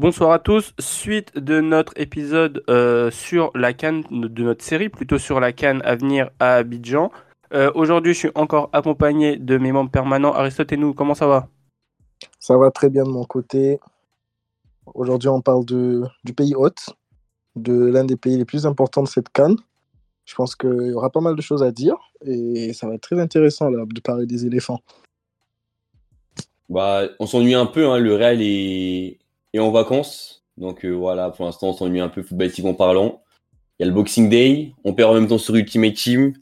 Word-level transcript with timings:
Bonsoir 0.00 0.32
à 0.32 0.38
tous. 0.38 0.72
Suite 0.78 1.36
de 1.36 1.60
notre 1.60 1.92
épisode 2.00 2.64
euh, 2.70 3.10
sur 3.10 3.50
la 3.54 3.74
canne 3.74 4.02
de 4.10 4.42
notre 4.42 4.64
série, 4.64 4.88
plutôt 4.88 5.18
sur 5.18 5.40
la 5.40 5.52
canne 5.52 5.82
à 5.84 5.94
venir 5.94 6.30
à 6.38 6.54
Abidjan. 6.54 7.12
Euh, 7.52 7.70
aujourd'hui, 7.74 8.14
je 8.14 8.18
suis 8.20 8.30
encore 8.34 8.70
accompagné 8.72 9.36
de 9.36 9.58
mes 9.58 9.72
membres 9.72 9.90
permanents. 9.90 10.32
Aristote 10.32 10.72
et 10.72 10.78
nous, 10.78 10.94
comment 10.94 11.12
ça 11.12 11.26
va? 11.26 11.48
Ça 12.38 12.56
va 12.56 12.70
très 12.70 12.88
bien 12.88 13.04
de 13.04 13.10
mon 13.10 13.26
côté. 13.26 13.78
Aujourd'hui, 14.94 15.28
on 15.28 15.42
parle 15.42 15.66
de, 15.66 16.04
du 16.24 16.32
pays 16.32 16.54
hôte, 16.54 16.88
de 17.56 17.74
l'un 17.84 18.04
des 18.04 18.16
pays 18.16 18.38
les 18.38 18.46
plus 18.46 18.64
importants 18.64 19.02
de 19.02 19.08
cette 19.08 19.28
canne. 19.28 19.56
Je 20.24 20.34
pense 20.34 20.56
qu'il 20.56 20.92
y 20.92 20.94
aura 20.94 21.10
pas 21.10 21.20
mal 21.20 21.36
de 21.36 21.42
choses 21.42 21.62
à 21.62 21.72
dire 21.72 21.96
et 22.24 22.72
ça 22.72 22.86
va 22.86 22.94
être 22.94 23.02
très 23.02 23.20
intéressant 23.20 23.68
là, 23.68 23.84
de 23.86 24.00
parler 24.00 24.24
des 24.24 24.46
éléphants. 24.46 24.80
Bah, 26.70 27.02
on 27.18 27.26
s'ennuie 27.26 27.54
un 27.54 27.66
peu, 27.66 27.86
hein. 27.86 27.98
le 27.98 28.14
Real 28.14 28.40
est, 28.40 29.18
est 29.52 29.58
en 29.58 29.70
vacances. 29.70 30.44
Donc 30.56 30.84
euh, 30.84 30.90
voilà, 30.90 31.30
pour 31.30 31.46
l'instant, 31.46 31.68
on 31.68 31.72
s'ennuie 31.72 32.00
un 32.00 32.08
peu 32.08 32.22
footballistiquement 32.22 32.74
parlant. 32.74 33.22
Il 33.78 33.82
y 33.82 33.84
a 33.84 33.88
le 33.88 33.94
Boxing 33.94 34.28
Day, 34.28 34.74
on 34.84 34.92
perd 34.92 35.10
en 35.10 35.14
même 35.14 35.26
temps 35.26 35.38
sur 35.38 35.56
Ultimate 35.56 35.94
Team. 35.94 36.34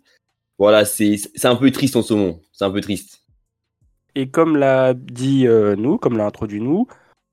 Voilà, 0.59 0.85
c'est 0.85 1.17
un 1.45 1.55
peu 1.55 1.71
triste 1.71 1.95
en 1.95 2.03
ce 2.03 2.15
moment. 2.15 2.41
C'est 2.53 2.65
un 2.65 2.71
peu 2.71 2.81
triste. 2.81 3.23
Et 4.17 4.29
comme 4.29 4.57
l'a 4.57 4.95
dit 4.95 5.47
euh, 5.47 5.77
nous, 5.77 5.99
comme 5.99 6.17
l'a 6.17 6.27
introduit 6.27 6.61
nous, 6.61 6.89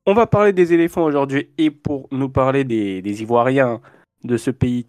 on 0.05 0.13
va 0.13 0.27
parler 0.27 0.53
des 0.53 0.73
éléphants 0.73 1.03
aujourd'hui. 1.03 1.49
Et 1.57 1.71
pour 1.71 2.07
nous 2.11 2.29
parler 2.29 2.63
des, 2.63 3.21
Ivoiriens 3.21 3.81
de 4.23 4.37
ce 4.37 4.51
pays 4.51 4.85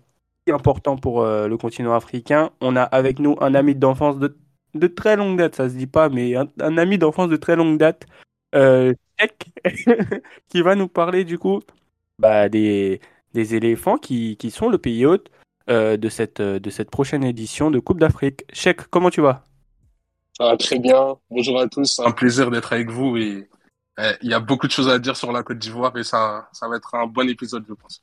important 0.48 0.96
pour 0.96 1.22
euh, 1.22 1.48
le 1.48 1.56
continent 1.56 1.94
africain, 1.94 2.50
on 2.60 2.76
a 2.76 2.82
avec 2.82 3.18
nous 3.18 3.36
un 3.40 3.54
ami 3.54 3.74
d'enfance 3.74 4.18
de, 4.18 4.36
de, 4.74 4.86
très 4.86 5.16
longue 5.16 5.38
date, 5.38 5.56
ça 5.56 5.68
se 5.68 5.74
dit 5.74 5.88
pas, 5.88 6.08
mais 6.08 6.36
un, 6.36 6.46
un 6.60 6.78
ami 6.78 6.98
d'enfance 6.98 7.28
de 7.28 7.36
très 7.36 7.56
longue 7.56 7.78
date, 7.78 8.06
qui 10.48 10.62
va 10.62 10.74
nous 10.74 10.88
parler 10.88 11.24
du 11.24 11.38
coup 11.38 11.60
bah, 12.18 12.48
des, 12.48 13.00
des 13.32 13.54
éléphants 13.54 13.96
qui, 13.96 14.36
qui 14.36 14.50
sont 14.50 14.68
le 14.68 14.78
pays 14.78 15.06
hôte 15.06 15.30
euh, 15.68 15.96
de, 15.96 16.08
cette, 16.08 16.40
de 16.40 16.70
cette 16.70 16.90
prochaine 16.90 17.24
édition 17.24 17.70
de 17.70 17.78
Coupe 17.78 18.00
d'Afrique. 18.00 18.44
Cheikh, 18.52 18.82
comment 18.88 19.10
tu 19.10 19.20
vas? 19.20 19.44
Ça 20.36 20.44
va 20.44 20.56
très 20.56 20.78
bien. 20.78 21.16
Bonjour 21.30 21.58
à 21.58 21.66
tous. 21.66 21.98
Un 22.00 22.12
plaisir 22.12 22.50
d'être 22.50 22.72
avec 22.72 22.90
vous 22.90 23.16
et 23.16 23.48
eh, 23.98 24.12
il 24.22 24.30
y 24.30 24.34
a 24.34 24.40
beaucoup 24.40 24.66
de 24.66 24.72
choses 24.72 24.88
à 24.88 24.98
dire 24.98 25.16
sur 25.16 25.32
la 25.32 25.42
Côte 25.42 25.58
d'Ivoire 25.58 25.96
et 25.96 26.04
ça, 26.04 26.48
ça 26.52 26.68
va 26.68 26.76
être 26.76 26.94
un 26.94 27.06
bon 27.06 27.28
épisode, 27.28 27.64
je 27.66 27.74
pense. 27.74 28.02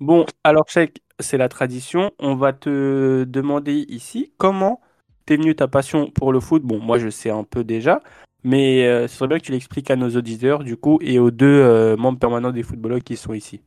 Bon, 0.00 0.24
alors 0.44 0.68
Cheikh, 0.68 1.02
c'est 1.20 1.36
la 1.36 1.48
tradition. 1.48 2.12
On 2.18 2.34
va 2.34 2.52
te 2.52 3.24
demander 3.24 3.84
ici 3.88 4.32
comment 4.38 4.80
t'es 5.26 5.36
venu 5.36 5.54
ta 5.54 5.68
passion 5.68 6.10
pour 6.10 6.32
le 6.32 6.40
foot. 6.40 6.62
Bon, 6.62 6.78
moi 6.78 6.98
je 6.98 7.10
sais 7.10 7.30
un 7.30 7.44
peu 7.44 7.64
déjà, 7.64 8.00
mais 8.48 8.86
euh, 8.86 9.06
ce 9.08 9.16
serait 9.16 9.28
bien 9.28 9.38
que 9.38 9.44
tu 9.44 9.52
l'expliques 9.52 9.90
à 9.90 9.96
nos 9.96 10.08
auditeurs, 10.16 10.64
du 10.64 10.76
coup, 10.78 10.98
et 11.02 11.18
aux 11.18 11.30
deux 11.30 11.46
euh, 11.46 11.96
membres 11.98 12.18
permanents 12.18 12.50
des 12.50 12.62
footballeurs 12.62 13.04
qui 13.04 13.14
sont 13.16 13.34
ici. 13.34 13.60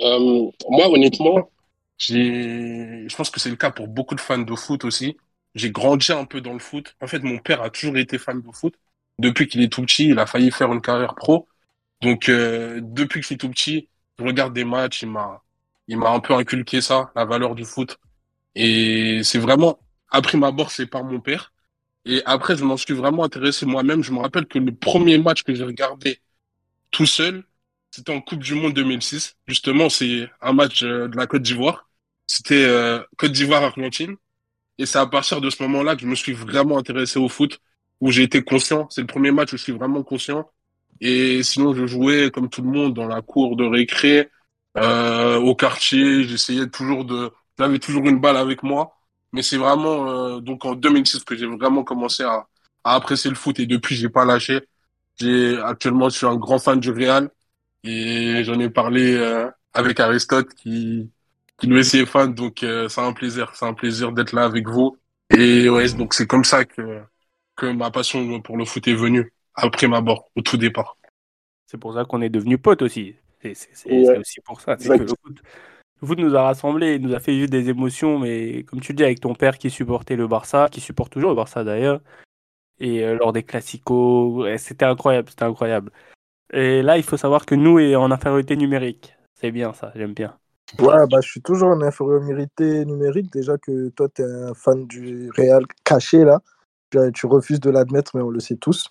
Euh, 0.00 0.18
moi, 0.70 0.88
honnêtement, 0.88 1.50
je 1.98 3.14
pense 3.16 3.30
que 3.30 3.40
c'est 3.40 3.50
le 3.50 3.56
cas 3.56 3.72
pour 3.72 3.88
beaucoup 3.88 4.14
de 4.14 4.20
fans 4.20 4.38
de 4.38 4.54
foot 4.54 4.84
aussi. 4.84 5.16
J'ai 5.56 5.70
grandi 5.72 6.12
un 6.12 6.24
peu 6.24 6.40
dans 6.40 6.52
le 6.52 6.60
foot. 6.60 6.94
En 7.00 7.08
fait, 7.08 7.20
mon 7.24 7.38
père 7.38 7.60
a 7.62 7.70
toujours 7.70 7.96
été 7.96 8.18
fan 8.18 8.40
de 8.40 8.52
foot. 8.52 8.74
Depuis 9.18 9.48
qu'il 9.48 9.62
est 9.62 9.72
tout 9.72 9.82
petit, 9.82 10.08
il 10.08 10.18
a 10.20 10.26
failli 10.26 10.50
faire 10.52 10.72
une 10.72 10.80
carrière 10.80 11.14
pro. 11.16 11.48
Donc, 12.02 12.30
depuis 12.30 13.18
que 13.20 13.22
je 13.22 13.26
suis 13.26 13.38
tout 13.38 13.50
petit, 13.50 13.88
je 14.18 14.24
regarde 14.24 14.54
des 14.54 14.64
matchs. 14.64 15.02
Il 15.02 15.10
m'a, 15.10 15.42
il 15.88 15.98
m'a 15.98 16.10
un 16.10 16.20
peu 16.20 16.34
inculqué 16.34 16.80
ça, 16.80 17.10
la 17.16 17.24
valeur 17.24 17.54
du 17.56 17.64
foot. 17.64 17.98
Et 18.54 19.22
c'est 19.24 19.38
vraiment, 19.38 19.78
après 20.10 20.38
ma 20.38 20.52
mort, 20.52 20.70
c'est 20.70 20.86
par 20.86 21.04
mon 21.04 21.20
père. 21.20 21.52
Et 22.04 22.22
après, 22.24 22.56
je 22.56 22.64
m'en 22.64 22.76
suis 22.76 22.94
vraiment 22.94 23.24
intéressé 23.24 23.66
moi-même. 23.66 24.02
Je 24.02 24.12
me 24.12 24.18
rappelle 24.20 24.46
que 24.46 24.58
le 24.58 24.74
premier 24.74 25.18
match 25.18 25.42
que 25.44 25.54
j'ai 25.54 25.64
regardé 25.64 26.20
tout 26.90 27.06
seul, 27.06 27.44
c'était 27.90 28.12
en 28.12 28.20
Coupe 28.20 28.40
du 28.40 28.54
Monde 28.54 28.74
2006. 28.74 29.36
Justement, 29.46 29.88
c'est 29.90 30.28
un 30.40 30.52
match 30.52 30.82
euh, 30.82 31.08
de 31.08 31.16
la 31.16 31.26
Côte 31.26 31.42
d'Ivoire. 31.42 31.88
C'était 32.26 32.64
euh, 32.64 33.00
Côte 33.18 33.32
d'Ivoire-Argentine. 33.32 34.16
Et 34.78 34.86
c'est 34.86 34.98
à 34.98 35.06
partir 35.06 35.40
de 35.40 35.50
ce 35.50 35.62
moment-là 35.64 35.96
que 35.96 36.02
je 36.02 36.06
me 36.06 36.14
suis 36.14 36.32
vraiment 36.32 36.78
intéressé 36.78 37.18
au 37.18 37.28
foot, 37.28 37.60
où 38.00 38.10
j'ai 38.10 38.22
été 38.24 38.42
conscient. 38.42 38.88
C'est 38.90 39.02
le 39.02 39.06
premier 39.06 39.30
match 39.32 39.52
où 39.52 39.56
je 39.56 39.62
suis 39.62 39.72
vraiment 39.72 40.02
conscient. 40.02 40.50
Et 41.00 41.42
sinon, 41.42 41.74
je 41.74 41.86
jouais 41.86 42.30
comme 42.30 42.48
tout 42.50 42.62
le 42.62 42.70
monde 42.70 42.94
dans 42.94 43.06
la 43.06 43.22
cour 43.22 43.56
de 43.56 43.64
récré, 43.64 44.30
euh, 44.76 45.36
au 45.38 45.54
quartier. 45.54 46.24
J'essayais 46.24 46.68
toujours 46.68 47.04
de... 47.04 47.32
J'avais 47.58 47.78
toujours 47.78 48.06
une 48.08 48.20
balle 48.20 48.36
avec 48.36 48.62
moi. 48.62 48.96
Mais 49.32 49.42
c'est 49.42 49.56
vraiment 49.56 50.08
euh, 50.08 50.40
donc 50.40 50.64
en 50.64 50.74
2006 50.74 51.24
que 51.24 51.36
j'ai 51.36 51.46
vraiment 51.46 51.84
commencé 51.84 52.22
à, 52.22 52.46
à, 52.84 52.94
apprécier 52.94 53.30
le 53.30 53.36
foot 53.36 53.58
et 53.60 53.66
depuis 53.66 53.94
j'ai 53.96 54.08
pas 54.08 54.24
lâché. 54.24 54.60
J'ai 55.18 55.58
actuellement 55.60 56.08
je 56.08 56.16
suis 56.16 56.26
un 56.26 56.36
grand 56.36 56.58
fan 56.58 56.80
du 56.80 56.90
Real 56.90 57.30
et 57.84 58.44
j'en 58.44 58.58
ai 58.60 58.70
parlé 58.70 59.14
euh, 59.16 59.50
avec 59.72 60.00
Aristote 60.00 60.52
qui 60.54 61.10
qui 61.58 61.66
lui 61.66 61.80
aussi 61.80 61.98
est 61.98 62.06
fan 62.06 62.34
donc 62.34 62.62
euh, 62.62 62.88
c'est 62.88 63.00
un 63.00 63.12
plaisir, 63.12 63.52
c'est 63.54 63.66
un 63.66 63.74
plaisir 63.74 64.12
d'être 64.12 64.32
là 64.32 64.44
avec 64.44 64.68
vous 64.68 64.96
et 65.30 65.68
ouais 65.68 65.88
donc 65.92 66.14
c'est 66.14 66.26
comme 66.26 66.44
ça 66.44 66.64
que 66.64 67.00
que 67.56 67.66
ma 67.66 67.90
passion 67.90 68.40
pour 68.40 68.56
le 68.56 68.64
foot 68.64 68.86
est 68.88 68.94
venue 68.94 69.32
après 69.54 69.86
ma 69.88 70.00
mort 70.00 70.30
au 70.36 70.42
tout 70.42 70.56
départ. 70.56 70.96
C'est 71.66 71.78
pour 71.78 71.94
ça 71.94 72.04
qu'on 72.04 72.20
est 72.20 72.28
devenu 72.28 72.58
potes 72.58 72.82
aussi. 72.82 73.16
C'est 73.40 74.18
aussi 74.18 74.40
pour 74.44 74.60
ça. 74.60 74.76
C'est 74.78 74.88
que 74.88 75.02
le 75.02 75.08
foot, 75.08 75.42
foot 76.06 76.18
nous 76.18 76.34
a 76.34 76.42
rassemblés, 76.42 76.98
nous 76.98 77.14
a 77.14 77.20
fait 77.20 77.32
vivre 77.32 77.50
des 77.50 77.68
émotions, 77.68 78.18
mais 78.18 78.64
comme 78.64 78.80
tu 78.80 78.94
dis, 78.94 79.04
avec 79.04 79.20
ton 79.20 79.34
père 79.34 79.58
qui 79.58 79.70
supportait 79.70 80.16
le 80.16 80.26
Barça, 80.26 80.68
qui 80.70 80.80
supporte 80.80 81.12
toujours 81.12 81.30
le 81.30 81.36
Barça 81.36 81.64
d'ailleurs, 81.64 82.00
et 82.78 83.04
euh, 83.04 83.16
lors 83.16 83.32
des 83.32 83.42
classicos, 83.42 84.46
c'était 84.58 84.84
incroyable, 84.84 85.30
c'était 85.30 85.44
incroyable. 85.44 85.90
Et 86.52 86.82
là, 86.82 86.98
il 86.98 87.02
faut 87.02 87.16
savoir 87.16 87.46
que 87.46 87.54
nous, 87.54 87.78
est 87.78 87.96
en 87.96 88.10
infériorité 88.10 88.56
numérique. 88.56 89.16
C'est 89.34 89.50
bien 89.50 89.72
ça, 89.72 89.92
j'aime 89.94 90.12
bien. 90.12 90.36
Ouais, 90.78 91.06
bah, 91.10 91.20
je 91.22 91.28
suis 91.28 91.42
toujours 91.42 91.70
en 91.70 91.80
infériorité 91.80 92.84
numérique. 92.84 93.32
Déjà 93.32 93.58
que 93.58 93.88
toi, 93.90 94.08
tu 94.08 94.22
es 94.22 94.24
un 94.24 94.54
fan 94.54 94.86
du 94.86 95.30
Real 95.36 95.64
caché, 95.84 96.24
là. 96.24 96.40
Tu 97.14 97.26
refuses 97.26 97.60
de 97.60 97.70
l'admettre, 97.70 98.12
mais 98.14 98.22
on 98.22 98.28
le 98.28 98.40
sait 98.40 98.56
tous. 98.56 98.90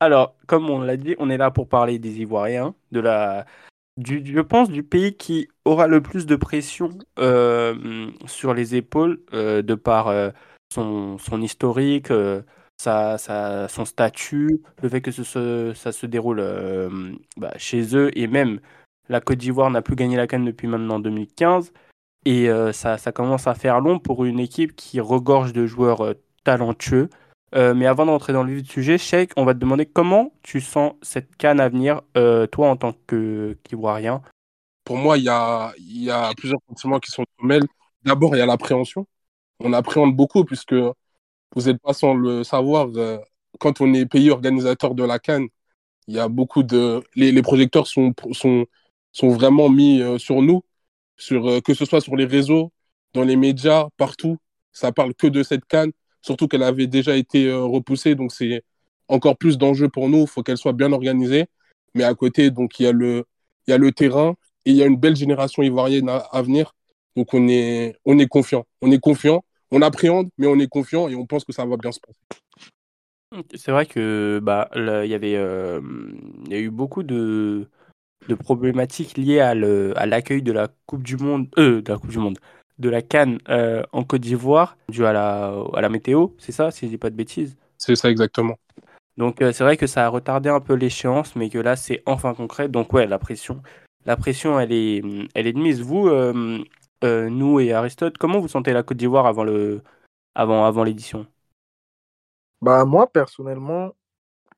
Alors, 0.00 0.34
comme 0.46 0.70
on 0.70 0.80
l'a 0.80 0.96
dit, 0.96 1.14
on 1.18 1.28
est 1.28 1.36
là 1.36 1.50
pour 1.50 1.68
parler 1.68 1.98
des 1.98 2.20
Ivoiriens, 2.20 2.74
de 2.92 3.00
la, 3.00 3.44
je 3.98 4.40
pense, 4.40 4.70
du 4.70 4.82
pays 4.82 5.16
qui 5.16 5.48
aura 5.64 5.86
le 5.86 6.02
plus 6.02 6.26
de 6.26 6.36
pression 6.36 6.90
euh, 7.18 8.10
sur 8.26 8.54
les 8.54 8.74
épaules 8.74 9.20
euh, 9.32 9.62
de 9.62 9.74
par 9.74 10.08
euh, 10.08 10.30
son, 10.72 11.18
historique, 11.40 12.12
sa, 12.76 13.16
son 13.68 13.84
statut, 13.84 14.60
le 14.82 14.88
fait 14.88 15.00
que 15.00 15.10
ça 15.10 15.92
se 15.92 16.06
déroule 16.06 16.42
bah, 17.36 17.52
chez 17.56 17.96
eux 17.96 18.10
et 18.18 18.26
même 18.26 18.60
la 19.08 19.20
Côte 19.20 19.38
d'Ivoire 19.38 19.70
n'a 19.70 19.82
plus 19.82 19.96
gagné 19.96 20.16
la 20.16 20.26
Cannes 20.26 20.44
depuis 20.44 20.66
maintenant 20.68 20.98
2015 20.98 21.72
et 22.26 22.48
ça 22.72 23.12
commence 23.14 23.46
à 23.46 23.54
faire 23.54 23.80
long 23.80 23.98
pour 23.98 24.24
une 24.24 24.40
équipe 24.40 24.76
qui 24.76 25.00
regorge 25.00 25.52
de 25.52 25.66
joueurs 25.66 26.14
talentueux. 26.44 27.08
Euh, 27.56 27.72
mais 27.72 27.86
avant 27.86 28.04
d'entrer 28.04 28.34
dans 28.34 28.42
le 28.42 28.62
sujet, 28.64 28.98
Sheikh, 28.98 29.32
on 29.36 29.44
va 29.46 29.54
te 29.54 29.58
demander 29.58 29.86
comment 29.86 30.34
tu 30.42 30.60
sens 30.60 30.92
cette 31.00 31.36
canne 31.36 31.58
à 31.58 31.70
venir, 31.70 32.02
euh, 32.16 32.46
toi 32.46 32.68
en 32.68 32.76
tant 32.76 32.92
qu'Ivoirien? 33.08 34.20
Pour 34.84 34.98
moi, 34.98 35.16
il 35.16 35.24
y 35.24 35.30
a, 35.30 35.72
plusieurs 36.36 36.60
sentiments 36.68 36.98
qui 36.98 37.10
sont 37.10 37.24
mêlés. 37.40 37.66
D'abord, 38.04 38.36
il 38.36 38.40
y 38.40 38.42
a 38.42 38.46
l'appréhension. 38.46 39.06
On 39.60 39.72
appréhende 39.72 40.14
beaucoup 40.14 40.44
puisque 40.44 40.74
vous 40.74 41.62
n'êtes 41.64 41.80
pas 41.80 41.94
sans 41.94 42.14
le 42.14 42.44
savoir, 42.44 42.88
euh, 42.96 43.18
quand 43.58 43.80
on 43.80 43.94
est 43.94 44.04
pays 44.04 44.30
organisateur 44.30 44.94
de 44.94 45.04
la 45.04 45.18
canne, 45.18 45.48
il 46.08 46.14
y 46.14 46.18
a 46.18 46.28
beaucoup 46.28 46.62
de. 46.62 47.02
Les, 47.14 47.32
les 47.32 47.42
projecteurs 47.42 47.86
sont, 47.86 48.12
sont, 48.32 48.66
sont 49.12 49.28
vraiment 49.30 49.70
mis 49.70 50.02
sur 50.18 50.42
nous, 50.42 50.62
sur, 51.16 51.62
que 51.62 51.74
ce 51.74 51.86
soit 51.86 52.02
sur 52.02 52.16
les 52.16 52.26
réseaux, 52.26 52.70
dans 53.14 53.22
les 53.24 53.36
médias, 53.36 53.88
partout. 53.96 54.36
Ça 54.72 54.92
parle 54.92 55.14
que 55.14 55.26
de 55.26 55.42
cette 55.42 55.64
canne 55.64 55.92
surtout 56.26 56.48
qu'elle 56.48 56.64
avait 56.64 56.88
déjà 56.88 57.16
été 57.16 57.46
euh, 57.46 57.64
repoussée, 57.64 58.16
donc 58.16 58.32
c'est 58.32 58.62
encore 59.08 59.36
plus 59.36 59.56
d'enjeux 59.58 59.88
pour 59.88 60.08
nous. 60.08 60.22
Il 60.22 60.26
faut 60.26 60.42
qu'elle 60.42 60.58
soit 60.58 60.72
bien 60.72 60.92
organisée. 60.92 61.46
Mais 61.94 62.04
à 62.04 62.14
côté, 62.14 62.50
donc 62.50 62.78
il 62.80 62.82
y 62.82 62.86
a 62.86 62.92
le, 62.92 63.92
terrain 63.92 64.34
et 64.64 64.70
il 64.72 64.76
y 64.76 64.82
a 64.82 64.86
une 64.86 64.96
belle 64.96 65.16
génération 65.16 65.62
ivoirienne 65.62 66.08
à, 66.08 66.42
venir. 66.42 66.74
Donc 67.14 67.32
on 67.32 67.48
est, 67.48 67.96
on 68.04 68.18
est 68.18 68.26
confiant. 68.26 68.66
On 68.82 68.90
est 68.90 68.98
confiant. 68.98 69.44
On 69.70 69.82
appréhende, 69.82 70.28
mais 70.36 70.46
on 70.46 70.58
est 70.58 70.68
confiant 70.68 71.08
et 71.08 71.14
on 71.14 71.26
pense 71.26 71.44
que 71.44 71.52
ça 71.52 71.64
va 71.64 71.76
bien 71.76 71.92
se 71.92 72.00
passer. 72.00 72.20
C'est 73.54 73.70
vrai 73.70 73.86
que 73.86 74.40
bah 74.42 74.68
il 74.74 75.10
y 75.10 75.14
avait 75.14 75.36
euh, 75.36 75.80
a 76.50 76.56
eu 76.56 76.70
beaucoup 76.70 77.02
de, 77.02 77.68
de 78.28 78.34
problématiques 78.34 79.16
liées 79.16 79.40
à 79.40 79.54
l'accueil 79.54 80.42
de 80.42 80.52
la 80.52 80.68
Coupe 80.86 81.02
du 81.02 81.16
Monde 81.16 81.48
euh, 81.58 81.82
de 81.82 81.92
la 81.92 81.98
Coupe 81.98 82.10
du 82.10 82.18
Monde 82.18 82.38
de 82.78 82.90
la 82.90 83.02
Cannes 83.02 83.38
euh, 83.48 83.82
en 83.92 84.04
Côte 84.04 84.20
d'Ivoire, 84.20 84.76
dû 84.88 85.06
à 85.06 85.12
la, 85.12 85.54
à 85.74 85.80
la 85.80 85.88
météo, 85.88 86.28
c'est 86.38 86.52
ça, 86.52 86.70
si 86.70 86.86
je 86.86 86.90
dis 86.90 86.98
pas 86.98 87.10
de 87.10 87.16
bêtises? 87.16 87.56
C'est 87.78 87.96
ça 87.96 88.10
exactement. 88.10 88.56
Donc 89.16 89.40
euh, 89.40 89.52
c'est 89.52 89.64
vrai 89.64 89.76
que 89.76 89.86
ça 89.86 90.04
a 90.04 90.08
retardé 90.08 90.50
un 90.50 90.60
peu 90.60 90.74
l'échéance, 90.74 91.36
mais 91.36 91.48
que 91.48 91.58
là 91.58 91.76
c'est 91.76 92.02
enfin 92.06 92.34
concret. 92.34 92.68
Donc 92.68 92.92
ouais, 92.92 93.06
la 93.06 93.18
pression, 93.18 93.62
la 94.04 94.16
pression, 94.16 94.60
elle 94.60 94.72
est, 94.72 95.02
elle 95.34 95.46
est 95.46 95.52
de 95.54 95.58
mise. 95.58 95.80
Vous, 95.80 96.08
euh, 96.08 96.62
nous 97.02 97.60
et 97.60 97.72
Aristote, 97.72 98.18
comment 98.18 98.40
vous 98.40 98.48
sentez 98.48 98.72
la 98.72 98.82
Côte 98.82 98.98
d'Ivoire 98.98 99.26
avant 99.26 99.44
le, 99.44 99.82
avant, 100.34 100.66
avant 100.66 100.84
l'édition? 100.84 101.26
Bah 102.60 102.84
moi 102.84 103.06
personnellement, 103.06 103.94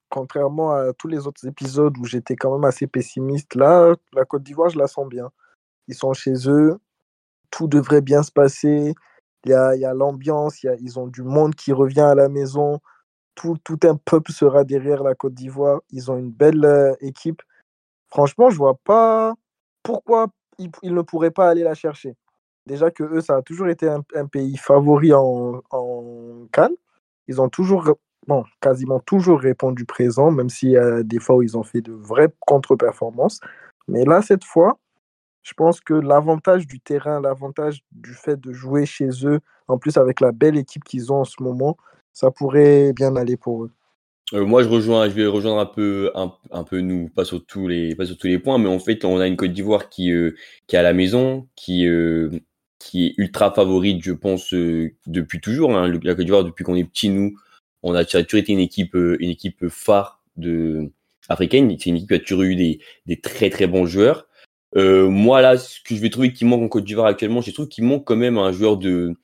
contrairement 0.09 0.73
à 0.73 0.93
tous 0.93 1.09
les 1.09 1.27
autres 1.27 1.47
épisodes 1.47 1.97
où 1.99 2.05
j'étais 2.05 2.37
quand 2.37 2.53
même 2.53 2.65
assez 2.65 2.87
pessimiste, 2.87 3.55
là, 3.55 3.95
la 4.13 4.25
Côte 4.25 4.43
d'Ivoire, 4.43 4.71
je 4.71 4.79
la 4.79 4.89
sens 4.89 5.09
bien. 5.09 5.31
Ils 5.87 5.95
sont 5.95 6.13
chez 6.15 6.35
eux, 6.49 6.79
tout 7.51 7.69
devrait 7.69 8.01
bien 8.01 8.23
se 8.23 8.33
passer. 8.33 8.95
Il 9.45 9.51
y 9.51 9.55
a, 9.55 9.77
y 9.77 9.85
a 9.85 9.95
l'ambiance, 9.95 10.63
y 10.63 10.69
a- 10.69 10.77
ils 10.81 10.99
ont 10.99 11.07
du 11.07 11.23
monde 11.23 11.55
qui 11.55 11.73
revient 11.73 12.01
à 12.01 12.15
la 12.15 12.29
maison. 12.29 12.81
Tout, 13.35 13.57
tout 13.65 13.79
un 13.85 13.97
peuple 13.97 14.33
sera 14.33 14.65
derrière 14.65 15.03
la 15.03 15.15
Côte 15.15 15.35
d'Ivoire. 15.35 15.81
Ils 15.91 16.11
ont 16.11 16.17
une 16.19 16.31
belle 16.31 16.65
euh, 16.65 16.95
équipe. 17.01 17.43
Franchement, 18.09 18.51
je 18.51 18.57
vois 18.57 18.79
pas 18.85 19.35
pourquoi 19.83 20.29
ils, 20.59 20.71
ne 20.95 21.03
pourraient 21.03 21.31
pas 21.31 21.49
aller 21.49 21.63
la 21.63 21.75
chercher. 21.75 22.17
Déjà 22.67 22.91
que 22.91 23.05
eux, 23.05 23.21
ça 23.21 23.37
a 23.37 23.43
toujours 23.43 23.69
été 23.69 23.89
un, 23.89 24.27
pays 24.27 24.57
favori 24.57 25.13
en, 25.15 25.63
en 25.71 26.47
Cannes. 26.53 26.77
Ils 27.29 27.41
ont 27.41 27.49
toujours, 27.49 27.85
bon, 28.27 28.45
quasiment 28.61 29.01
toujours 29.01 29.41
répondu 29.41 29.85
présent, 29.85 30.31
même 30.31 30.49
s'il 30.51 30.71
y 30.71 30.77
a 30.77 31.03
des 31.03 31.21
fois 31.21 31.37
où 31.37 31.43
ils 31.43 31.57
ont 31.57 31.63
fait 31.63 31.81
de 31.81 31.93
vraies 31.93 32.33
contre-performances. 32.41 33.41
Mais 33.87 34.05
là, 34.05 34.21
cette 34.21 34.45
fois, 34.45 34.79
je 35.43 35.53
pense 35.55 35.81
que 35.81 35.95
l'avantage 35.95 36.67
du 36.67 36.81
terrain, 36.81 37.21
l'avantage 37.21 37.81
du 37.93 38.15
fait 38.15 38.39
de 38.39 38.53
jouer 38.53 38.87
chez 38.87 39.09
eux, 39.25 39.41
en 39.67 39.79
plus 39.79 39.97
avec 39.97 40.21
la 40.21 40.33
belle 40.33 40.57
équipe 40.57 40.85
qu'ils 40.85 41.13
ont 41.13 41.21
en 41.21 41.25
ce 41.25 41.43
moment, 41.43 41.77
ça 42.13 42.31
pourrait 42.31 42.93
bien 42.93 43.17
aller 43.17 43.37
pour 43.37 43.65
eux. 43.65 43.71
Euh, 44.35 44.45
moi, 44.45 44.63
je 44.63 44.69
rejoins, 44.69 45.09
je 45.09 45.15
vais 45.15 45.27
rejoindre 45.27 45.61
un 45.61 45.67
peu, 45.67 46.11
un, 46.15 46.65
peu 46.65 46.81
nous, 46.81 47.09
pas 47.09 47.25
sur 47.25 47.45
tous 47.47 47.67
les, 47.67 47.95
pas 47.95 48.05
sur 48.05 48.19
tous 48.19 48.27
les 48.27 48.39
points, 48.39 48.59
mais 48.59 48.69
en 48.69 48.79
fait, 48.79 49.05
on 49.05 49.19
a 49.21 49.27
une 49.27 49.37
Côte 49.37 49.53
d'Ivoire 49.53 49.89
qui, 49.89 50.13
euh, 50.13 50.33
qui 50.67 50.77
est 50.77 50.79
à 50.79 50.83
la 50.83 50.93
maison, 50.93 51.49
qui, 51.57 51.87
euh, 51.87 52.31
qui 52.79 53.07
est 53.07 53.15
ultra 53.17 53.53
favorite, 53.53 54.03
je 54.05 54.13
pense, 54.13 54.53
depuis 54.53 55.41
toujours. 55.41 55.77
hein. 55.77 55.89
La 56.03 56.15
Côte 56.15 56.27
d'Ivoire, 56.27 56.45
depuis 56.45 56.65
qu'on 56.65 56.77
est 56.77 56.85
petit, 56.85 57.09
nous, 57.09 57.39
on 57.83 57.95
a 57.95 58.05
toujours 58.05 58.41
été 58.41 58.53
une 58.53 58.59
équipe, 58.59 58.95
une 58.95 59.31
équipe 59.31 59.69
phare 59.69 60.23
de 60.37 60.91
africaine. 61.29 61.65
Une 61.87 61.97
équipe 61.97 62.09
qui 62.09 62.15
a 62.15 62.19
toujours 62.19 62.43
eu 62.43 62.57
des, 62.57 62.81
des 63.07 63.21
très 63.21 63.51
très 63.51 63.67
bons 63.67 63.87
joueurs. 63.87 64.28
Euh, 64.77 65.09
moi, 65.09 65.41
là, 65.41 65.57
ce 65.57 65.81
que 65.81 65.95
je 65.95 66.01
vais 66.01 66.11
trouver 66.11 66.33
qui 66.33 66.45
manque 66.45 66.63
en 66.63 66.69
Côte 66.69 66.85
d'Ivoire 66.85 67.07
actuellement, 67.07 67.41
je 67.41 67.51
trouve 67.51 67.69
qu'il 67.69 67.85
manque 67.85 68.05
quand 68.05 68.17
même 68.17 68.39
un 68.39 68.53
joueur 68.53 68.77
de, 68.77 69.15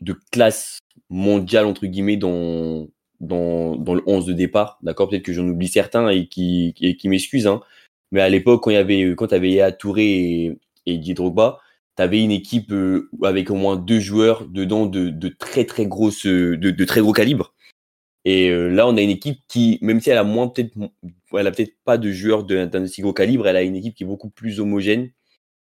de 0.00 0.14
classe 0.30 0.78
mondiale, 1.08 1.66
entre 1.66 1.86
guillemets, 1.86 2.16
dans, 2.16 2.88
dans, 3.20 3.94
le 3.94 4.02
11 4.06 4.26
de 4.26 4.32
départ. 4.32 4.78
D'accord 4.82 5.08
Peut-être 5.08 5.22
que 5.22 5.32
j'en 5.32 5.48
oublie 5.48 5.68
certains 5.68 6.08
et 6.08 6.26
qui, 6.26 6.74
et 6.80 6.96
qui 6.96 7.08
m'excusent. 7.08 7.46
Hein. 7.46 7.62
Mais 8.10 8.20
à 8.20 8.28
l'époque, 8.28 8.62
quand 8.62 8.70
il 8.70 8.74
y 8.74 8.76
avait, 8.76 9.14
quand 9.16 9.32
avais 9.32 9.50
Yaya 9.50 9.72
Touré 9.72 10.04
et, 10.04 10.58
et 10.86 11.14
Drogba, 11.14 11.58
tu 11.96 12.02
avais 12.02 12.22
une 12.22 12.30
équipe 12.30 12.72
euh, 12.72 13.08
avec 13.22 13.50
au 13.50 13.54
moins 13.54 13.76
deux 13.76 14.00
joueurs 14.00 14.46
dedans 14.46 14.86
de, 14.86 15.08
de 15.08 15.28
très 15.28 15.64
très 15.64 15.86
de, 15.86 16.56
de 16.56 16.84
très 16.84 17.00
gros 17.00 17.12
calibre. 17.12 17.54
Et 18.24 18.50
euh, 18.50 18.68
là, 18.68 18.86
on 18.86 18.96
a 18.96 19.00
une 19.02 19.10
équipe 19.10 19.40
qui, 19.48 19.78
même 19.82 20.00
si 20.00 20.10
elle 20.10 20.18
a 20.18 20.24
moins 20.24 20.48
peut-être, 20.48 20.74
elle 21.38 21.46
a 21.46 21.52
peut-être 21.52 21.74
pas 21.84 21.98
de 21.98 22.10
joueurs 22.12 22.44
de- 22.44 22.64
d'un 22.66 22.82
aussi 22.84 23.02
gros 23.02 23.12
calibre, 23.12 23.46
elle 23.48 23.56
a 23.56 23.62
une 23.62 23.76
équipe 23.76 23.94
qui 23.94 24.04
est 24.04 24.06
beaucoup 24.06 24.30
plus 24.30 24.60
homogène, 24.60 25.10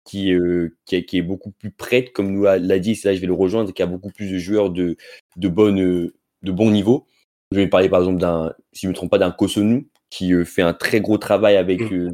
qui, 0.06 0.34
euh, 0.34 0.76
qui, 0.86 0.96
est- 0.98 1.06
qui 1.06 1.18
est 1.18 1.22
beaucoup 1.22 1.52
plus 1.52 1.72
prête, 1.72 2.12
comme 2.14 2.32
nous 2.32 2.44
l'a 2.44 2.80
dit, 2.80 2.96
c'est 2.96 3.08
là 3.10 3.14
que 3.14 3.18
je 3.18 3.22
vais 3.22 3.28
le 3.28 3.34
rejoindre, 3.34 3.74
qui 3.74 3.82
a 3.84 3.86
beaucoup 3.88 4.12
plus 4.12 4.32
de 4.32 4.38
joueurs 4.38 4.70
de, 4.72 4.98
de, 5.38 5.48
bonne, 5.48 6.12
de 6.44 6.52
bon 6.52 6.72
niveau. 6.72 7.08
Je 7.52 7.58
vais 7.60 7.68
parler 7.68 7.90
par 7.90 8.02
exemple 8.02 8.20
d'un, 8.20 8.54
si 8.74 8.82
je 8.84 8.88
ne 8.88 8.92
me 8.92 8.96
trompe 8.96 9.12
pas, 9.12 9.20
d'un 9.20 9.32
Kosonu, 9.32 9.88
qui 10.10 10.34
euh, 10.34 10.46
fait 10.46 10.62
un 10.62 10.74
très 10.74 11.02
gros 11.02 11.18
travail 11.18 11.56
avec, 11.58 11.82
euh, 11.94 12.10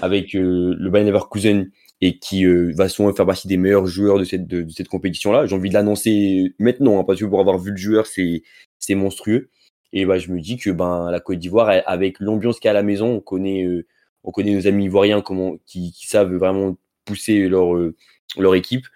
avec 0.00 0.34
euh, 0.36 0.74
le 0.78 0.90
Bayer 0.90 1.06
Leverkusen 1.06 1.70
et 2.00 2.18
qui 2.18 2.44
va 2.46 2.88
souvent 2.88 3.12
faire 3.14 3.26
partie 3.26 3.48
des 3.48 3.56
meilleurs 3.56 3.86
joueurs 3.86 4.18
de 4.18 4.24
cette, 4.24 4.46
de, 4.46 4.62
de 4.62 4.70
cette 4.70 4.88
compétition-là. 4.88 5.46
J'ai 5.46 5.54
envie 5.54 5.70
de 5.70 5.74
l'annoncer 5.74 6.54
maintenant, 6.58 7.00
hein, 7.00 7.04
parce 7.04 7.20
que 7.20 7.24
pour 7.24 7.40
avoir 7.40 7.58
vu 7.58 7.70
le 7.70 7.76
joueur, 7.76 8.06
c'est 8.06 8.42
c'est 8.78 8.94
monstrueux. 8.94 9.48
Et 9.96 10.04
bah, 10.06 10.18
je 10.18 10.32
me 10.32 10.40
dis 10.40 10.56
que 10.56 10.70
ben, 10.70 11.08
la 11.10 11.20
Côte 11.20 11.38
d'Ivoire, 11.38 11.70
avec 11.86 12.18
l'ambiance 12.18 12.58
qu'il 12.58 12.66
y 12.66 12.68
a 12.68 12.72
à 12.72 12.74
la 12.74 12.82
maison, 12.82 13.14
on 13.14 13.20
connaît, 13.20 13.64
euh, 13.64 13.86
on 14.24 14.32
connaît 14.32 14.52
nos 14.52 14.66
amis 14.66 14.86
ivoiriens 14.86 15.22
qui, 15.66 15.94
savent 16.04 16.34
vraiment 16.34 16.76
pousser 17.04 17.48
leur, 17.48 17.76
euh, 17.76 17.94
leur 18.36 18.56
équipe. 18.56 18.86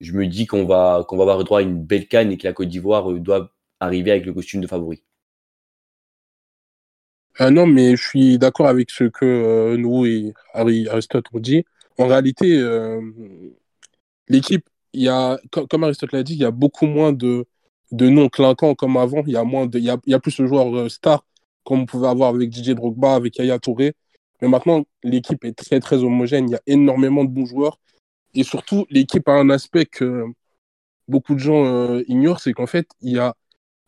Je 0.00 0.12
me 0.12 0.26
dis 0.26 0.46
qu'on 0.46 0.64
va, 0.64 1.04
qu'on 1.08 1.16
va 1.16 1.22
avoir 1.22 1.44
droit 1.44 1.60
à 1.60 1.62
une 1.62 1.80
belle 1.84 2.08
canne 2.08 2.32
et 2.32 2.36
que 2.36 2.44
la 2.44 2.52
Côte 2.52 2.68
d'Ivoire 2.68 3.08
euh, 3.08 3.20
doit 3.20 3.52
arriver 3.78 4.10
avec 4.10 4.26
le 4.26 4.32
costume 4.32 4.60
de 4.60 4.66
favori. 4.66 5.00
Ah 7.38 7.52
non, 7.52 7.66
mais 7.66 7.94
je 7.94 8.02
suis 8.02 8.36
d'accord 8.36 8.66
avec 8.66 8.90
ce 8.90 9.04
que 9.04 9.76
nous 9.76 10.06
et 10.06 10.34
Aristote 10.54 11.26
ont 11.32 11.38
dit. 11.38 11.64
En 11.96 12.08
réalité, 12.08 12.60
l'équipe, 14.26 14.68
il 14.92 15.02
y 15.02 15.08
a, 15.08 15.38
co- 15.52 15.68
comme 15.68 15.84
Aristote 15.84 16.10
l'a 16.10 16.24
dit, 16.24 16.32
il 16.34 16.40
y 16.40 16.44
a 16.44 16.50
beaucoup 16.50 16.86
moins 16.86 17.12
de, 17.12 17.46
de 17.92 18.08
noms 18.08 18.28
clinquants 18.28 18.74
comme 18.74 18.96
avant. 18.96 19.22
Il 19.26 19.32
y 19.32 19.36
a 19.36 19.44
moins 19.44 19.66
de, 19.66 19.78
il 19.78 19.84
y 19.84 20.14
a, 20.14 20.20
plus 20.20 20.36
de 20.40 20.46
joueurs 20.46 20.74
euh, 20.76 20.88
stars 20.88 21.24
comme 21.64 21.80
on 21.80 21.86
pouvait 21.86 22.08
avoir 22.08 22.30
avec 22.34 22.48
Didier 22.50 22.74
Drogba, 22.74 23.14
avec 23.14 23.36
Yaya 23.38 23.58
Touré. 23.58 23.94
Mais 24.40 24.48
maintenant, 24.48 24.84
l'équipe 25.02 25.44
est 25.44 25.52
très 25.56 25.80
très 25.80 25.96
homogène. 26.02 26.48
Il 26.48 26.52
y 26.52 26.54
a 26.54 26.62
énormément 26.66 27.24
de 27.24 27.30
bons 27.30 27.46
joueurs. 27.46 27.78
Et 28.34 28.42
surtout, 28.42 28.86
l'équipe 28.90 29.28
a 29.28 29.32
un 29.32 29.50
aspect 29.50 29.86
que 29.86 30.24
beaucoup 31.08 31.34
de 31.34 31.40
gens 31.40 31.66
euh, 31.66 32.02
ignorent, 32.08 32.40
c'est 32.40 32.52
qu'en 32.52 32.66
fait, 32.66 32.88
il 33.02 33.12
y 33.12 33.18
a 33.18 33.34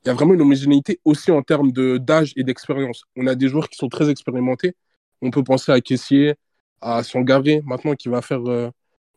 il 0.04 0.08
y 0.08 0.10
a 0.10 0.14
vraiment 0.14 0.34
une 0.34 0.40
homogénéité 0.40 1.00
aussi 1.04 1.30
en 1.30 1.42
termes 1.42 1.72
d'âge 1.72 2.32
et 2.36 2.44
d'expérience. 2.44 3.04
On 3.16 3.26
a 3.26 3.34
des 3.34 3.48
joueurs 3.48 3.68
qui 3.68 3.76
sont 3.76 3.88
très 3.88 4.08
expérimentés. 4.08 4.74
On 5.20 5.30
peut 5.30 5.44
penser 5.44 5.72
à 5.72 5.80
Caissier, 5.80 6.34
à 6.80 7.02
Sangaré, 7.02 7.62
maintenant 7.66 7.94
qui 7.94 8.08
va 8.08 8.22
faire, 8.22 8.40
euh, 8.48 8.70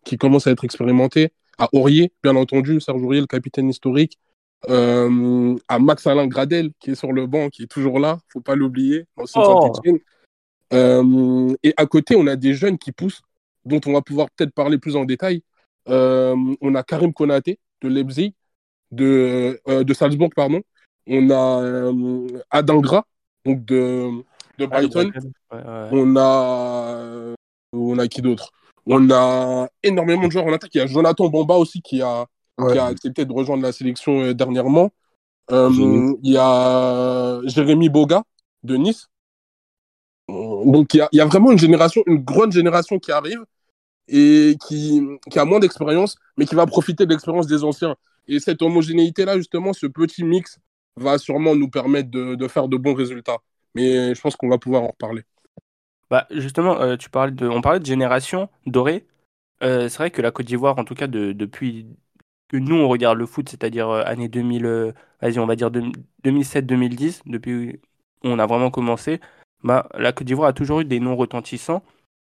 qui 0.03 0.18
commence 0.18 0.47
à 0.47 0.51
être 0.51 0.65
expérimenté, 0.65 1.31
à 1.57 1.69
Aurier, 1.74 2.12
bien 2.21 2.36
entendu, 2.36 2.81
Serge 2.81 3.01
Aurier, 3.01 3.21
le 3.21 3.27
capitaine 3.27 3.69
historique, 3.69 4.19
euh, 4.69 5.56
à 5.68 5.80
Max 5.80 6.07
Alain 6.07 6.27
Gradel, 6.27 6.71
qui 6.80 6.92
est 6.92 6.95
sur 6.95 7.12
le 7.12 7.27
banc, 7.27 7.50
qui 7.50 7.63
est 7.63 7.68
toujours 7.68 8.00
là, 8.00 8.19
faut 8.30 8.42
pas 8.42 8.56
l'oublier, 8.56 9.06
Oh. 9.18 9.71
Euh, 10.74 11.56
et 11.62 11.74
à 11.77 11.86
côté, 11.86 12.15
on 12.15 12.25
a 12.25 12.36
des 12.36 12.54
jeunes 12.54 12.77
qui 12.77 12.92
poussent, 12.92 13.21
dont 13.63 13.80
on 13.86 13.94
va 13.94 14.01
pouvoir 14.01 14.27
peut-être 14.31 14.54
parler 14.54 14.77
plus 14.80 14.95
en 14.95 15.06
détail. 15.06 15.44
Euh, 15.88 16.36
on 16.62 16.75
a 16.75 16.83
Karim 16.83 17.13
Konaté 17.13 17.60
de 17.81 17.89
Leipzig, 17.89 18.33
de, 18.92 19.60
de 19.68 19.94
Salzbourg, 19.94 20.31
pardon. 20.36 20.62
On 21.06 21.30
a 21.30 21.92
Adingra, 22.50 23.05
donc 23.46 23.65
de, 23.65 24.10
de 24.58 24.65
Brighton. 24.65 25.12
Ouais, 25.51 25.58
ouais. 25.58 25.89
On 25.91 26.15
a, 26.15 27.36
on 27.74 28.00
a 28.00 28.08
qui 28.08 28.22
d'autre? 28.22 28.50
On 28.86 29.12
a 29.12 29.70
énormément 29.84 30.27
de 30.27 30.32
joueurs 30.32 30.48
en 30.48 30.53
attaque. 30.53 30.74
Il 30.74 30.79
y 30.79 30.82
a 30.82 30.88
Jonathan 30.88 31.29
Bamba 31.29 31.55
aussi 31.55 31.82
qui 31.82 32.01
a, 32.01 32.25
Ouais. 32.57 32.74
qui 32.74 32.77
a 32.79 32.86
accepté 32.86 33.25
de 33.25 33.33
rejoindre 33.33 33.63
la 33.63 33.72
sélection 33.72 34.22
euh, 34.22 34.33
dernièrement. 34.33 34.91
Euh, 35.51 35.72
Jérémy. 35.72 36.17
il 36.24 36.31
y 36.33 36.38
a 36.38 37.41
Jérémy 37.45 37.89
Boga 37.89 38.24
de 38.63 38.75
Nice. 38.77 39.07
Euh, 40.29 40.63
Donc 40.65 40.93
il 40.93 40.98
y 40.98 41.01
a, 41.01 41.10
il 41.12 41.17
y 41.17 41.22
a 41.22 41.25
vraiment 41.25 41.51
une 41.51 41.60
génération, 41.60 42.03
une 42.07 42.24
grande 42.24 42.51
génération 42.51 43.00
qui 43.00 43.12
arrive 43.12 43.43
et 44.07 44.55
qui, 44.67 45.01
qui 45.29 45.39
a 45.39 45.45
moins 45.45 45.60
d'expérience, 45.60 46.15
mais 46.38 46.45
qui 46.45 46.55
va 46.55 46.65
profiter 46.65 47.05
de 47.05 47.12
l'expérience 47.12 47.48
des 47.48 47.63
anciens. 47.63 47.95
Et 48.27 48.39
cette 48.39 48.62
homogénéité-là, 48.62 49.38
justement, 49.38 49.74
ce 49.74 49.88
petit 49.88 50.24
mix 50.24 50.60
va 50.95 51.17
sûrement 51.17 51.55
nous 51.55 51.69
permettre 51.69 52.10
de, 52.10 52.36
de 52.36 52.48
faire 52.48 52.67
de 52.67 52.77
bons 52.77 52.93
résultats. 52.93 53.38
Mais 53.75 54.13
je 54.13 54.22
pense 54.22 54.36
qu'on 54.36 54.50
va 54.50 54.57
pouvoir 54.57 54.83
en 54.83 54.88
reparler. 54.88 55.24
Bah, 56.10 56.27
justement, 56.31 56.79
euh, 56.79 56.95
tu 56.95 57.10
parlais 57.10 57.31
de, 57.31 57.48
on 57.48 57.62
parlait 57.62 57.79
de 57.79 57.86
génération 57.86 58.48
dorée. 58.65 59.05
Euh, 59.63 59.89
c'est 59.89 59.98
vrai 59.98 60.12
que 60.12 60.22
la 60.22 60.31
Côte 60.31 60.45
d'Ivoire, 60.45 60.77
en 60.77 60.83
tout 60.86 60.95
cas, 60.95 61.07
de- 61.07 61.31
depuis 61.31 61.88
que 62.53 62.57
nous, 62.57 62.75
on 62.75 62.88
regarde 62.88 63.17
le 63.17 63.25
foot, 63.25 63.50
c'est-à-dire 63.50 63.89
euh, 63.89 64.03
année 64.05 64.27
2000, 64.27 64.65
euh, 64.67 64.91
vas-y, 65.24 65.39
on 65.39 65.48
va 65.48 65.55
dire 65.55 65.72
2007-2010, 66.24 67.22
depuis 67.25 67.79
où 68.24 68.27
on 68.29 68.38
a 68.38 68.45
vraiment 68.45 68.69
commencé, 68.69 69.19
bah, 69.63 69.89
la 69.95 70.12
Côte 70.12 70.27
d'Ivoire 70.27 70.50
a 70.50 70.53
toujours 70.53 70.81
eu 70.81 70.86
des 70.86 71.00
noms 71.00 71.15
retentissants. 71.15 71.83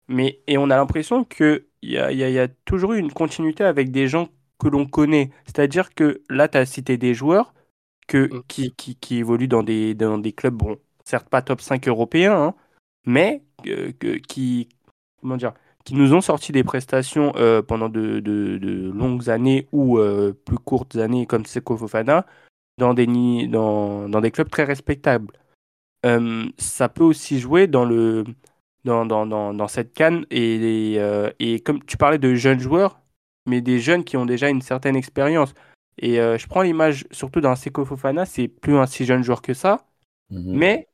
Mais, 0.08 0.40
et 0.46 0.58
on 0.58 0.64
a 0.70 0.76
l'impression 0.76 1.24
qu'il 1.24 1.64
y 1.82 1.96
a, 1.96 2.12
il 2.12 2.18
y, 2.18 2.24
a, 2.24 2.28
il 2.28 2.34
y 2.34 2.38
a 2.38 2.48
toujours 2.66 2.92
eu 2.92 2.98
une 2.98 3.12
continuité 3.12 3.64
avec 3.64 3.90
des 3.90 4.08
gens 4.08 4.28
que 4.58 4.68
l'on 4.68 4.86
connaît. 4.86 5.30
C'est-à-dire 5.46 5.94
que 5.94 6.22
là, 6.28 6.48
tu 6.48 6.58
as 6.58 6.66
cité 6.66 6.98
des 6.98 7.14
joueurs 7.14 7.54
que, 8.06 8.28
Mm. 8.34 8.42
qui, 8.48 8.74
qui, 8.74 8.96
qui 8.96 9.16
évoluent 9.18 9.48
dans 9.48 9.62
des, 9.62 9.94
dans 9.94 10.18
des 10.18 10.32
clubs, 10.32 10.54
bon, 10.54 10.76
certes 11.04 11.30
pas 11.30 11.40
top 11.42 11.62
5 11.62 11.88
européens, 11.88 12.34
hein, 12.36 12.54
mais 13.06 13.42
euh, 13.68 13.92
que- 13.98 14.18
qui, 14.18 14.68
comment 15.22 15.36
dire, 15.38 15.54
qui 15.84 15.94
nous 15.94 16.12
ont 16.14 16.20
sorti 16.20 16.52
des 16.52 16.64
prestations 16.64 17.32
euh, 17.36 17.62
pendant 17.62 17.88
de, 17.88 18.20
de- 18.20 18.58
de 18.58 18.90
longues 18.90 19.30
années 19.30 19.66
ou 19.72 19.98
euh, 19.98 20.32
plus 20.44 20.58
courtes 20.58 20.96
années 20.96 21.26
comme 21.26 21.46
Seko 21.46 21.76
Fofana 21.76 22.26
dans 22.78 22.94
des, 22.94 23.06
dans, 23.46 24.08
dans 24.08 24.20
des 24.20 24.30
clubs 24.30 24.48
très 24.50 24.64
respectables. 24.64 25.28
Euh, 26.06 26.44
ça 26.58 26.88
peut 26.88 27.04
aussi 27.04 27.40
jouer 27.40 27.66
dans, 27.66 27.84
le, 27.84 28.24
dans, 28.84 29.04
dans, 29.06 29.26
dans, 29.26 29.68
cette 29.68 29.92
canne 29.92 30.24
et, 30.30 30.96
et 31.38 31.60
comme 31.60 31.82
tu 31.84 31.96
parlais 31.96 32.18
de 32.18 32.34
jeunes 32.34 32.60
joueurs, 32.60 33.00
mais 33.46 33.60
des 33.60 33.80
jeunes 33.80 34.04
qui 34.04 34.16
ont 34.16 34.26
déjà 34.26 34.48
une 34.48 34.62
certaine 34.62 34.96
expérience. 34.96 35.52
Et 35.98 36.16
je 36.16 36.46
prends 36.46 36.62
l'image 36.62 37.06
surtout 37.10 37.40
d'un 37.42 37.54
Seko 37.56 37.84
Fofana, 37.84 38.24
c'est 38.24 38.48
plus 38.48 38.76
un 38.76 38.86
si 38.86 39.04
jeune 39.04 39.22
joueur 39.22 39.42
que 39.42 39.52
ça, 39.54 39.86
Mhm. 40.30 40.56
mais 40.56 40.88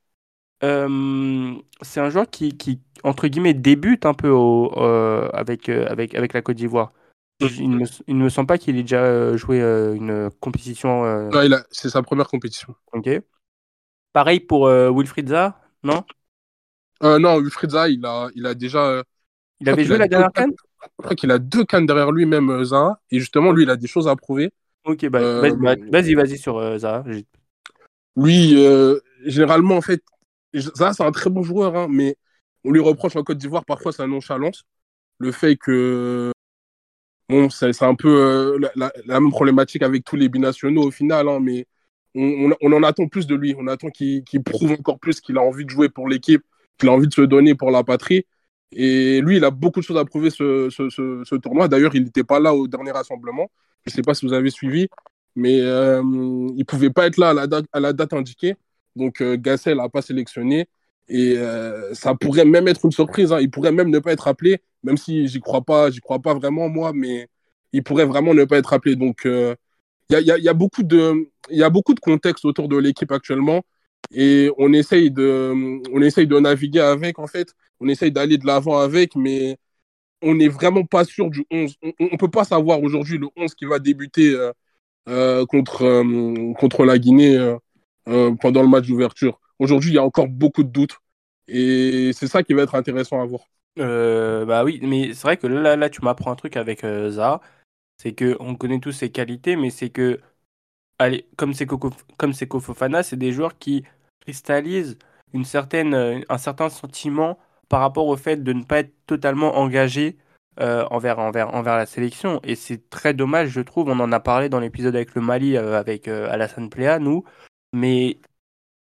euh, 0.64 1.54
c'est 1.82 2.00
un 2.00 2.10
joueur 2.10 2.28
qui, 2.30 2.56
qui, 2.56 2.80
entre 3.04 3.28
guillemets, 3.28 3.54
débute 3.54 4.06
un 4.06 4.14
peu 4.14 4.28
au, 4.28 4.72
euh, 4.78 5.28
avec, 5.32 5.68
euh, 5.68 5.86
avec, 5.88 6.14
avec 6.14 6.32
la 6.32 6.42
Côte 6.42 6.56
d'Ivoire. 6.56 6.92
Je- 7.40 7.62
Il 7.62 7.70
ne 7.70 7.76
me, 7.76 7.84
il 8.06 8.16
ne 8.16 8.24
me 8.24 8.28
semble 8.30 8.46
pas 8.46 8.56
qu'il 8.58 8.76
ait 8.78 8.82
déjà 8.82 9.36
joué 9.36 9.60
une 9.60 10.30
compétition. 10.40 11.02
Ouais, 11.30 11.52
a- 11.52 11.64
c'est 11.70 11.90
sa 11.90 12.02
première 12.02 12.28
compétition. 12.28 12.74
ok. 12.92 13.08
Pareil 14.12 14.40
pour 14.40 14.66
Wilfried 14.68 15.28
Zaha, 15.28 15.60
non? 15.82 16.04
Non, 17.02 17.38
Wilfried 17.40 17.70
Zaha, 17.72 17.88
il 17.90 18.04
a, 18.06 18.28
il 18.34 18.46
a 18.46 18.54
déjà. 18.54 19.02
Il 19.60 19.68
avait 19.68 19.84
joué 19.84 19.98
la 19.98 20.08
dernière 20.08 20.32
canne? 20.32 20.52
Je 20.98 21.02
crois 21.04 21.16
qu'il 21.16 21.30
a 21.30 21.38
deux 21.38 21.64
cannes 21.64 21.86
derrière 21.86 22.12
lui, 22.12 22.24
même 22.26 22.64
Zaha. 22.64 23.00
Et 23.10 23.18
justement, 23.18 23.52
lui, 23.52 23.64
il 23.64 23.70
a 23.70 23.76
des 23.76 23.86
choses 23.86 24.08
à 24.08 24.16
prouver. 24.16 24.52
Ok, 24.84 25.06
bah, 25.08 25.50
vas-y, 25.90 26.14
vas-y, 26.14 26.38
sur 26.38 26.78
Zaha. 26.78 27.04
Lui, 28.16 28.56
généralement, 29.26 29.76
en 29.76 29.80
fait, 29.82 30.02
Zaha, 30.60 30.92
c'est 30.92 31.02
un 31.02 31.12
très 31.12 31.30
bon 31.30 31.42
joueur, 31.42 31.76
hein, 31.76 31.88
mais 31.90 32.16
on 32.64 32.72
lui 32.72 32.80
reproche 32.80 33.16
en 33.16 33.22
Côte 33.22 33.38
d'Ivoire 33.38 33.64
parfois 33.64 33.92
sa 33.92 34.06
nonchalance. 34.06 34.64
Le 35.18 35.32
fait 35.32 35.56
que. 35.56 36.32
Bon, 37.28 37.50
c'est 37.50 37.82
un 37.82 37.94
peu 37.96 38.08
euh, 38.08 38.68
la, 38.76 38.92
même 39.06 39.30
problématique 39.30 39.82
avec 39.82 40.04
tous 40.04 40.14
les 40.16 40.28
binationaux 40.28 40.84
au 40.84 40.90
final, 40.92 41.28
hein, 41.28 41.40
mais 41.40 41.66
on, 42.14 42.52
en 42.72 42.82
attend 42.84 43.08
plus 43.08 43.26
de 43.26 43.34
lui. 43.34 43.54
On 43.58 43.66
attend 43.66 43.90
qu'il 43.90 44.22
prouve 44.44 44.72
encore 44.72 45.00
plus 45.00 45.20
qu'il 45.20 45.36
a 45.38 45.42
envie 45.42 45.64
de 45.64 45.70
jouer 45.70 45.88
pour 45.88 46.08
l'équipe, 46.08 46.42
qu'il 46.78 46.88
a 46.88 46.92
envie 46.92 47.08
de 47.08 47.14
se 47.14 47.22
donner 47.22 47.54
pour 47.54 47.70
la 47.70 47.82
patrie. 47.82 48.26
Et 48.72 49.20
lui, 49.22 49.38
il 49.38 49.44
a 49.44 49.50
beaucoup 49.50 49.80
de 49.80 49.84
choses 49.84 49.96
à 49.96 50.04
prouver 50.04 50.30
ce, 50.30 51.36
tournoi. 51.36 51.68
D'ailleurs, 51.68 51.94
il 51.94 52.04
n'était 52.04 52.24
pas 52.24 52.38
là 52.40 52.54
au 52.54 52.68
dernier 52.68 52.92
rassemblement. 52.92 53.50
Je 53.86 53.90
ne 53.90 53.94
sais 53.96 54.02
pas 54.02 54.14
si 54.14 54.26
vous 54.26 54.32
avez 54.32 54.50
suivi, 54.50 54.88
mais 55.34 55.60
euh, 55.60 56.02
il 56.02 56.58
ne 56.58 56.64
pouvait 56.64 56.90
pas 56.90 57.06
être 57.06 57.16
là 57.18 57.30
à 57.72 57.80
la 57.80 57.92
date 57.92 58.12
indiquée. 58.12 58.54
Donc, 58.96 59.20
euh, 59.20 59.36
Gassel 59.36 59.76
n'a 59.76 59.88
pas 59.88 60.02
sélectionné. 60.02 60.68
Et 61.08 61.38
euh, 61.38 61.94
ça 61.94 62.14
pourrait 62.14 62.44
même 62.44 62.66
être 62.68 62.84
une 62.84 62.92
surprise. 62.92 63.32
hein. 63.32 63.40
Il 63.40 63.50
pourrait 63.50 63.72
même 63.72 63.90
ne 63.90 63.98
pas 64.00 64.12
être 64.12 64.26
appelé, 64.28 64.58
même 64.82 64.96
si 64.96 65.28
j'y 65.28 65.40
crois 65.40 65.62
pas, 65.62 65.90
j'y 65.90 66.00
crois 66.00 66.18
pas 66.20 66.34
vraiment, 66.34 66.68
moi, 66.68 66.92
mais 66.94 67.28
il 67.72 67.84
pourrait 67.84 68.06
vraiment 68.06 68.34
ne 68.34 68.44
pas 68.44 68.58
être 68.58 68.72
appelé. 68.72 68.96
Donc, 68.96 69.26
euh, 69.26 69.54
il 70.10 70.20
y, 70.20 70.48
a, 70.48 70.54
beaucoup 70.54 70.82
de, 70.84 71.28
il 71.50 71.64
autour 72.44 72.68
de 72.68 72.76
l'équipe 72.76 73.10
actuellement. 73.12 73.62
Et 74.12 74.50
on 74.56 74.72
essaye, 74.72 75.10
de, 75.10 76.38
naviguer 76.40 76.80
avec, 76.80 77.18
en 77.18 77.26
fait. 77.26 77.54
On 77.80 77.88
essaye 77.88 78.12
d'aller 78.12 78.38
de 78.38 78.46
l'avant 78.46 78.78
avec, 78.78 79.16
mais 79.16 79.58
on 80.22 80.34
n'est 80.36 80.48
vraiment 80.48 80.84
pas 80.84 81.04
sûr 81.04 81.28
du 81.30 81.44
11. 81.50 81.76
On 81.82 82.04
ne 82.12 82.16
peut 82.16 82.30
pas 82.30 82.44
savoir 82.44 82.82
aujourd'hui 82.82 83.18
le 83.18 83.28
11 83.36 83.54
qui 83.54 83.64
va 83.64 83.80
débuter 83.80 84.36
contre 85.06 86.84
la 86.84 86.98
Guinée 86.98 87.56
euh, 88.08 88.34
pendant 88.40 88.62
le 88.62 88.68
match 88.68 88.86
d'ouverture. 88.86 89.40
Aujourd'hui, 89.58 89.90
il 89.90 89.94
y 89.94 89.98
a 89.98 90.04
encore 90.04 90.28
beaucoup 90.28 90.62
de 90.62 90.68
doutes. 90.68 90.98
Et 91.48 92.10
c'est 92.12 92.26
ça 92.26 92.42
qui 92.42 92.54
va 92.54 92.62
être 92.62 92.74
intéressant 92.74 93.20
à 93.20 93.26
voir. 93.26 93.42
Euh, 93.78 94.44
bah 94.44 94.64
oui, 94.64 94.80
mais 94.82 95.12
c'est 95.14 95.22
vrai 95.22 95.36
que 95.36 95.46
là, 95.46 95.76
là, 95.76 95.90
tu 95.90 96.02
m'apprends 96.02 96.32
un 96.32 96.36
truc 96.36 96.56
avec 96.56 96.84
euh, 96.84 97.10
Zaha. 97.10 97.40
C'est 97.98 98.12
que 98.12 98.36
on 98.40 98.54
connaît 98.56 98.80
tous 98.80 98.92
ses 98.92 99.10
qualités, 99.10 99.56
mais 99.56 99.70
c'est 99.70 99.90
que, 99.90 100.20
allez, 100.98 101.26
comme 101.36 101.54
c'est 101.54 101.66
comme 101.66 102.32
c'est 102.32 103.16
des 103.16 103.32
joueurs 103.32 103.58
qui 103.58 103.84
cristallisent 104.20 104.98
une 105.32 105.44
certaine, 105.44 105.94
euh, 105.94 106.20
un 106.28 106.38
certain 106.38 106.68
sentiment 106.68 107.38
par 107.68 107.80
rapport 107.80 108.06
au 108.06 108.16
fait 108.16 108.42
de 108.42 108.52
ne 108.52 108.64
pas 108.64 108.80
être 108.80 108.92
totalement 109.06 109.56
engagé 109.56 110.18
envers, 110.58 111.18
envers, 111.18 111.54
envers 111.54 111.76
la 111.76 111.84
sélection. 111.84 112.40
Et 112.42 112.54
c'est 112.54 112.88
très 112.88 113.12
dommage, 113.12 113.50
je 113.50 113.60
trouve. 113.60 113.88
On 113.88 114.00
en 114.00 114.12
a 114.12 114.20
parlé 114.20 114.48
dans 114.48 114.60
l'épisode 114.60 114.96
avec 114.96 115.14
le 115.14 115.20
Mali, 115.20 115.56
avec 115.56 116.08
euh, 116.08 116.30
Alassane 116.30 116.70
Plea, 116.70 116.98
nous. 116.98 117.24
Mais 117.76 118.18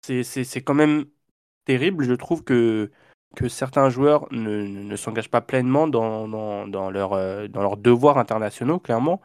c'est 0.03 0.63
quand 0.63 0.75
même 0.75 1.05
terrible, 1.67 2.05
je 2.05 2.15
trouve, 2.15 2.43
que, 2.43 2.91
que 3.37 3.49
certains 3.49 3.91
joueurs 3.91 4.27
ne, 4.33 4.63
ne, 4.63 4.97
s'engagent 4.97 5.31
pas 5.31 5.43
pleinement 5.43 5.87
dans, 5.87 6.27
dans, 6.27 6.91
leur, 6.91 7.13
euh, 7.13 7.49
dans 7.49 7.61
leurs 7.61 7.77
devoirs 7.77 8.17
internationaux, 8.17 8.79
clairement. 8.81 9.21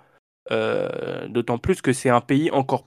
Euh, 0.51 1.29
D'autant 1.29 1.57
plus 1.57 1.81
que 1.81 1.93
c'est 1.93 2.09
un 2.09 2.19
pays 2.19 2.51
encore 2.51 2.85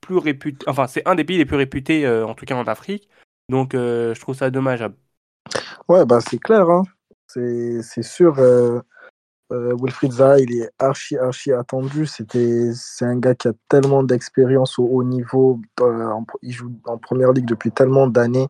plus 0.00 0.16
réputé. 0.16 0.64
Enfin, 0.66 0.86
c'est 0.86 1.06
un 1.06 1.14
des 1.14 1.24
pays 1.24 1.36
les 1.36 1.44
plus 1.44 1.58
réputés, 1.58 2.06
euh, 2.06 2.26
en 2.26 2.34
tout 2.34 2.46
cas 2.46 2.56
en 2.56 2.64
Afrique. 2.64 3.08
Donc, 3.50 3.74
je 3.74 4.18
trouve 4.18 4.34
ça 4.34 4.50
dommageable. 4.50 4.96
Ouais, 5.88 6.06
bah 6.06 6.20
c'est 6.22 6.38
clair, 6.38 6.70
hein. 6.70 6.84
C'est 7.26 8.02
sûr. 8.02 8.36
Euh, 9.52 9.76
Wilfried 9.80 10.12
Zaha, 10.12 10.38
il 10.38 10.52
est 10.60 10.70
archi, 10.78 11.16
archi 11.18 11.52
attendu. 11.52 12.06
C'était, 12.06 12.72
c'est 12.74 13.04
un 13.04 13.18
gars 13.18 13.34
qui 13.34 13.48
a 13.48 13.52
tellement 13.68 14.02
d'expérience 14.02 14.78
au 14.78 14.84
haut 14.84 15.04
niveau. 15.04 15.60
euh, 15.80 16.14
il 16.42 16.52
joue 16.52 16.72
en 16.86 16.98
première 16.98 17.32
ligue 17.32 17.46
depuis 17.46 17.70
tellement 17.70 18.06
d'années. 18.06 18.48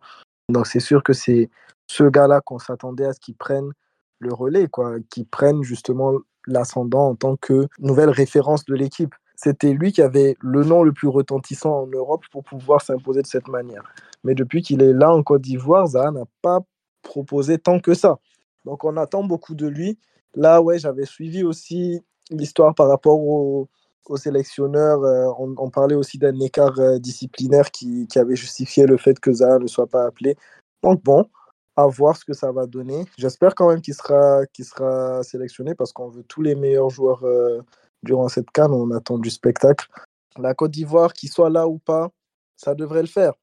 Donc 0.48 0.66
c'est 0.66 0.80
sûr 0.80 1.02
que 1.02 1.12
c'est 1.12 1.50
ce 1.86 2.04
gars-là 2.04 2.40
qu'on 2.40 2.58
s'attendait 2.58 3.06
à 3.06 3.12
ce 3.12 3.20
qu'il 3.20 3.34
prenne 3.34 3.72
le 4.20 4.32
relais, 4.32 4.68
quoi, 4.68 4.96
qu'il 5.10 5.26
prenne 5.26 5.62
justement 5.62 6.14
l'ascendant 6.46 7.08
en 7.08 7.14
tant 7.14 7.36
que 7.36 7.66
nouvelle 7.78 8.10
référence 8.10 8.64
de 8.64 8.74
l'équipe. 8.74 9.14
C'était 9.36 9.72
lui 9.72 9.92
qui 9.92 10.00
avait 10.00 10.36
le 10.40 10.62
nom 10.62 10.84
le 10.84 10.92
plus 10.92 11.08
retentissant 11.08 11.82
en 11.82 11.86
Europe 11.86 12.24
pour 12.30 12.44
pouvoir 12.44 12.82
s'imposer 12.82 13.22
de 13.22 13.26
cette 13.26 13.48
manière. 13.48 13.82
Mais 14.22 14.34
depuis 14.34 14.62
qu'il 14.62 14.80
est 14.80 14.92
là 14.92 15.12
en 15.12 15.22
Côte 15.22 15.42
d'Ivoire, 15.42 15.86
Zaha 15.88 16.10
n'a 16.12 16.24
pas 16.40 16.60
proposé 17.02 17.58
tant 17.58 17.80
que 17.80 17.94
ça. 17.94 18.18
Donc 18.64 18.84
on 18.84 18.96
attend 18.96 19.24
beaucoup 19.24 19.54
de 19.54 19.66
lui. 19.66 19.98
Là, 20.36 20.60
ouais, 20.60 20.78
j'avais 20.78 21.06
suivi 21.06 21.44
aussi 21.44 22.00
l'histoire 22.30 22.74
par 22.74 22.88
rapport 22.88 23.18
au, 23.18 23.68
au 24.06 24.16
sélectionneur. 24.16 25.02
euh, 25.04 25.30
on, 25.38 25.70
parlait 25.70 25.94
aussi 25.94 26.18
d'un 26.18 26.38
écart 26.40 26.78
euh, 26.78 26.98
disciplinaire 26.98 27.70
qui, 27.70 28.06
qui 28.08 28.18
avait 28.18 28.36
justifié 28.36 28.86
le 28.86 28.96
fait 28.96 29.18
que 29.18 29.32
Zaha 29.32 29.58
ne 29.58 29.66
soit 29.66 29.86
pas 29.86 30.04
appelé. 30.06 30.36
Donc 30.82 31.02
bon, 31.02 31.26
à 31.76 31.86
voir 31.86 32.16
ce 32.16 32.24
que 32.24 32.34
ça 32.34 32.52
va 32.52 32.66
donner. 32.66 33.04
J'espère 33.18 33.54
quand 33.54 33.68
même 33.68 33.80
qu'il 33.80 33.94
sera, 33.94 34.46
qu'il 34.52 34.64
sera 34.64 35.22
sélectionné 35.22 35.74
parce 35.74 35.92
qu'on 35.92 36.08
veut 36.08 36.24
tous 36.24 36.42
les 36.42 36.54
meilleurs 36.54 36.90
joueurs 36.90 37.24
euh, 37.24 37.62
durant 38.02 38.28
cette 38.28 38.50
canne. 38.50 38.72
On 38.72 38.90
attend 38.92 39.18
du 39.18 39.30
spectacle. 39.30 39.88
La 40.38 40.54
Côte 40.54 40.72
d'Ivoire, 40.72 41.12
qu'il 41.12 41.30
soit 41.30 41.50
là 41.50 41.68
ou 41.68 41.78
pas, 41.78 42.10
ça 42.56 42.74
devrait 42.74 43.02
le 43.02 43.08
faire. 43.08 43.34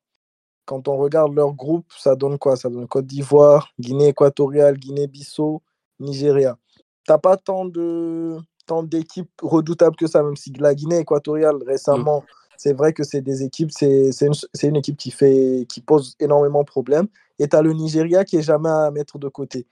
Quand 0.65 0.87
on 0.87 0.97
regarde 0.97 1.33
leur 1.33 1.53
groupe, 1.53 1.85
ça 1.97 2.15
donne 2.15 2.37
quoi? 2.37 2.55
Ça 2.55 2.69
donne 2.69 2.87
Côte 2.87 3.07
d'Ivoire, 3.07 3.73
Guinée 3.79 4.09
équatoriale, 4.09 4.77
Guinée-Bissau, 4.77 5.61
Nigeria. 5.99 6.57
T'as 7.05 7.17
pas 7.17 7.37
tant 7.37 7.65
de 7.65 8.37
tant 8.67 8.83
d'équipes 8.83 9.29
redoutables 9.41 9.95
que 9.95 10.07
ça, 10.07 10.23
même 10.23 10.35
si 10.35 10.51
la 10.53 10.75
Guinée 10.75 10.99
équatoriale 10.99 11.57
récemment, 11.65 12.23
c'est 12.57 12.73
vrai 12.73 12.93
que 12.93 13.03
c'est 13.03 13.21
des 13.21 13.43
équipes, 13.43 13.71
c'est 13.71 14.11
une, 14.21 14.33
une 14.63 14.75
équipe 14.75 14.97
qui 14.97 15.11
fait 15.11 15.65
qui 15.67 15.81
pose 15.81 16.15
énormément 16.19 16.61
de 16.61 16.67
problèmes. 16.67 17.07
Et 17.39 17.47
tu 17.47 17.55
as 17.55 17.61
le 17.63 17.73
Nigeria 17.73 18.23
qui 18.23 18.37
est 18.37 18.43
jamais 18.43 18.69
à 18.69 18.91
mettre 18.91 19.17
de 19.17 19.27
côté. 19.27 19.65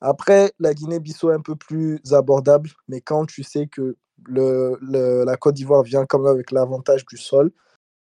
Après, 0.00 0.52
la 0.60 0.74
Guinée-Bissau 0.74 1.30
est 1.30 1.34
un 1.34 1.40
peu 1.40 1.56
plus 1.56 2.00
abordable, 2.12 2.70
mais 2.88 3.00
quand 3.00 3.26
tu 3.26 3.42
sais 3.42 3.66
que 3.66 3.96
le, 4.26 4.78
le- 4.80 5.24
la 5.24 5.36
Côte 5.36 5.54
d'Ivoire 5.56 5.82
vient 5.82 6.06
quand 6.06 6.18
même 6.20 6.32
avec 6.32 6.52
l'avantage 6.52 7.04
du 7.06 7.16
sol, 7.16 7.52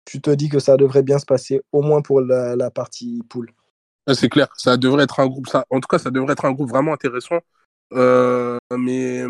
tu 0.06 0.22
te 0.22 0.32
dis 0.32 0.50
que 0.50 0.60
ça 0.60 0.78
devrait 0.78 1.04
bien 1.04 1.20
se 1.20 1.25
passer, 1.25 1.62
au 1.72 1.82
moins 1.82 2.01
pour 2.01 2.22
la, 2.22 2.56
la 2.56 2.72
partie 2.72 3.22
poule. 3.30 3.51
C'est 4.13 4.30
clair, 4.30 4.48
ça 4.58 4.78
devrait 4.78 5.04
être 5.04 5.20
un 5.20 5.28
groupe, 5.28 5.48
ça, 5.48 5.66
en 5.70 5.80
tout 5.80 5.88
cas, 5.88 6.00
ça 6.00 6.12
devrait 6.12 6.34
être 6.34 6.46
un 6.46 6.51
groupe 6.51 6.70
vraiment 6.70 6.94
intéressant. 6.94 7.38
Euh, 7.93 8.57
mais 8.77 9.24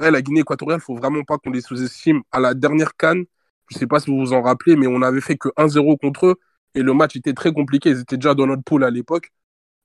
ouais, 0.00 0.10
la 0.10 0.22
Guinée 0.22 0.40
équatoriale, 0.40 0.80
faut 0.80 0.94
vraiment 0.96 1.24
pas 1.24 1.38
qu'on 1.38 1.50
les 1.50 1.60
sous-estime. 1.60 2.22
À 2.32 2.40
la 2.40 2.54
dernière 2.54 2.96
canne, 2.96 3.24
je 3.70 3.78
sais 3.78 3.86
pas 3.86 4.00
si 4.00 4.10
vous 4.10 4.18
vous 4.18 4.32
en 4.32 4.42
rappelez, 4.42 4.76
mais 4.76 4.86
on 4.86 5.02
avait 5.02 5.20
fait 5.20 5.36
que 5.36 5.48
1-0 5.56 5.96
contre 5.98 6.26
eux 6.26 6.36
et 6.74 6.82
le 6.82 6.94
match 6.94 7.16
était 7.16 7.34
très 7.34 7.52
compliqué. 7.52 7.90
Ils 7.90 8.00
étaient 8.00 8.16
déjà 8.16 8.34
dans 8.34 8.46
notre 8.46 8.62
poule 8.62 8.84
à 8.84 8.90
l'époque, 8.90 9.30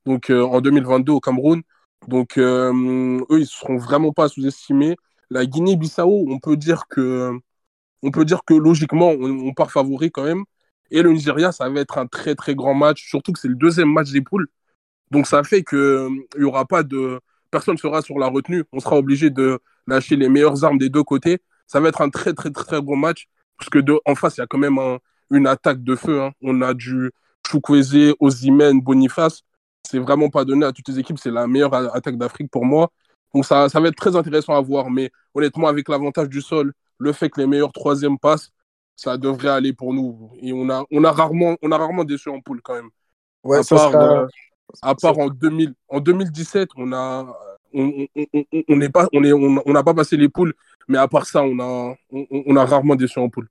donc 0.06 0.30
euh, 0.32 0.44
en 0.44 0.62
2022 0.62 1.14
au 1.14 1.20
Cameroun. 1.22 1.62
Donc 2.08 2.38
euh, 2.38 3.22
eux, 3.32 3.40
ils 3.40 3.48
seront 3.48 3.78
vraiment 3.78 4.14
pas 4.14 4.30
sous-estimés. 4.30 4.98
La 5.30 5.46
Guinée-Bissau, 5.46 6.26
on 6.30 6.40
peut 6.40 6.58
dire 6.58 6.86
que, 6.90 7.32
on 8.04 8.12
peut 8.12 8.26
dire 8.26 8.44
que 8.46 8.54
logiquement, 8.54 9.12
on, 9.12 9.54
part 9.54 9.72
favori 9.72 10.12
quand 10.12 10.24
même. 10.24 10.44
Et 10.92 11.02
le 11.04 11.14
Nigeria, 11.14 11.52
ça 11.52 11.70
va 11.70 11.80
être 11.82 11.98
un 11.98 12.08
très 12.08 12.36
très 12.36 12.56
grand 12.56 12.74
match, 12.76 13.08
surtout 13.10 13.34
que 13.34 13.40
c'est 13.40 13.48
le 13.48 13.56
deuxième 13.56 13.92
match 13.92 14.12
des 14.12 14.22
poules. 14.22 14.48
Donc 15.12 15.28
ça 15.28 15.44
fait 15.44 15.64
que 15.64 16.10
il 16.36 16.42
y 16.42 16.44
aura 16.46 16.66
pas 16.66 16.84
de 16.84 17.20
personne 17.52 17.78
sera 17.78 18.02
sur 18.02 18.18
la 18.20 18.28
retenue. 18.28 18.64
On 18.72 18.80
sera 18.80 18.98
obligé 18.98 19.30
de 19.30 19.60
lâcher 19.88 20.16
les 20.16 20.30
meilleures 20.30 20.64
armes 20.64 20.78
des 20.78 20.90
deux 20.90 21.04
côtés. 21.04 21.40
Ça 21.68 21.80
va 21.80 21.90
être 21.90 22.02
un 22.02 22.10
très 22.10 22.34
très 22.34 22.50
très, 22.52 22.66
très 22.66 22.82
gros 22.82 22.96
match 22.96 23.28
parce 23.58 23.70
que 23.70 23.80
de, 23.80 24.00
en 24.06 24.16
face 24.16 24.38
il 24.38 24.42
y 24.42 24.44
a 24.44 24.48
quand 24.48 24.58
même 24.58 24.78
un- 24.80 25.00
une 25.32 25.48
attaque 25.48 25.84
de 25.84 25.96
feu. 25.96 26.22
hein. 26.22 26.32
On 26.42 26.62
a 26.62 26.74
du 26.74 27.12
Chukwueze, 27.48 28.14
Osimhen, 28.20 28.82
Boniface. 28.82 29.42
C'est 29.88 30.00
vraiment 30.00 30.30
pas 30.30 30.46
donné 30.46 30.66
à 30.66 30.72
toutes 30.72 30.88
les 30.90 31.00
équipes. 31.00 31.18
C'est 31.20 31.32
la 31.32 31.48
meilleure 31.48 31.74
attaque 31.96 32.18
d'Afrique 32.18 32.50
pour 32.52 32.66
moi. 32.66 32.92
Donc 33.34 33.46
ça, 33.46 33.70
ça 33.70 33.80
va 33.80 33.88
être 33.88 33.96
très 33.96 34.16
intéressant 34.16 34.54
à 34.56 34.62
voir. 34.62 34.90
Mais 34.90 35.12
honnêtement, 35.34 35.68
avec 35.68 35.88
l'avantage 35.90 36.30
du 36.30 36.42
sol, 36.42 36.74
le 36.98 37.14
fait 37.14 37.30
que 37.30 37.40
les 37.42 37.48
meilleurs 37.48 37.72
troisièmes 37.72 38.20
passent, 38.20 38.52
ça 38.96 39.18
devrait 39.18 39.50
aller 39.50 39.74
pour 39.74 39.94
nous. 39.94 40.32
Et 40.42 40.54
on 40.54 40.70
a, 40.70 40.84
on 40.92 41.04
a 41.04 41.12
rarement, 41.12 41.56
on 41.62 41.72
a 41.72 41.78
rarement 41.78 42.04
déçu 42.04 42.30
en 42.30 42.42
poule 42.42 42.62
quand 42.62 42.76
même. 42.76 42.90
Ouais, 43.44 43.60
à 43.60 43.64
ça 43.64 43.76
part, 43.76 43.92
sera- 43.92 44.22
euh, 44.24 44.28
à 44.82 44.96
part 44.96 45.18
en, 45.20 45.30
2000, 45.30 45.74
en 45.90 46.00
2017, 46.00 46.70
on 46.78 46.94
a, 46.94 47.36
on, 47.74 48.08
on, 48.16 49.62
on, 49.66 49.74
n'a 49.74 49.84
pas 49.84 49.94
passé 49.94 50.18
les 50.18 50.30
poules, 50.30 50.54
mais 50.88 50.98
à 50.98 51.08
part 51.08 51.26
ça, 51.26 51.44
on 51.44 51.60
a, 51.60 51.96
on, 52.12 52.56
a 52.56 52.66
rarement 52.66 52.96
déçu 52.96 53.20
en 53.20 53.30
poule. 53.30 53.48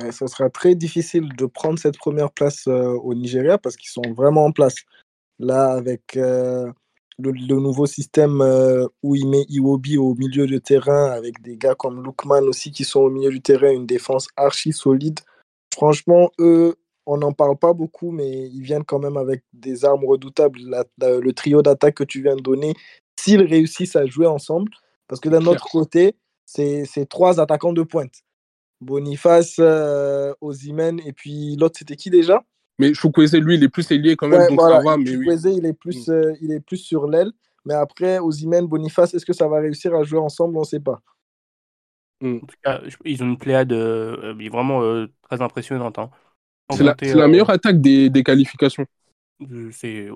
Ouais, 0.00 0.12
ça 0.12 0.26
sera 0.28 0.48
très 0.48 0.74
difficile 0.74 1.28
de 1.36 1.46
prendre 1.46 1.78
cette 1.78 1.98
première 1.98 2.30
place 2.30 2.68
euh, 2.68 2.92
au 3.02 3.14
Nigeria 3.14 3.58
parce 3.58 3.76
qu'ils 3.76 3.90
sont 3.90 4.14
vraiment 4.14 4.44
en 4.44 4.52
place. 4.52 4.76
Là, 5.40 5.72
avec 5.72 6.16
euh, 6.16 6.70
le, 7.18 7.32
nouveau 7.56 7.86
système 7.86 8.40
euh, 8.40 8.86
où 9.02 9.16
il 9.16 9.28
met 9.28 9.44
Iwobi 9.48 9.98
au 9.98 10.14
milieu 10.14 10.46
de 10.46 10.58
terrain, 10.58 11.10
avec 11.10 11.40
des 11.42 11.56
gars 11.56 11.74
comme 11.74 12.02
Lookman 12.02 12.42
aussi 12.42 12.70
qui 12.70 12.84
sont 12.84 13.00
au 13.00 13.10
milieu 13.10 13.30
du 13.30 13.40
terrain, 13.40 13.70
une 13.70 13.86
défense 13.86 14.28
archi 14.36 14.72
solide. 14.72 15.20
Franchement, 15.74 16.30
eux, 16.38 16.76
on 17.08 17.16
n'en 17.18 17.32
parle 17.32 17.56
pas 17.56 17.72
beaucoup, 17.72 18.10
mais 18.12 18.48
ils 18.50 18.62
viennent 18.62 18.84
quand 18.84 18.98
même 18.98 19.16
avec 19.16 19.42
des 19.52 19.84
armes 19.84 20.04
redoutables. 20.04 20.58
La- 20.60 20.84
la- 20.98 21.18
le 21.18 21.32
trio 21.32 21.62
d'attaque 21.62 21.94
que 21.96 22.04
tu 22.04 22.22
viens 22.22 22.36
de 22.36 22.42
donner, 22.42 22.74
s'ils 23.18 23.42
réussissent 23.42 23.96
à 23.96 24.06
jouer 24.06 24.26
ensemble, 24.26 24.70
parce 25.08 25.20
que 25.20 25.28
d'un 25.28 25.46
autre 25.46 25.68
côté, 25.70 26.14
c'est 26.44 27.08
trois 27.08 27.40
attaquants 27.40 27.72
de 27.72 27.82
pointe. 27.82 28.22
Boniface, 28.80 29.56
euh, 29.58 30.34
et 31.04 31.12
puis 31.12 31.56
l'autre, 31.56 31.78
c'était 31.78 31.96
qui 31.96 32.10
déjà? 32.10 32.44
Mais 32.78 32.94
Chukwueze, 32.94 33.34
lui, 33.34 33.56
il 33.56 33.64
est 33.64 33.68
plus 33.68 33.90
ailier 33.90 34.16
quand 34.16 34.28
même, 34.28 34.40
Ouais, 34.40 34.48
donc 34.48 34.60
voilà, 34.60 34.76
ça 34.76 34.90
va, 34.90 34.96
mais 34.96 35.10
oui. 35.10 35.26
Chukwueze, 35.26 35.48
il 35.56 35.66
est 35.66 35.72
plus, 35.72 36.08
euh, 36.08 36.34
il 36.40 36.52
est 36.52 36.60
plus 36.60 36.76
sur 36.76 37.08
l'aile. 37.08 37.32
Mais 37.64 37.74
après, 37.74 38.18
Osimhen, 38.18 38.66
Boniface, 38.66 39.14
est-ce 39.14 39.26
que 39.26 39.32
ça 39.32 39.48
va 39.48 39.58
réussir 39.60 39.94
à 39.94 40.04
jouer 40.04 40.20
ensemble? 40.20 40.56
On 40.56 40.60
ne 40.60 40.64
sait 40.66 40.80
pas. 40.80 41.00
En 42.22 42.40
tout 42.46 42.56
cas, 42.62 42.80
ils 43.04 43.22
ont 43.22 43.26
une 43.26 43.38
pléiade 43.38 43.72
euh, 43.72 44.34
euh, 44.34 44.48
vraiment 44.50 44.82
euh, 44.82 45.06
très 45.22 45.40
impressionnante. 45.40 45.98
hein. 45.98 46.10
C'est 46.70 46.82
la, 47.14 47.28
meilleure 47.28 47.50
attaque 47.50 47.80
des, 47.80 48.10
des 48.10 48.22
qualifications. 48.22 48.86
euh, 49.52 49.70
C'est 49.72 50.10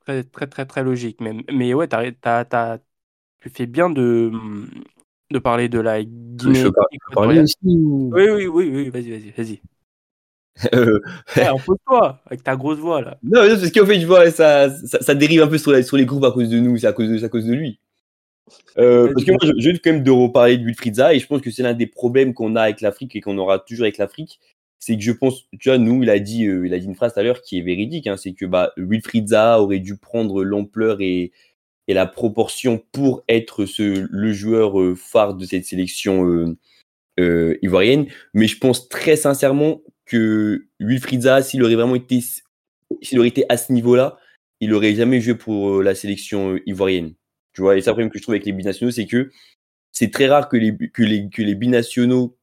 très, 0.00 0.24
très, 0.24 0.46
très, 0.46 0.66
très 0.66 0.82
logique. 0.84 1.20
Mais, 1.20 1.32
mais 1.52 1.74
ouais, 1.74 1.88
t'as- 1.88 2.78
tu 3.40 3.50
fais 3.50 3.66
bien 3.66 3.90
de, 3.90 4.32
de 5.30 5.38
parler 5.38 5.68
de 5.68 5.80
la 5.80 6.02
Guinée. 6.04 6.66
Je 6.92 6.98
peux 7.06 7.12
Parler 7.14 7.40
aussi 7.40 7.56
ou- 7.64 8.12
Oui, 8.12 8.28
oui, 8.30 8.46
oui, 8.46 8.70
oui, 8.74 8.90
vas-y, 8.90 9.10
vas-y, 9.10 9.30
vas-y. 9.32 9.62
Euh, 10.74 11.00
Ouais, 11.36 11.46
Impose-toi 11.46 12.20
avec 12.26 12.42
ta 12.42 12.56
grosse 12.56 12.78
voix 12.78 13.00
là. 13.00 13.18
Non, 13.22 13.42
non, 13.48 13.56
parce 13.56 13.70
qu'en 13.72 13.86
fait, 13.86 14.00
je 14.00 14.06
vois, 14.06 14.30
ça, 14.30 14.70
ça, 14.86 15.00
ça 15.02 15.14
dérive 15.14 15.42
un 15.42 15.48
peu 15.48 15.58
sur, 15.58 15.72
la- 15.72 15.82
sur 15.82 15.96
les 15.96 16.04
groupes 16.06 16.24
à 16.24 16.30
cause 16.32 16.48
de 16.50 16.58
nous, 16.58 16.76
c'est 16.78 16.86
à 16.86 16.92
cause 16.92 17.08
de, 17.08 17.24
à 17.24 17.28
cause 17.28 17.44
de 17.46 17.52
lui. 17.54 17.80
Euh, 18.78 19.08
parce 19.12 19.24
que 19.24 19.32
moi, 19.32 19.40
je, 19.44 19.48
je 19.58 19.70
viens 19.70 19.78
quand 19.82 19.92
même 19.92 20.02
de 20.02 20.10
reparler 20.10 20.58
de 20.58 20.64
Wilfried 20.64 20.98
et 21.12 21.18
je 21.18 21.26
pense 21.26 21.40
que 21.42 21.50
c'est 21.50 21.62
l'un 21.62 21.74
des 21.74 21.86
problèmes 21.86 22.34
qu'on 22.34 22.56
a 22.56 22.62
avec 22.62 22.80
l'Afrique 22.80 23.16
et 23.16 23.20
qu'on 23.20 23.38
aura 23.38 23.58
toujours 23.58 23.84
avec 23.84 23.98
l'Afrique. 23.98 24.40
C'est 24.78 24.96
que 24.96 25.02
je 25.02 25.12
pense, 25.12 25.44
tu 25.58 25.68
vois, 25.68 25.78
nous, 25.78 26.02
il 26.02 26.10
a 26.10 26.18
dit, 26.18 26.46
euh, 26.46 26.66
il 26.66 26.72
a 26.74 26.78
dit 26.78 26.86
une 26.86 26.94
phrase 26.94 27.14
tout 27.14 27.20
à 27.20 27.22
l'heure 27.22 27.42
qui 27.42 27.58
est 27.58 27.62
véridique, 27.62 28.06
hein, 28.06 28.16
c'est 28.16 28.32
que 28.32 28.46
bah, 28.46 28.72
Wilfried 28.76 29.28
Zaha 29.28 29.60
aurait 29.60 29.80
dû 29.80 29.96
prendre 29.96 30.44
l'ampleur 30.44 31.00
et, 31.00 31.32
et 31.88 31.94
la 31.94 32.06
proportion 32.06 32.80
pour 32.92 33.24
être 33.28 33.66
ce, 33.66 34.06
le 34.08 34.32
joueur 34.32 34.80
euh, 34.80 34.94
phare 34.94 35.34
de 35.34 35.44
cette 35.44 35.64
sélection 35.64 36.28
euh, 36.28 36.56
euh, 37.18 37.56
ivoirienne. 37.62 38.06
Mais 38.34 38.46
je 38.46 38.58
pense 38.58 38.88
très 38.88 39.16
sincèrement 39.16 39.82
que 40.06 40.66
Wilfried 40.78 41.22
Zaha, 41.22 41.42
s'il 41.42 41.62
aurait 41.64 41.74
vraiment 41.74 41.96
été, 41.96 42.20
s'il 43.02 43.18
aurait 43.18 43.28
été 43.28 43.44
à 43.48 43.56
ce 43.56 43.72
niveau-là, 43.72 44.16
il 44.60 44.72
aurait 44.74 44.94
jamais 44.94 45.20
joué 45.20 45.34
pour 45.34 45.70
euh, 45.70 45.82
la 45.82 45.94
sélection 45.94 46.58
ivoirienne. 46.66 47.14
Tu 47.52 47.62
vois, 47.62 47.76
et 47.76 47.80
un 47.80 47.82
problème 47.82 48.10
que 48.10 48.18
je 48.18 48.22
trouve 48.22 48.34
avec 48.34 48.46
les 48.46 48.52
binationaux, 48.52 48.92
c'est 48.92 49.06
que 49.06 49.30
c'est 49.92 50.12
très 50.12 50.28
rare 50.28 50.48
que 50.48 50.56
les, 50.56 50.76
que 50.76 51.02
les, 51.02 51.28
que 51.28 51.42
les 51.42 51.54
binationaux 51.54 52.37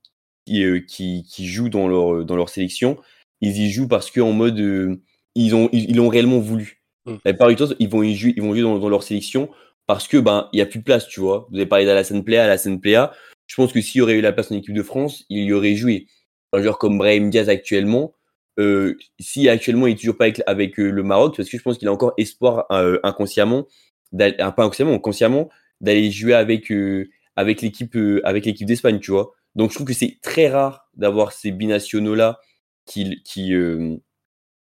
qui, 0.45 0.63
euh, 0.63 0.79
qui, 0.79 1.23
qui 1.29 1.47
jouent 1.47 1.69
dans 1.69 1.87
leur, 1.87 2.25
dans 2.25 2.35
leur 2.35 2.49
sélection, 2.49 2.97
ils 3.41 3.57
y 3.57 3.71
jouent 3.71 3.87
parce 3.87 4.11
qu'en 4.11 4.31
mode, 4.31 4.59
euh, 4.59 5.01
ils 5.35 5.55
ont, 5.55 5.69
ils, 5.71 5.95
l'ont 5.95 6.07
réellement 6.09 6.39
voulu. 6.39 6.81
Mm. 7.05 7.15
La 7.25 7.33
plupart 7.33 7.49
du 7.49 7.55
temps, 7.55 7.67
ils 7.79 7.89
vont, 7.89 8.03
y 8.03 8.15
jouer, 8.15 8.33
ils 8.35 8.41
vont 8.41 8.53
jouer 8.53 8.61
dans, 8.61 8.79
dans 8.79 8.89
leur 8.89 9.03
sélection 9.03 9.49
parce 9.87 10.07
que, 10.07 10.17
ben, 10.17 10.49
il 10.53 10.59
y 10.59 10.61
a 10.61 10.65
plus 10.65 10.79
de 10.79 10.83
place, 10.83 11.07
tu 11.07 11.19
vois. 11.19 11.47
Vous 11.49 11.57
avez 11.57 11.65
parlé 11.65 11.85
d'Alassane 11.85 12.23
Plea, 12.23 12.37
Alassane 12.37 12.79
Plea. 12.79 13.11
Je 13.47 13.55
pense 13.55 13.71
que 13.71 13.81
s'il 13.81 13.99
y 13.99 14.01
aurait 14.01 14.15
eu 14.15 14.21
la 14.21 14.31
place 14.31 14.51
en 14.51 14.55
équipe 14.55 14.73
de 14.73 14.83
France, 14.83 15.25
il 15.29 15.43
y 15.43 15.53
aurait 15.53 15.75
joué. 15.75 16.07
Un 16.53 16.61
joueur 16.61 16.79
comme 16.79 16.97
Brahim 16.97 17.29
Diaz 17.29 17.49
actuellement, 17.49 18.15
euh, 18.59 18.95
si 19.19 19.49
actuellement 19.49 19.87
il 19.87 19.93
est 19.93 19.97
toujours 19.97 20.17
pas 20.17 20.25
avec, 20.25 20.41
avec 20.47 20.79
euh, 20.79 20.89
le 20.89 21.03
Maroc, 21.03 21.35
parce 21.35 21.49
que 21.49 21.57
je 21.57 21.61
pense 21.61 21.77
qu'il 21.77 21.87
a 21.87 21.91
encore 21.91 22.13
espoir 22.17 22.65
euh, 22.71 22.99
inconsciemment, 23.03 23.67
d'aller- 24.11 24.37
pas 24.37 24.53
inconsciemment, 24.63 24.97
consciemment, 24.99 25.49
d'aller 25.81 26.09
jouer 26.11 26.33
avec 26.33 26.71
euh, 26.71 27.09
avec 27.35 27.61
l'équipe 27.61 27.95
euh, 27.95 28.21
avec 28.23 28.45
l'équipe 28.45 28.65
d'Espagne, 28.65 28.99
tu 28.99 29.11
vois. 29.11 29.33
Donc 29.55 29.71
je 29.71 29.75
trouve 29.75 29.87
que 29.87 29.93
c'est 29.93 30.19
très 30.21 30.47
rare 30.47 30.89
d'avoir 30.95 31.31
ces 31.31 31.51
binationaux 31.51 32.15
là 32.15 32.39
qui 32.85 33.21
qui 33.23 33.53
euh, 33.53 33.97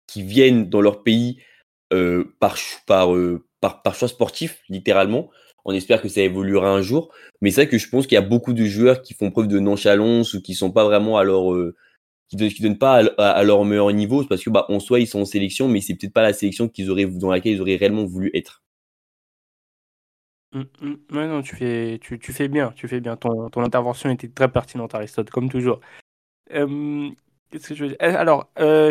qui 0.06 0.22
viennent 0.22 0.68
dans 0.68 0.80
leur 0.80 1.02
pays 1.02 1.38
euh, 1.92 2.24
par 2.40 2.56
euh, 3.14 3.44
par 3.60 3.82
par 3.82 3.94
choix 3.94 4.08
sportif 4.08 4.62
littéralement. 4.68 5.30
On 5.64 5.74
espère 5.74 6.00
que 6.00 6.08
ça 6.08 6.20
évoluera 6.20 6.70
un 6.70 6.80
jour, 6.80 7.12
mais 7.40 7.50
c'est 7.50 7.62
vrai 7.62 7.68
que 7.68 7.78
je 7.78 7.88
pense 7.88 8.06
qu'il 8.06 8.14
y 8.14 8.18
a 8.18 8.22
beaucoup 8.22 8.52
de 8.52 8.64
joueurs 8.64 9.02
qui 9.02 9.14
font 9.14 9.32
preuve 9.32 9.48
de 9.48 9.58
nonchalance 9.58 10.34
ou 10.34 10.40
qui 10.40 10.54
sont 10.54 10.70
pas 10.70 10.84
vraiment 10.84 11.18
à 11.18 11.24
leur 11.24 11.52
qui 12.28 12.36
ne 12.36 12.62
donnent 12.62 12.78
pas 12.78 13.04
à, 13.18 13.42
leur 13.44 13.64
meilleur 13.64 13.92
niveau, 13.92 14.22
c'est 14.22 14.28
parce 14.28 14.42
que 14.42 14.50
bah 14.50 14.66
en 14.68 14.80
soi 14.80 15.00
ils 15.00 15.06
sont 15.06 15.20
en 15.20 15.24
sélection, 15.24 15.68
mais 15.68 15.80
c'est 15.80 15.94
peut-être 15.94 16.12
pas 16.12 16.22
la 16.22 16.32
sélection 16.32 16.70
dans 17.18 17.30
laquelle 17.30 17.54
ils 17.54 17.60
auraient 17.60 17.76
réellement 17.76 18.04
voulu 18.04 18.30
être. 18.34 18.62
Mm, 20.56 20.62
mm. 20.80 21.16
Ouais, 21.16 21.26
non, 21.28 21.42
tu 21.42 21.54
fais, 21.54 21.98
tu, 22.00 22.18
tu 22.18 22.32
fais 22.32 22.48
bien, 22.48 22.72
tu 22.74 22.88
fais 22.88 23.00
bien. 23.00 23.16
Ton, 23.16 23.50
ton 23.50 23.62
intervention 23.62 24.08
était 24.10 24.28
très 24.28 24.50
pertinente, 24.50 24.94
Aristote, 24.94 25.30
comme 25.30 25.50
toujours. 25.50 25.80
Euh, 26.52 27.10
qu'est-ce 27.50 27.68
que 27.68 27.74
je 27.74 27.82
veux 27.84 27.88
dire? 27.90 27.98
Eh, 28.00 28.06
Alors, 28.06 28.50
euh, 28.58 28.90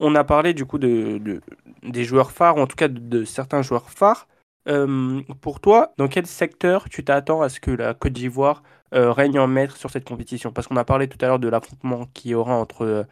on 0.00 0.14
a 0.14 0.24
parlé 0.24 0.54
du 0.54 0.66
coup 0.66 0.78
de, 0.78 1.18
de- 1.18 1.40
des 1.82 2.04
joueurs 2.04 2.32
phares, 2.32 2.56
ou 2.56 2.60
en 2.60 2.66
tout 2.66 2.76
cas 2.76 2.88
de, 2.88 2.98
de 2.98 3.24
certains 3.24 3.62
joueurs 3.62 3.90
phares. 3.90 4.28
Euh, 4.68 5.22
pour 5.40 5.60
toi, 5.60 5.92
dans 5.98 6.08
quel 6.08 6.26
secteur 6.26 6.88
tu 6.88 7.04
t'attends 7.04 7.42
à 7.42 7.48
ce 7.48 7.60
que 7.60 7.70
la 7.70 7.94
Côte 7.94 8.12
d'Ivoire 8.14 8.62
euh, 8.94 9.12
règne 9.12 9.38
en 9.38 9.46
maître 9.46 9.76
sur 9.76 9.90
cette 9.90 10.06
compétition? 10.06 10.52
Parce 10.52 10.66
qu'on 10.66 10.76
a 10.76 10.84
parlé 10.84 11.08
tout 11.08 11.18
à 11.22 11.28
l'heure 11.28 11.38
de 11.38 11.48
l'affrontement 11.48 12.06
qu'il 12.14 12.32
y 12.32 12.34
aura 12.34 12.54
entre 12.56 13.06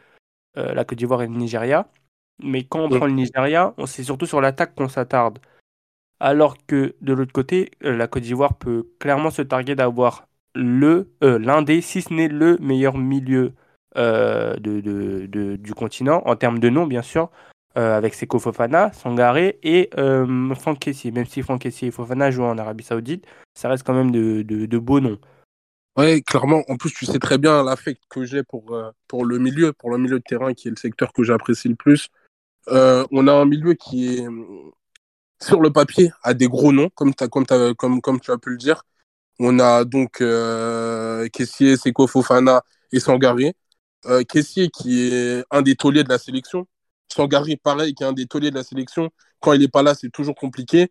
euh, 0.56 0.74
la 0.74 0.84
Côte 0.84 0.98
d'Ivoire 0.98 1.22
et 1.22 1.26
le 1.26 1.34
Nigeria. 1.34 1.88
Mais 2.42 2.64
quand 2.64 2.80
on 2.80 2.88
prend 2.88 3.06
le 3.06 3.12
Nigeria, 3.12 3.74
c'est 3.86 4.02
surtout 4.02 4.26
sur 4.26 4.40
l'attaque 4.40 4.74
qu'on 4.74 4.88
s'attarde. 4.88 5.38
Alors 6.22 6.56
que 6.68 6.94
de 7.00 7.12
l'autre 7.14 7.32
côté, 7.32 7.72
euh, 7.82 7.96
la 7.96 8.06
Côte 8.06 8.22
d'Ivoire 8.22 8.54
peut 8.54 8.86
clairement 9.00 9.32
se 9.32 9.42
targuer 9.42 9.74
d'avoir 9.74 10.28
le 10.54 11.10
euh, 11.24 11.36
l'un 11.36 11.62
des, 11.62 11.80
si 11.80 12.00
ce 12.00 12.14
n'est 12.14 12.28
le 12.28 12.58
meilleur 12.58 12.96
milieu 12.96 13.54
euh, 13.96 14.54
du 14.56 15.74
continent, 15.74 16.22
en 16.24 16.36
termes 16.36 16.60
de 16.60 16.68
nom 16.68 16.86
bien 16.86 17.02
sûr, 17.02 17.28
avec 17.74 18.14
Seko 18.14 18.38
Fofana, 18.38 18.92
Sangaré 18.92 19.58
et 19.64 19.90
Franck 20.54 20.78
Kessié. 20.78 21.10
Même 21.10 21.26
si 21.26 21.42
Franck 21.42 21.62
Kessié 21.62 21.88
et 21.88 21.90
Fofana 21.90 22.30
jouent 22.30 22.44
en 22.44 22.56
Arabie 22.56 22.84
Saoudite, 22.84 23.26
ça 23.54 23.68
reste 23.68 23.84
quand 23.84 23.94
même 23.94 24.12
de, 24.12 24.78
beaux 24.78 25.00
noms. 25.00 25.18
Ouais, 25.96 26.22
clairement. 26.22 26.62
En 26.68 26.76
plus, 26.76 26.92
tu 26.92 27.04
sais 27.04 27.18
très 27.18 27.38
bien 27.38 27.64
l'affect 27.64 28.00
que 28.08 28.24
j'ai 28.24 28.44
pour, 28.44 28.78
pour 29.08 29.24
le 29.24 29.38
milieu, 29.38 29.72
pour 29.72 29.90
le 29.90 29.98
milieu 29.98 30.18
de 30.20 30.24
terrain, 30.24 30.54
qui 30.54 30.68
est 30.68 30.70
le 30.70 30.76
secteur 30.76 31.12
que 31.12 31.24
j'apprécie 31.24 31.68
le 31.68 31.74
plus. 31.74 32.10
On 32.68 33.26
a 33.26 33.32
un 33.32 33.46
milieu 33.46 33.72
qui 33.72 34.18
est, 34.18 34.26
sur 35.42 35.60
le 35.60 35.72
papier, 35.72 36.10
a 36.22 36.34
des 36.34 36.48
gros 36.48 36.72
noms, 36.72 36.88
comme, 36.94 37.14
t'as- 37.14 37.28
comme, 37.28 37.46
t'as- 37.46 37.74
comme, 37.74 38.20
tu 38.20 38.30
as 38.30 38.38
pu 38.38 38.50
le 38.50 38.56
dire. 38.56 38.82
On 39.40 39.58
a 39.60 39.84
donc 39.84 40.20
euh, 40.20 41.28
Kessié, 41.28 41.76
Seko 41.76 42.06
Fofana 42.06 42.62
et 42.92 43.00
Sangaré. 43.00 43.54
Euh, 44.06 44.22
Kessié, 44.24 44.68
qui 44.70 45.08
est 45.08 45.44
un 45.50 45.62
des 45.62 45.76
tauliers 45.76 46.04
de 46.04 46.08
la 46.10 46.18
sélection. 46.18 46.66
Sangaré, 47.12 47.56
pareil, 47.56 47.94
qui 47.94 48.04
est 48.04 48.06
un 48.06 48.12
des 48.12 48.26
tauliers 48.26 48.50
de 48.50 48.56
la 48.56 48.64
sélection. 48.64 49.10
Quand 49.40 49.52
il 49.54 49.60
n'est 49.60 49.68
pas 49.68 49.82
là, 49.82 49.94
c'est 49.94 50.10
toujours 50.10 50.34
compliqué. 50.36 50.90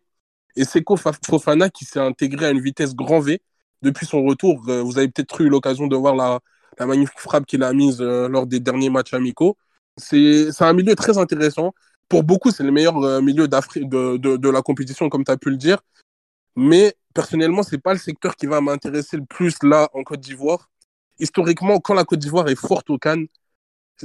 Et 0.55 0.65
Seko 0.65 0.97
Fa- 0.97 1.13
Fofana, 1.25 1.69
qui 1.69 1.85
s'est 1.85 1.99
intégré 1.99 2.47
à 2.47 2.51
une 2.51 2.61
vitesse 2.61 2.95
grand 2.95 3.19
V 3.21 3.41
depuis 3.81 4.05
son 4.05 4.23
retour. 4.23 4.63
Euh, 4.69 4.81
vous 4.81 4.97
avez 4.97 5.07
peut-être 5.09 5.41
eu 5.41 5.49
l'occasion 5.49 5.87
de 5.87 5.95
voir 5.95 6.15
la, 6.15 6.39
magnifique 6.85 7.19
frappe 7.19 7.45
qu'il 7.45 7.63
a 7.63 7.73
mise 7.73 8.01
euh, 8.01 8.27
lors 8.29 8.47
des 8.47 8.59
derniers 8.59 8.89
matchs 8.89 9.13
amicaux. 9.13 9.57
C'est 9.97 10.49
un 10.61 10.73
milieu 10.73 10.95
très 10.95 11.17
intéressant. 11.17 11.73
Pour 12.11 12.25
beaucoup, 12.25 12.51
c'est 12.51 12.63
le 12.63 12.71
meilleur 12.71 12.97
euh, 12.97 13.21
milieu 13.21 13.47
de, 13.47 14.49
la 14.49 14.61
compétition, 14.61 15.07
comme 15.07 15.23
tu 15.23 15.31
as 15.31 15.37
pu 15.37 15.49
le 15.49 15.55
dire. 15.55 15.79
Mais 16.57 16.93
personnellement, 17.13 17.63
c'est 17.63 17.77
pas 17.77 17.93
le 17.93 17.99
secteur 17.99 18.35
qui 18.35 18.47
va 18.47 18.59
m'intéresser 18.59 19.15
le 19.15 19.23
plus 19.23 19.55
là 19.63 19.89
en 19.93 20.03
Côte 20.03 20.19
d'Ivoire. 20.19 20.69
Historiquement, 21.19 21.79
quand 21.79 21.93
la 21.93 22.03
Côte 22.03 22.19
d'Ivoire 22.19 22.49
est 22.49 22.59
forte 22.59 22.89
au 22.89 22.97
Cannes, 22.97 23.27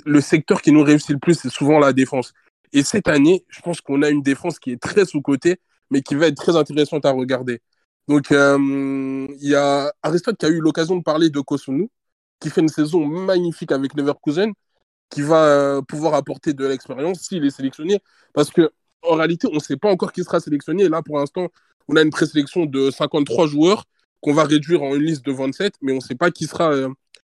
le 0.04 0.20
secteur 0.20 0.62
qui 0.62 0.70
nous 0.70 0.84
réussit 0.84 1.10
le 1.10 1.18
plus, 1.18 1.34
c'est 1.34 1.48
souvent 1.50 1.80
la 1.80 1.92
défense. 1.92 2.32
Et 2.72 2.84
cette 2.84 3.08
année, 3.08 3.44
je 3.48 3.60
pense 3.60 3.80
qu'on 3.80 4.00
a 4.02 4.08
une 4.08 4.22
défense 4.22 4.60
qui 4.60 4.70
est 4.70 4.80
très 4.80 5.04
sous-cotée, 5.04 5.56
mais 5.90 6.00
qui 6.00 6.14
va 6.14 6.28
être 6.28 6.36
très 6.36 6.54
intéressante 6.54 7.04
à 7.06 7.10
regarder. 7.10 7.60
Donc, 8.06 8.30
euh, 8.30 9.26
il 9.40 9.48
y 9.48 9.56
a 9.56 9.92
Aristote 10.04 10.36
qui 10.36 10.46
a 10.46 10.48
eu 10.48 10.60
l'occasion 10.60 10.94
de 10.94 11.02
parler 11.02 11.28
de 11.28 11.40
Kosunu, 11.40 11.90
qui 12.38 12.50
fait 12.50 12.60
une 12.60 12.68
saison 12.68 13.04
magnifique 13.04 13.72
avec 13.72 13.94
Leverkusen, 13.94 14.52
qui 15.10 15.22
va 15.22 15.44
euh, 15.44 15.82
pouvoir 15.82 16.14
apporter 16.14 16.52
de 16.52 16.66
l'expérience 16.66 17.20
s'il 17.20 17.44
est 17.44 17.50
sélectionné. 17.50 18.00
Parce 18.32 18.50
que 18.50 18.70
en 19.02 19.14
réalité, 19.14 19.48
on 19.50 19.54
ne 19.54 19.60
sait 19.60 19.76
pas 19.76 19.90
encore 19.90 20.12
qui 20.12 20.24
sera 20.24 20.40
sélectionné. 20.40 20.84
Et 20.84 20.88
là, 20.88 21.02
pour 21.02 21.18
l'instant, 21.18 21.48
on 21.88 21.96
a 21.96 22.02
une 22.02 22.10
présélection 22.10 22.66
de 22.66 22.90
53 22.90 23.46
joueurs 23.46 23.84
qu'on 24.20 24.34
va 24.34 24.44
réduire 24.44 24.82
en 24.82 24.94
une 24.94 25.02
liste 25.02 25.24
de 25.24 25.32
27, 25.32 25.74
mais 25.82 25.92
on 25.92 25.96
ne 25.96 26.00
sait 26.00 26.16
pas 26.16 26.30
qui 26.30 26.46
sera 26.46 26.72
euh, 26.72 26.88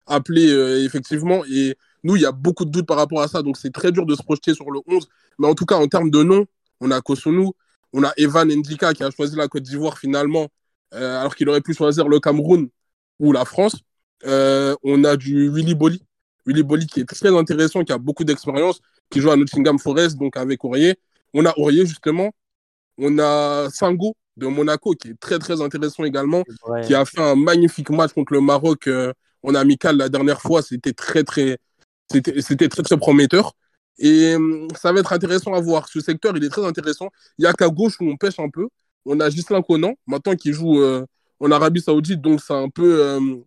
appelé 0.05 0.51
euh, 0.51 0.83
effectivement. 0.85 1.43
Et 1.45 1.75
nous, 2.03 2.15
il 2.15 2.21
y 2.21 2.25
a 2.25 2.31
beaucoup 2.31 2.65
de 2.65 2.69
doutes 2.69 2.85
par 2.85 2.97
rapport 2.97 3.21
à 3.21 3.27
ça. 3.27 3.41
Donc, 3.41 3.57
c'est 3.57 3.71
très 3.71 3.91
dur 3.91 4.05
de 4.05 4.15
se 4.15 4.21
projeter 4.21 4.53
sur 4.53 4.69
le 4.69 4.79
11. 4.87 5.07
Mais 5.39 5.47
en 5.47 5.55
tout 5.55 5.65
cas, 5.65 5.75
en 5.75 5.87
termes 5.87 6.11
de 6.11 6.21
nom, 6.23 6.45
on 6.79 6.91
a 6.91 7.01
Kosunu, 7.01 7.49
on 7.93 8.03
a 8.03 8.11
Evan 8.17 8.47
Ndika 8.47 8.93
qui 8.93 9.03
a 9.03 9.11
choisi 9.11 9.35
la 9.35 9.47
Côte 9.47 9.63
d'Ivoire 9.63 9.97
finalement, 9.97 10.49
alors 10.91 11.35
qu'il 11.35 11.47
aurait 11.49 11.61
pu 11.61 11.73
choisir 11.73 12.07
le 12.07 12.19
Cameroun 12.19 12.67
ou 13.19 13.31
la 13.31 13.45
France. 13.45 13.77
On 14.25 15.03
a 15.03 15.15
du 15.15 15.49
Willy 15.49 15.75
Bolly. 15.75 16.03
Willy 16.45 16.63
Bolly 16.63 16.87
qui 16.87 17.01
est 17.01 17.05
très 17.05 17.35
intéressant, 17.35 17.83
qui 17.83 17.91
a 17.93 17.97
beaucoup 17.97 18.23
d'expérience, 18.23 18.79
qui 19.09 19.19
joue 19.21 19.31
à 19.31 19.35
Nottingham 19.37 19.79
Forest, 19.79 20.17
donc 20.17 20.35
avec 20.37 20.63
Aurier. 20.65 20.95
On 21.33 21.45
a 21.45 21.53
Aurier 21.57 21.85
justement. 21.85 22.31
On 22.97 23.17
a 23.19 23.69
Sango 23.71 24.15
de 24.37 24.47
Monaco 24.47 24.91
qui 24.93 25.09
est 25.09 25.19
très 25.19 25.39
très 25.39 25.61
intéressant 25.61 26.03
également, 26.03 26.43
Ouais. 26.67 26.81
qui 26.81 26.93
a 26.95 27.05
fait 27.05 27.21
un 27.21 27.35
magnifique 27.35 27.89
match 27.89 28.13
contre 28.13 28.33
le 28.33 28.41
Maroc 28.41 28.87
euh, 28.87 29.11
en 29.43 29.55
amical 29.55 29.97
la 29.97 30.09
dernière 30.09 30.41
fois. 30.41 30.61
C'était 30.61 30.93
très 30.93 31.23
très, 31.23 31.57
c'était 32.11 32.41
c'était 32.41 32.69
très 32.69 32.83
très 32.83 32.97
prometteur. 32.97 33.53
Et 33.99 34.35
hum, 34.35 34.67
ça 34.75 34.91
va 34.91 34.99
être 34.99 35.13
intéressant 35.13 35.53
à 35.53 35.61
voir. 35.61 35.87
Ce 35.87 35.99
secteur, 36.01 36.35
il 36.35 36.43
est 36.43 36.49
très 36.49 36.65
intéressant. 36.65 37.09
Il 37.37 37.43
y 37.43 37.47
a 37.47 37.53
qu'à 37.53 37.69
gauche 37.69 37.95
où 38.01 38.05
on 38.09 38.17
pêche 38.17 38.39
un 38.39 38.49
peu. 38.49 38.67
On 39.05 39.19
a 39.19 39.29
Gislain 39.29 39.61
Conan, 39.61 39.93
maintenant 40.07 40.35
qui 40.35 40.51
joue 40.53 40.81
euh, 40.81 41.05
en 41.39 41.51
Arabie 41.51 41.81
Saoudite, 41.81 42.21
donc 42.21 42.41
c'est 42.41 42.53
un 42.53 42.69
peu. 42.69 43.43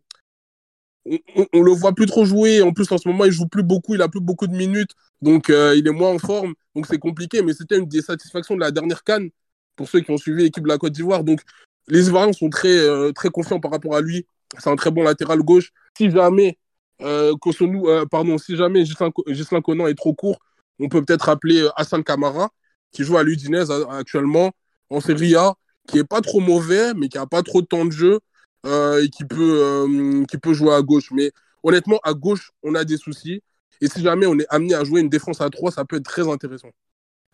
On, 1.37 1.47
on 1.53 1.63
le 1.63 1.73
voit 1.73 1.93
plus 1.93 2.07
trop 2.07 2.25
jouer. 2.25 2.63
En 2.63 2.73
plus, 2.73 2.91
en 2.93 2.99
ce 2.99 3.09
moment, 3.09 3.25
il 3.25 3.33
joue 3.33 3.47
plus 3.47 3.63
beaucoup. 3.63 3.95
Il 3.95 4.03
a 4.03 4.09
plus 4.09 4.21
beaucoup 4.21 4.47
de 4.47 4.55
minutes, 4.55 4.91
donc 5.23 5.51
euh, 5.51 5.75
il 5.77 5.87
est 5.87 5.93
moins 5.93 6.11
en 6.11 6.19
forme. 6.19 6.55
Donc 6.75 6.87
c'est 6.87 6.99
compliqué. 6.99 7.43
Mais 7.43 7.53
c'était 7.55 7.79
une 7.79 7.87
des 7.87 8.03
satisfactions 8.03 8.55
de 8.55 8.61
la 8.61 8.71
dernière 8.71 9.05
canne 9.05 9.31
pour 9.77 9.89
ceux 9.89 10.01
qui 10.01 10.11
ont 10.11 10.17
suivi 10.17 10.43
l'équipe 10.43 10.65
de 10.65 10.69
la 10.69 10.79
Côte 10.79 10.93
d'Ivoire. 10.93 11.25
Donc 11.25 11.41
les 11.89 12.09
Ivoiriens 12.09 12.33
sont 12.33 12.51
très 12.51 12.77
euh, 12.77 13.13
très 13.13 13.31
confiants 13.31 13.61
par 13.61 13.71
rapport 13.71 13.95
à 13.95 14.01
lui. 14.01 14.27
C'est 14.59 14.71
un 14.71 14.77
très 14.77 14.91
bon 14.91 15.03
latéral 15.03 15.41
gauche. 15.41 15.73
Si 15.97 16.11
jamais 16.11 16.59
euh, 17.03 17.35
Kosonou- 17.35 17.89
euh, 17.89 18.07
pardon, 18.07 18.37
Gislain 18.39 19.11
Co- 19.11 19.25
Gislain 19.29 19.61
Conan 19.61 19.87
est 19.87 19.95
trop 19.95 20.15
court, 20.15 20.39
on 20.79 20.89
peut 20.89 21.05
peut-être 21.05 21.29
appeler 21.29 21.69
Hassan 21.77 22.03
Kamara, 22.03 22.51
qui 22.93 23.05
joue 23.05 23.17
à 23.19 23.23
l'Udinese 23.23 23.71
euh, 23.71 23.87
actuellement 23.89 24.53
en 24.89 25.01
Serie 25.01 25.35
A, 25.35 25.55
qui 25.87 25.99
est 25.99 26.05
pas 26.05 26.21
trop 26.21 26.41
mauvais, 26.41 26.95
mais 26.95 27.09
qui 27.09 27.19
a 27.19 27.27
pas 27.27 27.43
trop 27.43 27.61
de 27.61 27.67
temps 27.67 27.85
de 27.85 27.93
jeu 27.93 28.21
et 28.67 29.09
qui 29.09 29.25
peut, 29.25 29.61
euh, 29.63 30.25
qui 30.25 30.39
peut 30.39 30.55
jouer 30.55 30.75
à 30.75 30.83
gauche. 30.83 31.11
Mais 31.13 31.31
honnêtement, 31.63 31.99
à 32.03 32.15
gauche, 32.15 32.53
on 32.63 32.75
a 32.75 32.85
des 32.85 32.97
soucis. 32.97 33.43
Et 33.81 33.89
si 33.89 34.01
jamais 34.01 34.27
on 34.27 34.39
est 34.39 34.47
amené 34.49 34.75
à 34.75 34.85
jouer 34.85 35.01
une 35.01 35.09
défense 35.09 35.41
à 35.41 35.51
3, 35.51 35.71
ça 35.71 35.85
peut 35.85 35.97
être 35.97 36.05
très 36.05 36.29
intéressant. 36.29 36.71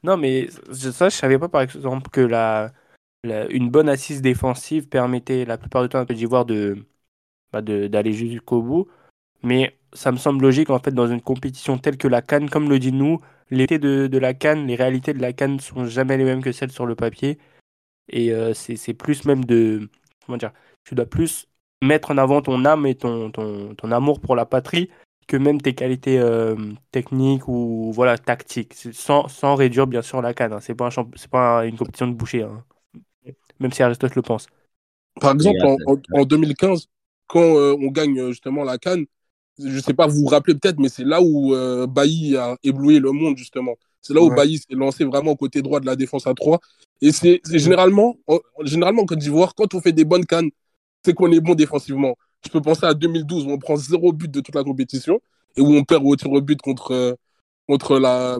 Non, 0.02 0.16
mais 0.16 0.48
ça, 0.72 1.08
je 1.08 1.16
savais 1.16 1.38
pas 1.38 1.48
par 1.48 1.62
exemple 1.62 2.10
que 2.10 2.20
la, 2.20 2.72
une 3.24 3.70
bonne 3.70 3.88
assise 3.88 4.20
défensive 4.20 4.88
permettait 4.88 5.44
la 5.44 5.58
plupart 5.58 5.82
du 5.82 5.88
temps 5.88 6.00
à 6.00 6.06
Côte 6.06 6.16
d'Ivoire 6.16 6.44
bah, 7.52 7.62
d'aller 7.62 8.12
jusqu'au 8.12 8.62
bout. 8.62 8.88
Mais 9.44 9.78
ça 9.92 10.10
me 10.12 10.16
semble 10.16 10.42
logique 10.42 10.70
en 10.70 10.78
fait 10.78 10.92
dans 10.92 11.06
une 11.06 11.20
compétition 11.20 11.78
telle 11.78 11.96
que 11.96 12.08
la 12.08 12.22
Cannes, 12.22 12.50
comme 12.50 12.68
le 12.68 12.78
dit 12.78 12.92
nous, 12.92 13.20
l'été 13.50 13.78
de, 13.78 14.18
la 14.18 14.34
Cannes, 14.34 14.66
les 14.66 14.74
réalités 14.74 15.12
de 15.12 15.20
la 15.20 15.32
Cannes 15.32 15.60
sont 15.60 15.86
jamais 15.86 16.16
les 16.16 16.24
mêmes 16.24 16.42
que 16.42 16.52
celles 16.52 16.72
sur 16.72 16.86
le 16.86 16.96
papier. 16.96 17.38
Et 18.08 18.32
euh, 18.32 18.54
c'est 18.54 18.94
plus 18.94 19.24
même 19.24 19.44
de. 19.44 19.88
Comment 20.26 20.38
dire 20.38 20.52
Tu 20.84 20.94
dois 20.94 21.06
plus 21.06 21.46
mettre 21.82 22.10
en 22.10 22.18
avant 22.18 22.42
ton 22.42 22.64
âme 22.64 22.86
et 22.86 22.94
ton, 22.94 23.30
ton, 23.30 23.74
ton 23.74 23.90
amour 23.92 24.20
pour 24.20 24.36
la 24.36 24.46
patrie 24.46 24.88
que 25.28 25.36
même 25.36 25.60
tes 25.60 25.74
qualités 25.74 26.18
euh, 26.18 26.56
techniques 26.90 27.48
ou 27.48 27.92
voilà 27.94 28.18
tactiques. 28.18 28.74
Sans, 28.92 29.28
sans 29.28 29.54
réduire 29.54 29.86
bien 29.86 30.02
sûr 30.02 30.20
la 30.20 30.34
Cannes. 30.34 30.52
hein. 30.52 30.60
C'est 30.60 30.74
pas, 30.74 30.86
un 30.86 30.90
champ- 30.90 31.10
c'est 31.16 31.30
pas 31.30 31.64
une 31.66 31.76
compétition 31.76 32.06
de 32.08 32.14
boucher. 32.14 32.42
hein. 32.42 32.64
Même 33.60 33.72
si 33.72 33.82
Aristote 33.82 34.14
le 34.14 34.22
pense. 34.22 34.46
Par 35.20 35.32
exemple, 35.32 35.58
en, 35.64 35.76
en- 35.86 36.20
en 36.20 36.24
2015, 36.24 36.88
quand 37.26 37.40
euh, 37.56 37.76
on 37.80 37.88
gagne 37.88 38.18
euh, 38.18 38.28
justement 38.30 38.64
la 38.64 38.78
Cannes, 38.78 39.04
je 39.58 39.78
sais 39.78 39.94
pas, 39.94 40.06
vous 40.06 40.20
vous 40.22 40.26
rappelez 40.26 40.54
peut-être, 40.54 40.78
mais 40.80 40.88
c'est 40.88 41.04
là 41.04 41.20
où 41.22 41.54
euh, 41.54 41.86
Bailly 41.86 42.36
a 42.36 42.56
ébloui 42.64 42.98
le 42.98 43.12
monde, 43.12 43.36
justement. 43.36 43.76
C'est 44.00 44.14
là 44.14 44.22
où 44.22 44.28
Ouais. 44.30 44.34
Bailly 44.36 44.58
s'est 44.58 44.74
lancé 44.74 45.04
vraiment 45.04 45.32
au 45.32 45.36
côté 45.36 45.62
droit 45.62 45.78
de 45.78 45.86
la 45.86 45.94
défense 45.94 46.26
à 46.26 46.34
3. 46.34 46.58
Et 47.00 47.12
c'est 47.12 47.40
c'est 47.44 47.58
généralement, 47.58 48.16
en- 48.26 48.40
généralement 48.64 49.02
en 49.02 49.06
Côte 49.06 49.18
d'Ivoire, 49.18 49.54
quand 49.54 49.74
on 49.74 49.80
fait 49.80 49.92
des 49.92 50.04
bonnes 50.04 50.24
Cannes, 50.24 50.50
c'est 51.04 51.14
qu'on 51.14 51.30
est 51.32 51.40
bon 51.40 51.54
défensivement. 51.54 52.16
Je 52.44 52.50
peux 52.50 52.60
penser 52.60 52.86
à 52.86 52.94
2012 52.94 53.46
où 53.46 53.50
on 53.50 53.58
prend 53.58 53.76
zéro 53.76 54.12
but 54.12 54.30
de 54.30 54.40
toute 54.40 54.54
la 54.54 54.64
compétition 54.64 55.20
et 55.56 55.60
où 55.60 55.72
on 55.74 55.84
perd 55.84 56.04
au 56.04 56.16
tir 56.16 56.30
au 56.32 56.40
but 56.40 56.60
contre, 56.60 56.92
euh, 56.92 57.14
contre, 57.68 57.98
la, 57.98 58.38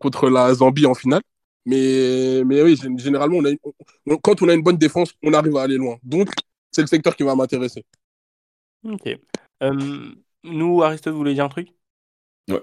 contre 0.00 0.28
la 0.30 0.54
Zambie 0.54 0.86
en 0.86 0.94
finale. 0.94 1.22
Mais, 1.66 2.42
mais 2.44 2.62
oui, 2.62 2.74
gé- 2.74 2.98
généralement, 2.98 3.38
on 3.38 3.44
a 3.44 3.50
une- 3.50 3.58
on- 4.06 4.16
quand 4.18 4.42
on 4.42 4.48
a 4.48 4.54
une 4.54 4.62
bonne 4.62 4.76
défense, 4.78 5.14
on 5.22 5.32
arrive 5.32 5.56
à 5.56 5.62
aller 5.62 5.76
loin. 5.76 5.96
Donc, 6.02 6.28
c'est 6.70 6.82
le 6.82 6.86
secteur 6.88 7.16
qui 7.16 7.22
va 7.22 7.34
m'intéresser. 7.34 7.84
Ok. 8.84 9.08
Euh, 9.62 10.14
nous, 10.42 10.82
Aristote, 10.82 11.12
vous 11.12 11.18
voulez 11.18 11.34
dire 11.34 11.44
un 11.44 11.48
truc? 11.48 11.68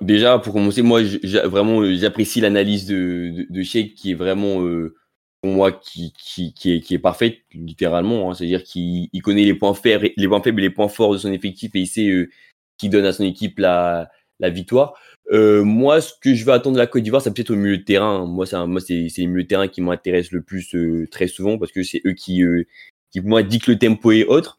Déjà, 0.01 0.37
pour 0.37 0.53
commencer, 0.53 0.83
moi, 0.83 1.01
vraiment, 1.45 1.81
euh, 1.81 1.95
j'apprécie 1.95 2.39
l'analyse 2.39 2.85
de, 2.85 3.31
de, 3.35 3.47
de 3.49 3.63
Sheikh 3.63 3.95
qui 3.95 4.11
est 4.11 4.15
vraiment, 4.15 4.61
euh, 4.63 4.95
moi, 5.43 5.71
qui, 5.71 6.13
qui, 6.13 6.53
qui, 6.53 6.73
est, 6.73 6.79
qui 6.81 6.93
est 6.93 6.99
parfaite, 6.99 7.39
littéralement. 7.53 8.29
hein. 8.29 8.33
C'est-à-dire 8.33 8.63
qu'il 8.63 9.09
il 9.11 9.21
connaît 9.21 9.43
les 9.43 9.55
points, 9.55 9.73
faibles, 9.73 10.11
les 10.15 10.27
points 10.27 10.41
faibles 10.41 10.61
et 10.61 10.63
les 10.63 10.69
points 10.69 10.87
forts 10.87 11.13
de 11.13 11.17
son 11.17 11.31
effectif 11.31 11.71
et 11.75 11.79
il 11.79 11.87
sait 11.87 12.07
euh, 12.09 12.29
qui 12.77 12.89
donne 12.89 13.05
à 13.05 13.13
son 13.13 13.23
équipe 13.23 13.59
la, 13.59 14.09
la 14.39 14.49
victoire. 14.49 14.93
Euh, 15.31 15.63
moi, 15.63 16.01
ce 16.01 16.13
que 16.19 16.33
je 16.35 16.45
vais 16.45 16.51
attendre 16.51 16.75
de 16.75 16.79
la 16.81 16.87
Côte 16.87 17.03
d'Ivoire, 17.03 17.21
c'est 17.21 17.33
peut-être 17.33 17.51
au 17.51 17.55
milieu 17.55 17.77
de 17.77 17.83
terrain. 17.83 18.25
Moi, 18.25 18.45
c'est 18.45 18.65
moi, 18.67 18.81
c'est 18.81 19.07
c'est 19.09 19.21
les 19.21 19.27
milieux 19.27 19.43
de 19.43 19.47
terrain 19.47 19.67
qui 19.67 19.81
m'intéressent 19.81 20.31
le 20.33 20.41
plus 20.41 20.75
euh, 20.75 21.07
très 21.09 21.27
souvent 21.27 21.57
parce 21.57 21.71
que 21.71 21.83
c'est 21.83 22.01
eux 22.05 22.13
qui, 22.13 22.43
euh, 22.43 22.65
qui, 23.11 23.21
pour 23.21 23.29
moi, 23.29 23.43
dictent 23.43 23.67
le 23.67 23.79
tempo 23.79 24.11
et 24.11 24.25
autres. 24.25 24.57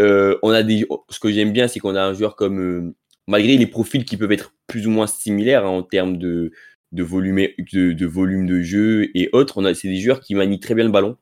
Euh, 0.00 0.38
on 0.42 0.50
a 0.50 0.62
des, 0.62 0.86
ce 1.10 1.18
que 1.20 1.30
j'aime 1.32 1.52
bien, 1.52 1.68
c'est 1.68 1.80
qu'on 1.80 1.96
a 1.96 2.02
un 2.02 2.14
joueur 2.14 2.36
comme, 2.36 2.60
euh, 2.60 2.94
malgré 3.26 3.56
les 3.56 3.66
profils 3.66 4.04
qui 4.04 4.16
peuvent 4.16 4.32
être 4.32 4.54
plus 4.66 4.86
ou 4.86 4.90
moins 4.90 5.06
similaires 5.06 5.64
hein, 5.66 5.70
en 5.70 5.82
termes 5.82 6.16
de, 6.18 6.52
de, 6.92 7.02
volume, 7.02 7.48
de, 7.72 7.92
de 7.92 8.06
volume 8.06 8.46
de 8.46 8.62
jeu 8.62 9.10
et 9.14 9.30
autres, 9.32 9.58
on 9.58 9.64
a, 9.64 9.74
c'est 9.74 9.88
des 9.88 9.96
joueurs 9.96 10.20
qui 10.20 10.34
manient 10.34 10.60
très 10.60 10.74
bien 10.74 10.84
le 10.84 10.90
ballon. 10.90 11.16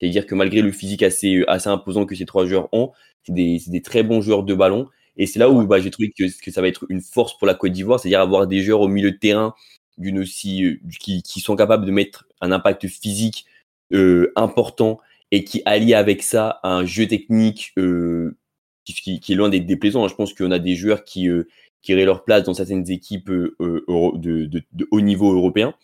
C'est-à-dire 0.00 0.26
que 0.26 0.34
malgré 0.34 0.60
le 0.62 0.72
physique 0.72 1.02
assez, 1.02 1.44
assez 1.48 1.68
imposant 1.68 2.04
que 2.06 2.14
ces 2.14 2.26
trois 2.26 2.46
joueurs 2.46 2.68
ont, 2.72 2.92
c'est 3.22 3.32
des, 3.34 3.58
c'est 3.58 3.70
des 3.70 3.82
très 3.82 4.02
bons 4.02 4.20
joueurs 4.20 4.42
de 4.42 4.54
ballon. 4.54 4.88
Et 5.16 5.26
c'est 5.26 5.38
là 5.38 5.48
où 5.50 5.66
bah, 5.66 5.80
j'ai 5.80 5.90
trouvé 5.90 6.10
que, 6.10 6.24
que 6.42 6.50
ça 6.50 6.60
va 6.60 6.68
être 6.68 6.84
une 6.90 7.00
force 7.00 7.38
pour 7.38 7.46
la 7.46 7.54
Côte 7.54 7.72
d'Ivoire, 7.72 8.00
c'est-à-dire 8.00 8.20
avoir 8.20 8.46
des 8.46 8.62
joueurs 8.62 8.80
au 8.80 8.88
milieu 8.88 9.12
de 9.12 9.16
terrain 9.16 9.54
d'une 9.96 10.18
aussi, 10.18 10.64
euh, 10.64 10.80
qui, 11.00 11.22
qui 11.22 11.40
sont 11.40 11.56
capables 11.56 11.86
de 11.86 11.92
mettre 11.92 12.26
un 12.40 12.52
impact 12.52 12.88
physique 12.88 13.46
euh, 13.92 14.32
important 14.36 15.00
et 15.30 15.44
qui 15.44 15.62
allie 15.64 15.94
avec 15.94 16.22
ça 16.22 16.60
un 16.64 16.84
jeu 16.84 17.06
technique 17.06 17.72
euh, 17.78 18.36
qui, 18.84 18.94
qui, 18.94 19.20
qui 19.20 19.32
est 19.32 19.36
loin 19.36 19.48
d'être 19.48 19.66
déplaisant. 19.66 20.06
Je 20.08 20.14
pense 20.14 20.34
qu'on 20.34 20.50
a 20.50 20.58
des 20.58 20.74
joueurs 20.74 21.04
qui, 21.04 21.28
euh, 21.28 21.48
qui 21.84 21.92
auraient 21.94 22.04
leur 22.04 22.24
place 22.24 22.42
dans 22.44 22.54
certaines 22.54 22.90
équipes 22.90 23.28
euh, 23.30 23.54
euh, 23.60 24.10
de, 24.14 24.46
de, 24.46 24.62
de 24.72 24.88
haut 24.90 25.00
niveau 25.02 25.32
européen. 25.32 25.74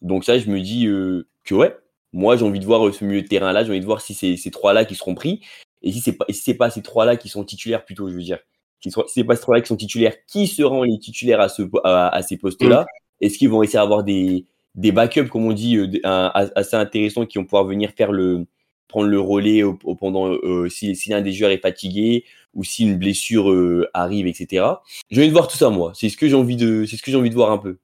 Donc 0.00 0.24
ça, 0.24 0.38
je 0.38 0.48
me 0.48 0.60
dis 0.60 0.86
euh, 0.86 1.26
que 1.44 1.54
ouais, 1.54 1.76
moi 2.12 2.36
j'ai 2.36 2.44
envie 2.44 2.60
de 2.60 2.64
voir 2.64 2.94
ce 2.94 3.04
milieu 3.04 3.22
de 3.22 3.26
terrain-là, 3.26 3.64
j'ai 3.64 3.70
envie 3.70 3.80
de 3.80 3.84
voir 3.84 4.00
si 4.00 4.14
c'est 4.14 4.36
ces 4.36 4.50
trois-là 4.50 4.84
qui 4.84 4.94
seront 4.94 5.14
pris, 5.14 5.40
et 5.82 5.92
si 5.92 6.00
c'est 6.00 6.12
pas, 6.12 6.24
si 6.30 6.54
pas 6.54 6.70
ces 6.70 6.82
trois-là 6.82 7.16
qui 7.16 7.28
sont 7.28 7.44
titulaires 7.44 7.84
plutôt, 7.84 8.08
je 8.08 8.14
veux 8.14 8.22
dire, 8.22 8.38
si 8.82 8.90
ce- 8.90 9.00
si 9.08 9.14
c'est 9.14 9.24
pas 9.24 9.34
ces 9.34 9.42
trois-là 9.42 9.60
qui 9.60 9.68
sont 9.68 9.76
titulaires, 9.76 10.14
qui 10.26 10.46
seront 10.46 10.84
les 10.84 10.98
titulaires 10.98 11.40
à, 11.40 11.48
ce, 11.48 11.62
à, 11.84 12.08
à 12.14 12.22
ces 12.22 12.36
postes-là? 12.38 12.86
Est-ce 13.20 13.36
qu'ils 13.36 13.50
vont 13.50 13.62
essayer 13.62 13.78
d'avoir 13.78 14.02
des, 14.04 14.46
des 14.74 14.92
backups, 14.92 15.28
comme 15.28 15.44
on 15.44 15.52
dit, 15.52 15.78
assez 16.04 16.76
intéressants 16.76 17.26
qui 17.26 17.36
vont 17.36 17.44
pouvoir 17.44 17.64
venir 17.64 17.90
faire 17.90 18.12
le 18.12 18.46
prendre 18.90 19.08
le 19.08 19.20
relais 19.20 19.62
pendant 19.98 20.28
euh, 20.28 20.68
si, 20.68 20.94
si 20.94 21.10
l'un 21.10 21.22
des 21.22 21.32
joueurs 21.32 21.50
est 21.50 21.58
fatigué 21.58 22.24
ou 22.54 22.64
si 22.64 22.82
une 22.84 22.98
blessure 22.98 23.50
euh, 23.50 23.88
arrive, 23.94 24.26
etc. 24.26 24.66
J'ai 25.10 25.20
envie 25.20 25.28
de 25.28 25.32
voir 25.32 25.48
tout 25.48 25.56
ça, 25.56 25.70
moi. 25.70 25.92
C'est 25.94 26.08
ce 26.08 26.16
que 26.16 26.28
j'ai 26.28 26.34
envie 26.34 26.56
de, 26.56 26.84
c'est 26.84 26.96
ce 26.96 27.02
que 27.02 27.10
j'ai 27.10 27.16
envie 27.16 27.30
de 27.30 27.34
voir 27.34 27.50
un 27.52 27.58
peu. 27.58 27.78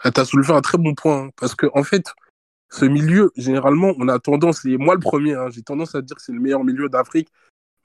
Ah, 0.00 0.12
Tu 0.12 0.20
as 0.20 0.24
soulevé 0.24 0.52
un 0.52 0.60
très 0.60 0.78
bon 0.78 0.94
point, 0.94 1.24
hein, 1.24 1.30
parce 1.36 1.54
que 1.54 1.66
en 1.74 1.82
fait, 1.82 2.06
ce 2.70 2.84
milieu, 2.84 3.32
généralement, 3.36 3.92
on 3.98 4.08
a 4.08 4.18
tendance, 4.18 4.64
et 4.64 4.76
moi 4.76 4.94
le 4.94 5.00
premier, 5.00 5.34
hein, 5.34 5.48
j'ai 5.50 5.62
tendance 5.62 5.94
à 5.94 6.02
dire 6.02 6.16
que 6.16 6.22
c'est 6.22 6.32
le 6.32 6.40
meilleur 6.40 6.64
milieu 6.64 6.88
d'Afrique, 6.88 7.28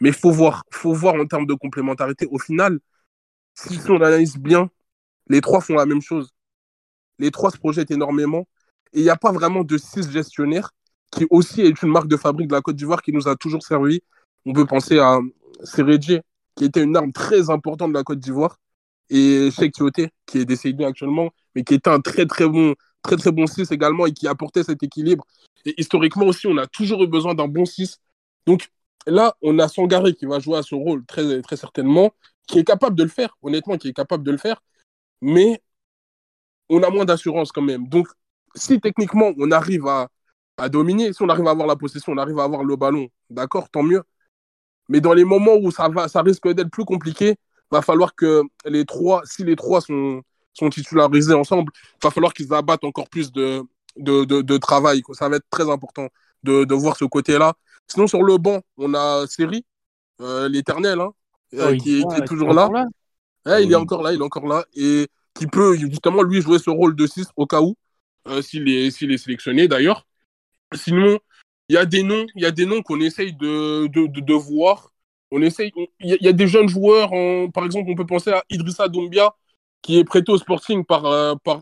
mais 0.01 0.11
faut 0.11 0.31
voir, 0.31 0.63
faut 0.71 0.93
voir 0.93 1.15
en 1.15 1.25
termes 1.25 1.45
de 1.45 1.53
complémentarité. 1.53 2.27
Au 2.29 2.39
final, 2.39 2.79
si 3.55 3.79
on 3.89 4.01
analyse 4.01 4.37
bien, 4.37 4.69
les 5.27 5.41
trois 5.41 5.61
font 5.61 5.75
la 5.75 5.85
même 5.85 6.01
chose. 6.01 6.31
Les 7.19 7.31
trois 7.31 7.51
se 7.51 7.57
projettent 7.57 7.91
énormément, 7.91 8.47
et 8.93 8.99
il 8.99 9.03
n'y 9.03 9.09
a 9.09 9.17
pas 9.17 9.31
vraiment 9.31 9.63
de 9.63 9.77
six 9.77 10.09
gestionnaires, 10.11 10.71
qui 11.11 11.25
aussi 11.29 11.61
est 11.61 11.81
une 11.81 11.89
marque 11.89 12.07
de 12.07 12.17
fabrique 12.17 12.47
de 12.47 12.55
la 12.55 12.61
Côte 12.61 12.75
d'Ivoire 12.75 13.01
qui 13.01 13.11
nous 13.11 13.27
a 13.27 13.35
toujours 13.35 13.63
servi. 13.63 14.01
On 14.45 14.53
peut 14.53 14.65
penser 14.65 14.99
à 14.99 15.19
Seredje, 15.63 16.21
qui 16.55 16.65
était 16.65 16.83
une 16.83 16.95
arme 16.95 17.11
très 17.11 17.49
importante 17.49 17.89
de 17.89 17.97
la 17.97 18.03
Côte 18.03 18.19
d'Ivoire, 18.19 18.57
et 19.09 19.49
Cheikh 19.51 19.73
Tioté, 19.73 20.09
qui 20.25 20.39
est 20.39 20.45
décédé 20.45 20.85
actuellement, 20.85 21.31
mais 21.55 21.63
qui 21.63 21.73
était 21.73 21.89
un 21.89 21.99
très 21.99 22.25
très 22.25 22.47
bon, 22.47 22.75
très 23.01 23.17
très 23.17 23.31
bon 23.31 23.47
6 23.47 23.71
également 23.71 24.05
et 24.05 24.13
qui 24.13 24.27
apportait 24.27 24.63
cet 24.63 24.83
équilibre. 24.83 25.25
Et 25.65 25.73
historiquement 25.77 26.25
aussi, 26.25 26.47
on 26.47 26.57
a 26.57 26.67
toujours 26.67 27.03
eu 27.03 27.07
besoin 27.07 27.33
d'un 27.33 27.47
bon 27.47 27.65
6. 27.65 27.99
Donc 28.45 28.69
là, 29.07 29.35
on 29.41 29.57
a 29.59 29.67
Sangaré 29.67 30.13
qui 30.13 30.25
va 30.25 30.39
jouer 30.39 30.57
à 30.57 30.63
ce 30.63 30.75
rôle 30.75 31.05
très, 31.05 31.41
très 31.41 31.57
certainement, 31.57 32.11
qui 32.47 32.59
est 32.59 32.63
capable 32.63 32.95
de 32.95 33.03
le 33.03 33.09
faire, 33.09 33.35
honnêtement, 33.41 33.77
qui 33.77 33.89
est 33.89 33.93
capable 33.93 34.23
de 34.23 34.31
le 34.31 34.37
faire, 34.37 34.61
mais 35.21 35.61
on 36.69 36.83
a 36.83 36.89
moins 36.89 37.05
d'assurance 37.05 37.51
quand 37.51 37.61
même. 37.61 37.87
Donc 37.87 38.07
si 38.55 38.79
techniquement 38.79 39.31
on 39.37 39.51
arrive 39.51 39.87
à, 39.87 40.09
à 40.59 40.69
dominer, 40.69 41.13
si 41.13 41.21
on 41.23 41.29
arrive 41.29 41.47
à 41.47 41.51
avoir 41.51 41.67
la 41.67 41.75
possession, 41.75 42.13
on 42.13 42.17
arrive 42.17 42.39
à 42.39 42.43
avoir 42.43 42.63
le 42.63 42.75
ballon, 42.75 43.07
d'accord, 43.29 43.69
tant 43.69 43.83
mieux. 43.83 44.03
Mais 44.89 45.01
dans 45.01 45.13
les 45.13 45.23
moments 45.23 45.55
où 45.55 45.71
ça, 45.71 45.87
va, 45.89 46.07
ça 46.07 46.21
risque 46.21 46.47
d'être 46.49 46.71
plus 46.71 46.85
compliqué, 46.85 47.35
va 47.71 47.81
falloir 47.81 48.15
que 48.15 48.41
les 48.65 48.85
trois, 48.85 49.21
si 49.25 49.43
les 49.43 49.55
trois 49.55 49.81
sont, 49.81 50.21
sont 50.53 50.69
titularisés 50.69 51.33
ensemble, 51.33 51.71
va 52.03 52.09
falloir 52.11 52.33
qu'ils 52.33 52.53
abattent 52.53 52.83
encore 52.83 53.09
plus 53.09 53.31
de, 53.31 53.61
de, 53.97 54.25
de, 54.25 54.41
de 54.41 54.57
travail. 54.57 55.01
quoi. 55.01 55.15
Ça 55.15 55.29
va 55.29 55.37
être 55.37 55.45
très 55.51 55.69
important 55.69 56.07
de, 56.43 56.63
de 56.63 56.73
voir 56.75 56.97
ce 56.97 57.05
côté-là. 57.05 57.53
Sinon, 57.87 58.07
sur 58.07 58.23
le 58.23 58.37
banc, 58.37 58.61
on 58.77 58.93
a 58.95 59.25
Seri, 59.27 59.65
euh, 60.21 60.49
l'éternel, 60.49 60.99
hein, 61.01 61.11
euh, 61.55 61.69
Oh, 61.69 61.73
il- 61.73 61.81
qui, 61.81 62.03
ah, 62.09 62.15
qui 62.15 62.21
est 62.21 62.25
toujours 62.25 62.53
là. 62.53 62.69
Ouais, 63.45 63.63
il 63.65 63.71
est 63.71 63.75
encore 63.75 64.03
là, 64.03 64.13
il 64.13 64.19
est 64.19 64.23
encore 64.23 64.47
là. 64.47 64.65
Et 64.75 65.07
qui 65.33 65.47
peut 65.47 65.75
justement 65.77 66.23
lui 66.23 66.41
jouer 66.41 66.59
ce 66.59 66.69
rôle 66.69 66.95
de 66.95 67.07
6 67.07 67.27
au 67.35 67.45
cas 67.47 67.61
où, 67.61 67.75
euh, 68.27 68.41
s'il 68.41 68.67
est, 68.69 68.91
s'il 68.91 69.11
est 69.11 69.17
sélectionné 69.17 69.67
d'ailleurs. 69.67 70.05
Sinon, 70.73 71.19
il 71.69 71.75
y 71.75 71.77
a 71.77 71.85
des 71.85 72.03
noms, 72.03 72.25
il 72.35 72.43
y 72.43 72.45
a 72.45 72.51
des 72.51 72.65
noms 72.65 72.81
qu'on 72.81 72.99
essaye 73.01 73.33
de, 73.33 73.87
de, 73.87 74.07
de, 74.07 74.33
voir. 74.33 74.91
On 75.31 75.41
essaye, 75.41 75.71
il 75.99 76.17
y, 76.21 76.27
a- 76.27 76.33
des 76.33 76.47
jeunes 76.47 76.67
joueurs, 76.69 77.11
par 77.53 77.65
exemple, 77.65 77.89
on 77.89 77.95
peut 77.95 78.05
penser 78.05 78.31
à 78.31 78.43
Idrissa 78.49 78.87
Doumbia, 78.87 79.33
qui 79.81 79.97
est 79.99 80.03
prêté 80.03 80.31
au 80.31 80.37
Sporting 80.37 80.85
par, 80.85 81.05
euh, 81.05 81.35
par 81.43 81.61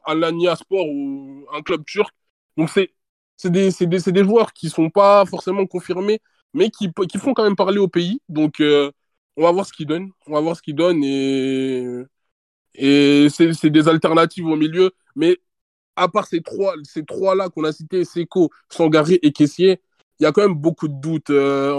Sport 0.58 0.88
ou 0.88 1.46
un 1.54 1.62
club 1.62 1.84
turc. 1.86 2.14
Donc, 2.58 2.70
c'est 2.70 2.92
c'est 3.40 3.52
des, 3.52 3.70
des, 3.72 4.12
des 4.12 4.24
joueurs 4.24 4.52
qui 4.54 4.68
sont 4.70 4.90
pas 4.90 5.24
forcément 5.28 5.66
confirmés, 5.68 6.20
mais 6.54 6.72
qui, 6.72 6.92
qui 7.08 7.18
font 7.20 7.34
quand 7.36 7.44
même 7.44 7.56
parler 7.56 7.78
au 7.78 7.88
pays. 7.88 8.20
Donc, 8.30 8.60
euh, 8.62 8.92
on 9.36 9.44
va 9.44 9.52
voir 9.52 9.66
ce 9.68 9.74
qu'ils 9.74 9.86
donnent. 9.86 10.10
On 10.26 10.34
va 10.34 10.42
voir 10.42 10.56
ce 10.56 10.62
qu'ils 10.64 10.74
donnent. 10.76 11.04
Et, 11.04 11.86
et 12.76 13.28
c'est, 13.30 13.54
c'est 13.54 13.70
des 13.70 13.88
alternatives 13.88 14.46
au 14.46 14.56
milieu. 14.56 14.92
Mais 15.16 15.38
à 15.98 16.08
part 16.08 16.28
ces 16.28 16.42
trois, 16.42 16.76
ces 16.84 17.04
trois-là 17.04 17.50
qu'on 17.50 17.64
a 17.66 17.74
cités, 17.74 18.06
Seco, 18.06 18.52
Sangaré 18.70 19.20
et 19.24 19.32
Caissier, 19.34 19.82
il 20.20 20.24
y 20.24 20.26
a 20.26 20.32
quand 20.32 20.42
même 20.42 20.54
beaucoup 20.56 20.88
de 20.88 20.94
doutes 21.00 21.30
euh, 21.30 21.72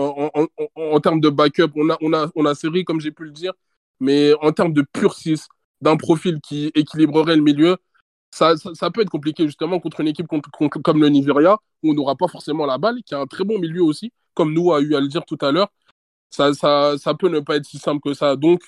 en, 0.77 1.01
termes 1.01 1.21
de 1.21 1.31
backup. 1.31 1.71
On 1.77 1.89
a, 1.91 1.97
on 2.03 2.13
a, 2.13 2.31
on 2.37 2.45
a 2.45 2.55
série, 2.55 2.85
comme 2.85 3.01
j'ai 3.01 3.11
pu 3.13 3.25
le 3.25 3.31
dire, 3.31 3.53
mais 4.01 4.33
en 4.43 4.53
termes 4.53 4.73
de 4.73 4.83
pur 4.83 5.15
6, 5.15 5.49
d'un 5.81 5.97
profil 5.97 6.41
qui 6.41 6.71
équilibrerait 6.75 7.37
le 7.37 7.43
milieu, 7.43 7.77
ça, 8.31 8.55
ça, 8.57 8.91
peut 8.91 9.01
être 9.03 9.11
compliqué 9.11 9.47
justement 9.47 9.81
contre 9.81 10.01
une 10.01 10.09
équipe 10.09 10.27
comme 10.85 11.01
le 11.01 11.09
Nigeria, 11.09 11.57
où 11.83 11.91
on 11.91 11.95
n'aura 11.95 12.17
pas 12.17 12.29
forcément 12.29 12.67
la 12.67 12.79
balle, 12.79 13.03
qui 13.05 13.15
a 13.15 13.21
un 13.21 13.27
très 13.27 13.45
bon 13.45 13.59
milieu 13.59 13.83
aussi, 13.83 14.13
comme 14.35 14.53
nous 14.53 14.73
a 14.73 14.81
eu 14.81 14.95
à 14.95 15.01
le 15.01 15.09
dire 15.09 15.25
tout 15.25 15.39
à 15.41 15.53
l'heure. 15.53 15.71
Ça, 16.31 16.53
ça, 16.55 16.97
ça 16.99 17.15
peut 17.15 17.29
ne 17.29 17.41
pas 17.41 17.57
être 17.57 17.65
si 17.67 17.79
simple 17.79 18.01
que 18.03 18.15
ça. 18.15 18.37
Donc, 18.37 18.63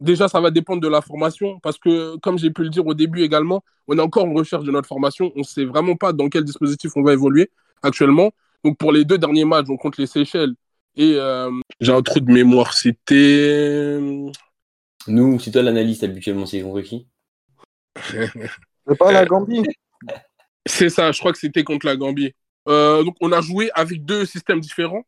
déjà, 0.00 0.28
ça 0.28 0.40
va 0.40 0.50
dépendre 0.50 0.80
de 0.80 0.88
la 0.88 1.00
formation, 1.00 1.60
parce 1.60 1.78
que, 1.78 2.16
comme 2.18 2.38
j'ai 2.38 2.50
pu 2.50 2.62
le 2.62 2.70
dire 2.70 2.86
au 2.86 2.94
début 2.94 3.22
également, 3.22 3.62
on 3.86 3.98
est 3.98 4.02
encore 4.02 4.24
en 4.24 4.34
recherche 4.34 4.64
de 4.64 4.70
notre 4.70 4.88
formation. 4.88 5.32
On 5.36 5.40
ne 5.40 5.44
sait 5.44 5.64
vraiment 5.64 5.96
pas 5.96 6.12
dans 6.12 6.28
quel 6.28 6.44
dispositif 6.44 6.92
on 6.96 7.02
va 7.02 7.12
évoluer 7.12 7.50
actuellement. 7.82 8.30
Donc, 8.64 8.78
pour 8.78 8.92
les 8.92 9.04
deux 9.04 9.18
derniers 9.18 9.44
matchs, 9.44 9.66
on 9.68 9.76
compte 9.76 9.96
les 9.98 10.06
Seychelles 10.06 10.54
et 10.96 11.14
euh, 11.16 11.50
j'ai 11.80 11.92
un 11.92 12.02
trou 12.02 12.20
de 12.20 12.32
mémoire. 12.32 12.74
C'était. 12.74 13.98
Nous, 15.06 15.38
c'est 15.38 15.50
toi 15.50 15.62
l'analyste 15.62 16.04
habituellement, 16.04 16.46
c'est 16.46 16.60
contre 16.60 16.82
qui? 16.82 17.06
C'est 18.86 18.96
pas 18.98 19.12
la 19.12 19.24
Gambie 19.24 19.62
C'est 20.66 20.88
ça, 20.88 21.12
je 21.12 21.18
crois 21.18 21.32
que 21.32 21.38
c'était 21.38 21.64
contre 21.64 21.86
la 21.86 21.96
Gambie. 21.96 22.32
Euh, 22.68 23.02
donc, 23.04 23.14
on 23.20 23.32
a 23.32 23.40
joué 23.40 23.70
avec 23.74 24.04
deux 24.04 24.24
systèmes 24.24 24.60
différents. 24.60 25.04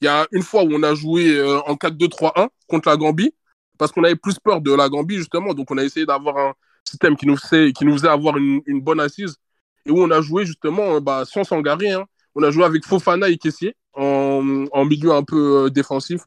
Il 0.00 0.06
y 0.06 0.08
a 0.08 0.26
une 0.32 0.42
fois 0.42 0.64
où 0.64 0.70
on 0.72 0.82
a 0.82 0.94
joué 0.94 1.36
euh, 1.36 1.60
en 1.62 1.74
4-2-3-1 1.74 2.48
contre 2.66 2.88
la 2.88 2.96
Gambie, 2.96 3.34
parce 3.78 3.92
qu'on 3.92 4.04
avait 4.04 4.16
plus 4.16 4.38
peur 4.38 4.60
de 4.60 4.72
la 4.72 4.88
Gambie, 4.88 5.16
justement. 5.16 5.54
Donc, 5.54 5.70
on 5.70 5.78
a 5.78 5.84
essayé 5.84 6.06
d'avoir 6.06 6.36
un 6.38 6.54
système 6.84 7.16
qui 7.16 7.26
nous, 7.26 7.36
faisait, 7.36 7.72
qui 7.72 7.84
nous 7.84 7.92
faisait 7.92 8.08
avoir 8.08 8.36
une, 8.36 8.80
bonne 8.80 9.00
assise. 9.00 9.36
Et 9.86 9.90
où 9.90 10.00
on 10.02 10.10
a 10.10 10.20
joué, 10.20 10.44
justement, 10.46 11.00
bah, 11.00 11.24
sans 11.24 11.44
s'engarer. 11.44 11.92
Hein. 11.92 12.06
On 12.34 12.42
a 12.42 12.50
joué 12.50 12.64
avec 12.64 12.84
Fofana 12.84 13.28
et 13.28 13.36
Kessier 13.36 13.76
en, 13.94 14.84
milieu 14.84 15.12
un 15.12 15.22
peu 15.22 15.64
euh, 15.66 15.70
défensif, 15.70 16.22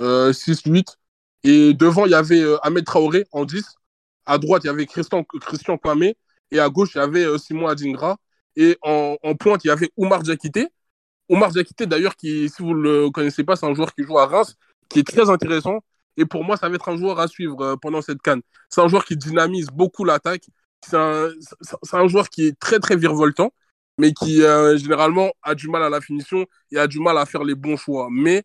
euh, 0.00 0.32
6-8. 0.32 0.96
Et 1.44 1.74
devant, 1.74 2.06
il 2.06 2.12
y 2.12 2.14
avait 2.14 2.40
euh, 2.40 2.58
Ahmed 2.62 2.84
Traoré 2.84 3.26
en 3.32 3.44
10. 3.44 3.64
À 4.26 4.38
droite, 4.38 4.64
il 4.64 4.66
y 4.68 4.70
avait 4.70 4.86
Christian, 4.86 5.24
Christian. 5.24 5.78
Et 6.50 6.58
à 6.58 6.68
gauche, 6.68 6.90
il 6.94 6.98
y 6.98 7.00
avait 7.00 7.24
euh, 7.24 7.38
Simon 7.38 7.68
Adingra. 7.68 8.16
Et 8.56 8.76
en, 8.82 9.16
en, 9.22 9.34
pointe, 9.34 9.64
il 9.64 9.68
y 9.68 9.70
avait 9.70 9.90
Oumar 9.96 10.22
Diakité. 10.22 10.68
Oumar 11.28 11.50
Diakité, 11.50 11.86
d'ailleurs, 11.86 12.16
qui, 12.16 12.48
si 12.48 12.62
vous 12.62 12.74
ne 12.74 12.82
le 12.82 13.10
connaissez 13.10 13.44
pas, 13.44 13.56
c'est 13.56 13.66
un 13.66 13.74
joueur 13.74 13.94
qui 13.94 14.02
joue 14.02 14.18
à 14.18 14.26
Reims, 14.26 14.56
qui 14.88 15.00
est 15.00 15.06
très 15.06 15.30
intéressant. 15.30 15.80
Et 16.18 16.26
pour 16.26 16.44
moi, 16.44 16.56
ça 16.56 16.68
va 16.68 16.74
être 16.74 16.88
un 16.88 16.96
joueur 16.96 17.20
à 17.20 17.28
suivre 17.28 17.60
euh, 17.62 17.76
pendant 17.76 18.02
cette 18.02 18.20
canne. 18.22 18.42
C'est 18.68 18.82
un 18.82 18.88
joueur 18.88 19.04
qui 19.04 19.16
dynamise 19.16 19.68
beaucoup 19.68 20.04
l'attaque. 20.04 20.44
C'est 20.84 20.96
un, 20.96 22.08
joueur 22.08 22.28
qui 22.28 22.48
est 22.48 22.58
très, 22.58 22.78
très 22.78 22.96
virevoltant 22.96 23.52
mais 23.98 24.12
qui 24.12 24.42
euh, 24.42 24.78
généralement 24.78 25.32
a 25.42 25.54
du 25.56 25.68
mal 25.68 25.82
à 25.82 25.90
la 25.90 26.00
finition 26.00 26.46
et 26.70 26.78
a 26.78 26.86
du 26.86 27.00
mal 27.00 27.18
à 27.18 27.26
faire 27.26 27.44
les 27.44 27.54
bons 27.56 27.76
choix. 27.76 28.08
Mais 28.10 28.44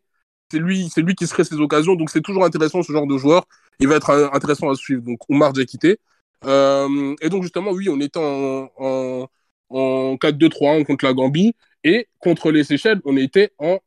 c'est 0.50 0.58
lui, 0.58 0.88
lui 0.96 1.14
qui 1.14 1.26
se 1.26 1.32
crée 1.32 1.44
ses 1.44 1.56
occasions, 1.56 1.94
donc 1.96 2.10
c'est 2.10 2.20
toujours 2.22 2.44
intéressant 2.44 2.82
ce 2.82 2.92
genre 2.92 3.06
de 3.06 3.16
joueur. 3.18 3.46
Il 3.80 3.88
va 3.88 3.96
être 3.96 4.10
intéressant 4.32 4.70
à 4.70 4.74
suivre. 4.74 5.02
Donc 5.02 5.18
Omar 5.28 5.52
Diakité. 5.52 5.98
Euh, 6.44 7.14
et 7.20 7.28
donc 7.28 7.42
justement, 7.42 7.70
oui, 7.72 7.88
on 7.88 8.00
était 8.00 8.18
en 8.18 9.28
4-2-3-1 9.70 10.84
contre 10.84 11.04
la 11.04 11.14
Gambie 11.14 11.54
et 11.84 12.08
contre 12.18 12.50
les 12.50 12.64
Seychelles, 12.64 13.00
on 13.04 13.16
était 13.16 13.52
en 13.58 13.78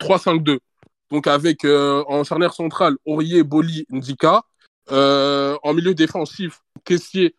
3-5-2. 0.00 0.58
Donc 1.10 1.26
avec 1.26 1.64
euh, 1.64 2.04
en 2.08 2.24
charnière 2.24 2.52
centrale 2.52 2.96
Aurier, 3.04 3.42
Boli, 3.42 3.86
Ndika. 3.90 4.42
Euh, 4.92 5.56
en 5.64 5.74
milieu 5.74 5.94
défensif, 5.94 6.62
Caissier. 6.84 7.34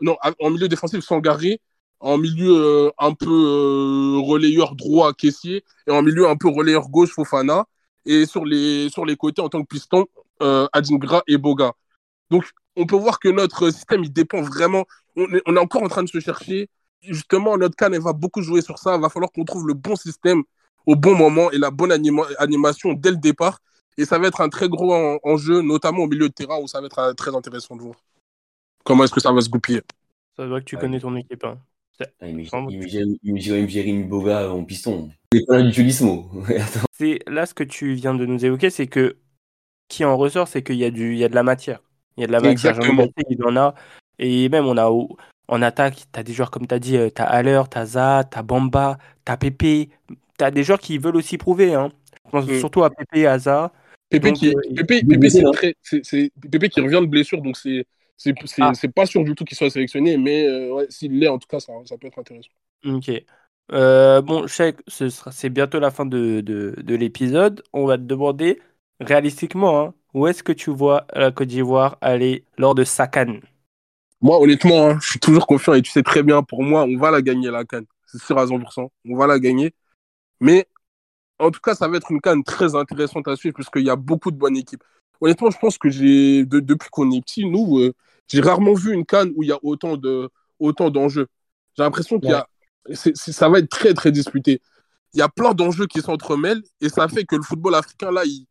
non, 0.00 0.16
en 0.40 0.50
milieu 0.50 0.68
défensif, 0.68 1.04
Sangaré 1.04 1.60
en 2.00 2.18
milieu 2.18 2.52
euh, 2.56 2.90
un 2.98 3.12
peu 3.14 3.26
euh, 3.26 4.20
relayeur 4.20 4.74
droit 4.74 5.12
caissier 5.12 5.64
et 5.86 5.90
en 5.90 6.02
milieu 6.02 6.28
un 6.28 6.36
peu 6.36 6.48
relayeur 6.48 6.88
gauche 6.88 7.10
Fofana 7.10 7.66
et 8.04 8.26
sur 8.26 8.44
les 8.44 8.90
côtés 9.18 9.42
en 9.42 9.48
tant 9.48 9.62
que 9.62 9.66
piston 9.66 10.06
euh, 10.42 10.68
Adingra 10.72 11.22
et 11.26 11.36
Boga. 11.36 11.72
Donc 12.30 12.44
on 12.76 12.86
peut 12.86 12.96
voir 12.96 13.18
que 13.18 13.28
notre 13.28 13.70
système 13.70 14.04
il 14.04 14.12
dépend 14.12 14.42
vraiment 14.42 14.84
on 15.16 15.24
est, 15.34 15.42
on 15.46 15.56
est 15.56 15.60
encore 15.60 15.82
en 15.82 15.88
train 15.88 16.04
de 16.04 16.08
se 16.08 16.20
chercher 16.20 16.68
justement 17.00 17.56
notre 17.56 17.74
canne 17.74 17.94
elle 17.94 18.02
va 18.02 18.12
beaucoup 18.12 18.42
jouer 18.42 18.62
sur 18.62 18.78
ça, 18.78 18.94
il 18.94 19.00
va 19.00 19.08
falloir 19.08 19.32
qu'on 19.32 19.44
trouve 19.44 19.66
le 19.66 19.74
bon 19.74 19.96
système 19.96 20.42
au 20.86 20.96
bon 20.96 21.14
moment 21.14 21.50
et 21.50 21.58
la 21.58 21.70
bonne 21.70 21.92
anima 21.92 22.22
animation 22.38 22.92
dès 22.92 23.10
le 23.10 23.16
départ 23.16 23.58
et 23.96 24.04
ça 24.04 24.18
va 24.18 24.28
être 24.28 24.40
un 24.40 24.48
très 24.48 24.68
gros 24.68 24.94
en, 24.94 25.18
enjeu 25.22 25.60
notamment 25.60 26.04
au 26.04 26.06
milieu 26.06 26.28
de 26.28 26.34
terrain 26.34 26.58
où 26.58 26.68
ça 26.68 26.80
va 26.80 26.86
être 26.86 26.98
euh, 26.98 27.12
très 27.14 27.34
intéressant 27.34 27.76
de 27.76 27.82
voir. 27.82 27.96
Comment 28.84 29.04
est-ce 29.04 29.12
que 29.12 29.20
ça 29.20 29.32
va 29.32 29.40
se 29.40 29.48
goupiller? 29.48 29.82
Ça 30.36 30.46
voit 30.46 30.60
que 30.60 30.66
tu 30.66 30.76
connais 30.76 31.00
ton 31.00 31.14
équipe 31.16 31.44
hein. 31.44 31.58
Ah, 32.20 32.28
il 32.28 32.36
me 32.36 33.38
dirait 33.38 33.68
Jérémy 33.68 34.04
Boga 34.04 34.52
en 34.52 34.64
piston. 34.64 35.10
C'est 35.32 35.44
pas 35.46 35.62
du 35.62 37.18
là 37.26 37.46
ce 37.46 37.54
que 37.54 37.64
tu 37.64 37.94
viens 37.94 38.14
de 38.14 38.24
nous 38.24 38.44
évoquer, 38.44 38.70
c'est 38.70 38.86
que 38.86 39.16
qui 39.88 40.04
en 40.04 40.16
ressort, 40.16 40.48
c'est 40.48 40.62
qu'il 40.62 40.76
y 40.76 40.84
a 40.84 40.90
du, 40.90 41.14
il 41.14 41.18
y 41.18 41.24
a 41.24 41.28
de 41.28 41.34
la 41.34 41.42
matière. 41.42 41.80
Il 42.16 42.20
y 42.20 42.24
a 42.24 42.26
de 42.26 42.32
la 42.32 42.40
matière. 42.40 42.72
Exactement. 42.72 43.08
Il 43.28 43.44
en 43.44 43.56
a. 43.56 43.74
Et 44.18 44.48
même 44.48 44.66
on 44.66 44.76
a 44.76 44.90
en 45.48 45.62
attaque, 45.62 46.04
tu 46.12 46.20
as 46.20 46.22
des 46.22 46.32
joueurs 46.32 46.50
comme 46.50 46.66
tu 46.66 46.74
as 46.74 46.78
dit, 46.78 46.96
tu 47.14 47.22
as 47.22 47.24
Haller, 47.24 47.62
tu 47.70 47.78
as 47.78 47.86
Za, 47.86 48.24
tu 48.30 48.38
as 48.38 48.42
Bamba, 48.42 48.98
tu 49.24 49.32
as 49.32 49.36
Pépé. 49.36 49.90
Tu 50.38 50.44
as 50.44 50.50
des 50.50 50.62
joueurs 50.62 50.78
qui 50.78 50.98
veulent 50.98 51.16
aussi 51.16 51.38
prouver. 51.38 51.74
Hein. 51.74 51.92
Je 52.26 52.30
pense 52.30 52.46
mm. 52.46 52.58
surtout 52.58 52.84
à 52.84 52.90
Pépé 52.90 53.20
et 53.20 53.26
à 53.26 53.38
Za. 53.38 53.72
Pépé, 54.08 54.28
donc, 54.28 54.38
qui, 54.38 54.54
c'est 55.30 55.42
très, 55.52 55.74
c'est, 55.82 56.30
qui 56.32 56.80
revient 56.80 57.00
de 57.00 57.06
blessure, 57.06 57.42
donc 57.42 57.56
c'est 57.56 57.84
c'est 58.18 58.34
ah. 58.60 58.72
pas 58.94 59.06
sûr 59.06 59.22
du 59.22 59.34
tout 59.36 59.44
qu'il 59.44 59.56
soit 59.56 59.70
sélectionné, 59.70 60.16
mais 60.16 60.44
euh, 60.44 60.74
ouais, 60.74 60.86
s'il 60.90 61.18
l'est, 61.20 61.28
en 61.28 61.38
tout 61.38 61.46
cas, 61.46 61.60
ça, 61.60 61.72
ça, 61.84 61.96
peut 61.96 62.08
être 62.08 62.18
intéressant. 62.18 62.50
Ok. 62.84 63.12
Euh, 63.70 64.20
bon, 64.22 64.48
Cheikh, 64.48 64.76
c'est 64.88 65.50
bientôt 65.50 65.78
la 65.78 65.92
fin 65.92 66.04
de, 66.04 66.40
de, 66.40 66.74
de 66.76 66.94
l'épisode. 66.96 67.62
On 67.72 67.86
va 67.86 67.96
te 67.96 68.02
demander, 68.02 68.60
réalistiquement, 68.98 69.80
hein, 69.80 69.94
où 70.14 70.26
est-ce 70.26 70.42
que 70.42 70.52
tu 70.52 70.70
vois 70.70 71.06
la 71.14 71.30
Côte 71.30 71.46
d'Ivoire 71.46 71.96
aller 72.00 72.44
lors 72.56 72.74
de 72.74 72.82
sa 72.82 73.06
canne? 73.06 73.40
Moi, 74.20 74.40
honnêtement, 74.40 74.88
hein, 74.88 74.98
je 75.00 75.10
suis 75.10 75.20
toujours 75.20 75.46
confiant 75.46 75.74
et 75.74 75.82
tu 75.82 75.92
sais 75.92 76.02
très 76.02 76.24
bien, 76.24 76.42
pour 76.42 76.64
moi, 76.64 76.84
on 76.84 76.96
va 76.96 77.12
la 77.12 77.22
gagner, 77.22 77.52
la 77.52 77.64
canne. 77.64 77.86
C'est 78.06 78.20
sûr 78.20 78.36
à 78.36 78.46
100%. 78.46 78.88
On 79.08 79.16
va 79.16 79.28
la 79.28 79.38
gagner. 79.38 79.72
Mais 80.40 80.68
en 81.38 81.50
tout 81.50 81.60
cas, 81.60 81.74
ça 81.74 81.88
va 81.88 81.96
être 81.96 82.10
une 82.10 82.20
canne 82.20 82.42
très 82.44 82.74
intéressante 82.74 83.28
à 83.28 83.36
suivre 83.36 83.54
puisqu'il 83.54 83.84
y 83.84 83.90
a 83.90 83.96
beaucoup 83.96 84.30
de 84.30 84.36
bonnes 84.36 84.56
équipes. 84.56 84.82
Honnêtement, 85.20 85.50
je 85.50 85.58
pense 85.58 85.78
que 85.78 85.90
j'ai, 85.90 86.44
de, 86.44 86.60
depuis 86.60 86.88
qu'on 86.90 87.10
est 87.10 87.20
petit, 87.20 87.44
nous, 87.44 87.78
euh, 87.78 87.94
j'ai 88.28 88.40
rarement 88.40 88.74
vu 88.74 88.92
une 88.92 89.04
canne 89.04 89.32
où 89.36 89.42
il 89.42 89.48
y 89.48 89.52
a 89.52 89.58
autant 89.62 89.96
de 89.96 90.30
autant 90.58 90.90
d'enjeux. 90.90 91.28
J'ai 91.76 91.82
l'impression 91.82 92.18
qu'il 92.20 92.30
y 92.30 92.34
a 92.34 92.46
ça 92.94 93.48
va 93.48 93.58
être 93.58 93.68
très 93.68 93.94
très 93.94 94.12
disputé. 94.12 94.60
Il 95.14 95.18
y 95.18 95.22
a 95.22 95.28
plein 95.28 95.54
d'enjeux 95.54 95.86
qui 95.86 96.00
s'entremêlent 96.00 96.62
et 96.80 96.88
ça 96.88 97.08
fait 97.08 97.24
que 97.24 97.36
le 97.36 97.42
football 97.42 97.74
africain 97.74 98.10
là, 98.10 98.24
il, 98.24 98.46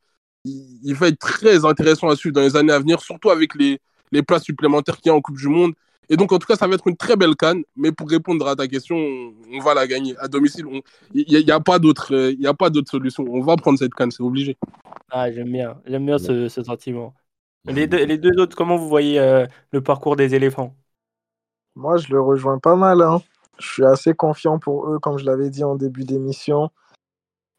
il, 0.46 0.80
il, 0.84 0.96
va 0.96 1.08
être 1.08 1.20
très 1.20 1.66
intéressant 1.66 2.10
à 2.10 2.16
suivre 2.16 2.36
dans 2.36 2.42
les 2.42 2.56
années 2.56 2.74
à 2.74 2.80
venir, 2.80 3.02
surtout 3.02 3.30
avec 3.30 3.56
les, 3.56 3.80
les 4.12 4.24
places 4.24 4.44
supplémentaires 4.44 4.98
qu'il 4.98 5.08
y 5.08 5.10
a 5.10 5.16
en 5.16 5.22
Coupe 5.22 5.38
du 5.38 5.48
Monde. 5.48 5.74
Et 6.10 6.18
donc, 6.18 6.32
en 6.32 6.40
tout 6.40 6.48
cas, 6.48 6.56
ça 6.56 6.68
va 6.68 6.76
être 6.76 6.88
une 6.88 6.96
très 6.96 7.16
belle 7.16 7.36
canne. 7.36 7.64
Mais 7.76 7.92
pour 7.92 8.10
répondre 8.10 8.48
à 8.48 8.56
ta 8.56 8.68
question, 8.68 8.96
on 8.98 9.60
va 9.60 9.74
la 9.74 9.88
gagner. 9.88 10.16
À 10.18 10.28
domicile, 10.28 10.66
il 11.14 11.46
n'y 11.46 11.52
a, 11.52 11.56
a, 11.56 11.60
pas 11.60 11.80
d'autre 11.80 12.12
solution. 12.90 13.26
On 13.30 13.42
va 13.42 13.56
prendre 13.58 13.78
cette 13.78 13.94
canne, 13.94 14.12
c'est 14.12 14.24
obligé. 14.24 14.58
Ah, 15.12 15.32
j'aime 15.32 15.52
bien. 15.52 15.82
J'aime 15.86 16.06
bien 16.06 16.18
ce, 16.18 16.48
ce 16.48 16.64
sentiment. 16.64 17.14
Les 17.66 17.88
deux, 17.88 18.06
les 18.06 18.18
deux 18.18 18.40
autres, 18.40 18.56
comment 18.56 18.78
vous 18.78 18.88
voyez 18.88 19.20
euh, 19.20 19.46
le 19.72 19.82
parcours 19.82 20.16
des 20.16 20.36
éléphants? 20.36 20.74
Moi, 21.76 21.98
je 21.98 22.08
le 22.10 22.22
rejoins 22.22 22.60
pas 22.60 22.76
mal. 22.76 23.02
Hein. 23.02 23.22
Je 23.60 23.68
suis 23.68 23.86
assez 23.86 24.14
confiant 24.14 24.58
pour 24.58 24.90
eux, 24.90 25.00
comme 25.00 25.18
je 25.18 25.26
l'avais 25.26 25.50
dit 25.50 25.64
en 25.64 25.76
début 25.76 26.06
d'émission. 26.06 26.70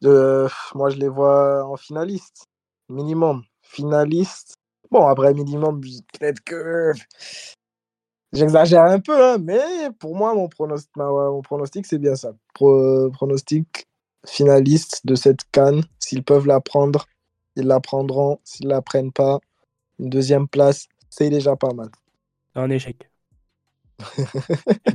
Euh, 0.04 0.48
moi, 0.74 0.88
je 0.90 0.96
les 0.96 1.08
vois 1.08 1.64
en 1.66 1.76
finaliste. 1.76 2.46
Minimum. 2.88 3.42
Finaliste. 3.62 4.54
Bon, 4.90 5.06
après, 5.06 5.34
minimum, 5.34 5.80
peut-être 5.80 6.40
que. 6.40 6.92
J'exagère 8.32 8.82
un 8.82 9.00
peu, 9.00 9.24
hein, 9.24 9.38
mais 9.40 9.58
pour 9.98 10.14
moi, 10.14 10.34
mon 10.34 10.48
pronostic, 10.48 10.90
mon 10.96 11.40
pronostic 11.40 11.86
c'est 11.86 11.98
bien 11.98 12.14
ça. 12.14 12.32
Pro, 12.52 13.10
pronostic 13.10 13.86
finaliste 14.26 15.06
de 15.06 15.14
cette 15.14 15.44
canne. 15.50 15.82
S'ils 15.98 16.22
peuvent 16.22 16.46
la 16.46 16.60
prendre, 16.60 17.06
ils 17.56 17.66
la 17.66 17.80
prendront. 17.80 18.38
S'ils 18.44 18.68
la 18.68 18.82
prennent 18.82 19.12
pas, 19.12 19.38
une 19.98 20.10
deuxième 20.10 20.46
place, 20.46 20.88
c'est 21.08 21.30
déjà 21.30 21.56
pas 21.56 21.72
mal. 21.72 21.88
Un 22.54 22.70
échec. 22.70 23.10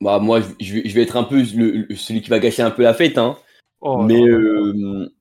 bah, 0.00 0.18
moi, 0.18 0.40
je 0.60 0.74
vais, 0.74 0.88
je 0.88 0.94
vais, 0.94 1.02
être 1.02 1.16
un 1.16 1.24
peu 1.24 1.42
le, 1.54 1.94
celui 1.96 2.22
qui 2.22 2.30
va 2.30 2.38
gâcher 2.38 2.62
un 2.62 2.70
peu 2.70 2.82
la 2.82 2.94
fête. 2.94 3.18
Hein. 3.18 3.36
Oh, 3.80 4.02
mais 4.02 4.22
euh, 4.22 5.12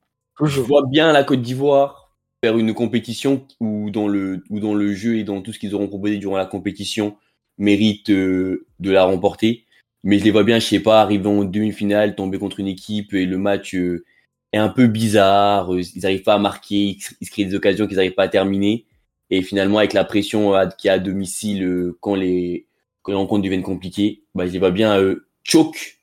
je 0.42 0.62
vois 0.62 0.84
bien 0.88 1.12
la 1.12 1.24
Côte 1.24 1.42
d'Ivoire 1.42 2.12
faire 2.44 2.58
une 2.58 2.74
compétition 2.74 3.46
où 3.60 3.90
dans 3.92 4.08
le, 4.08 4.44
où 4.50 4.60
dans 4.60 4.74
le 4.74 4.94
jeu 4.94 5.18
et 5.18 5.24
dans 5.24 5.42
tout 5.42 5.54
ce 5.54 5.60
qu'ils 5.60 5.76
auront 5.76 5.88
proposé 5.88 6.18
durant 6.18 6.38
la 6.38 6.46
compétition 6.46 7.18
méritent 7.62 8.12
euh, 8.12 8.68
de 8.82 8.92
la 8.92 9.06
remporter. 9.06 9.66
Mais 10.04 10.20
je 10.20 10.26
les 10.26 10.32
vois 10.32 10.44
bien, 10.46 10.60
je 10.60 10.66
sais 10.68 10.82
pas, 10.82 11.02
arriver 11.02 11.28
en 11.28 11.46
demi-finale, 11.46 12.16
tomber 12.16 12.40
contre 12.40 12.60
une 12.62 12.68
équipe 12.68 13.14
et 13.16 13.26
le 13.28 13.38
match 13.40 13.76
euh, 13.76 14.06
est 14.54 14.60
un 14.60 14.70
peu 14.70 14.88
bizarre. 14.88 15.74
euh, 15.74 15.82
Ils 15.96 16.02
n'arrivent 16.04 16.24
pas 16.24 16.36
à 16.36 16.40
marquer, 16.40 16.98
ils 17.00 17.02
se- 17.02 17.32
créent 17.32 17.46
des 17.46 17.56
occasions 17.56 17.88
qu'ils 17.88 17.98
n'arrivent 17.98 18.14
pas 18.16 18.24
à 18.26 18.30
terminer. 18.30 18.86
Et 19.32 19.44
finalement, 19.44 19.80
avec 19.80 19.94
la 19.94 20.06
pression 20.06 20.54
qu'il 20.78 20.90
y 20.90 20.92
a 20.92 20.96
à 20.96 21.00
domicile 21.00 21.94
quand 22.02 22.16
les, 22.16 22.68
quand 23.04 23.14
les 23.14 23.18
rencontres 23.18 23.44
deviennent 23.44 23.64
compliquées, 23.64 24.24
bah, 24.36 24.48
je 24.48 24.52
les 24.54 24.60
vois 24.60 24.72
bien 24.72 25.00
choke 25.44 26.00